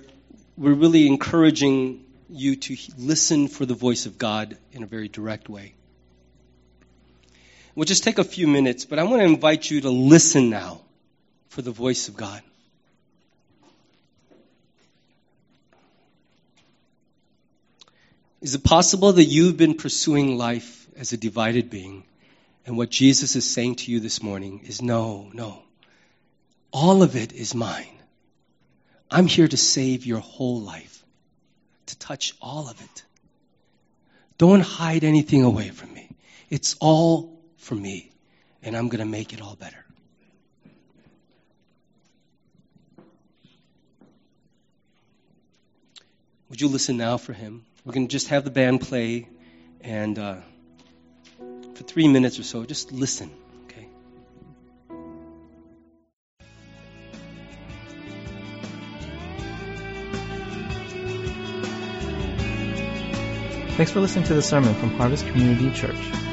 we're 0.55 0.73
really 0.73 1.07
encouraging 1.07 2.05
you 2.29 2.55
to 2.55 2.77
listen 2.97 3.47
for 3.47 3.65
the 3.65 3.73
voice 3.73 4.05
of 4.05 4.17
God 4.17 4.57
in 4.71 4.83
a 4.83 4.85
very 4.85 5.07
direct 5.07 5.49
way. 5.49 5.73
We'll 7.75 7.85
just 7.85 8.03
take 8.03 8.19
a 8.19 8.23
few 8.23 8.47
minutes, 8.47 8.85
but 8.85 8.99
I 8.99 9.03
want 9.03 9.21
to 9.21 9.25
invite 9.25 9.69
you 9.69 9.81
to 9.81 9.89
listen 9.89 10.49
now 10.49 10.81
for 11.49 11.61
the 11.61 11.71
voice 11.71 12.07
of 12.07 12.15
God. 12.15 12.41
Is 18.41 18.55
it 18.55 18.63
possible 18.63 19.13
that 19.13 19.23
you've 19.23 19.57
been 19.57 19.75
pursuing 19.75 20.37
life 20.37 20.87
as 20.97 21.13
a 21.13 21.17
divided 21.17 21.69
being, 21.69 22.03
and 22.65 22.77
what 22.77 22.89
Jesus 22.89 23.35
is 23.35 23.49
saying 23.49 23.75
to 23.75 23.91
you 23.91 23.99
this 23.99 24.21
morning 24.21 24.61
is 24.65 24.81
no, 24.81 25.29
no. 25.33 25.63
All 26.71 27.03
of 27.03 27.15
it 27.15 27.33
is 27.33 27.55
mine. 27.55 27.87
I'm 29.09 29.27
here 29.27 29.47
to 29.47 29.57
save 29.57 30.05
your 30.05 30.19
whole 30.19 30.59
life, 30.59 31.03
to 31.87 31.97
touch 31.97 32.35
all 32.41 32.67
of 32.67 32.79
it. 32.81 33.03
Don't 34.37 34.61
hide 34.61 35.03
anything 35.03 35.43
away 35.43 35.69
from 35.69 35.93
me. 35.93 36.09
It's 36.49 36.75
all 36.79 37.32
for 37.63 37.75
me, 37.75 38.11
and 38.61 38.75
I'm 38.75 38.89
going 38.89 38.99
to 38.99 39.09
make 39.09 39.33
it 39.33 39.41
all 39.41 39.55
better. 39.55 39.83
Would 46.49 46.61
you 46.61 46.67
listen 46.67 46.97
now 46.97 47.17
for 47.17 47.33
him? 47.33 47.65
We're 47.83 47.93
going 47.93 48.07
to 48.07 48.11
just 48.11 48.27
have 48.27 48.43
the 48.43 48.51
band 48.51 48.81
play, 48.81 49.27
and 49.81 50.19
uh, 50.19 50.35
for 51.73 51.83
three 51.83 52.07
minutes 52.07 52.37
or 52.37 52.43
so, 52.43 52.63
just 52.65 52.91
listen, 52.91 53.31
okay? 53.65 53.87
Thanks 63.77 63.91
for 63.91 64.01
listening 64.01 64.25
to 64.25 64.35
the 64.35 64.41
sermon 64.41 64.75
from 64.75 64.91
Harvest 64.91 65.25
Community 65.27 65.71
Church. 65.71 66.32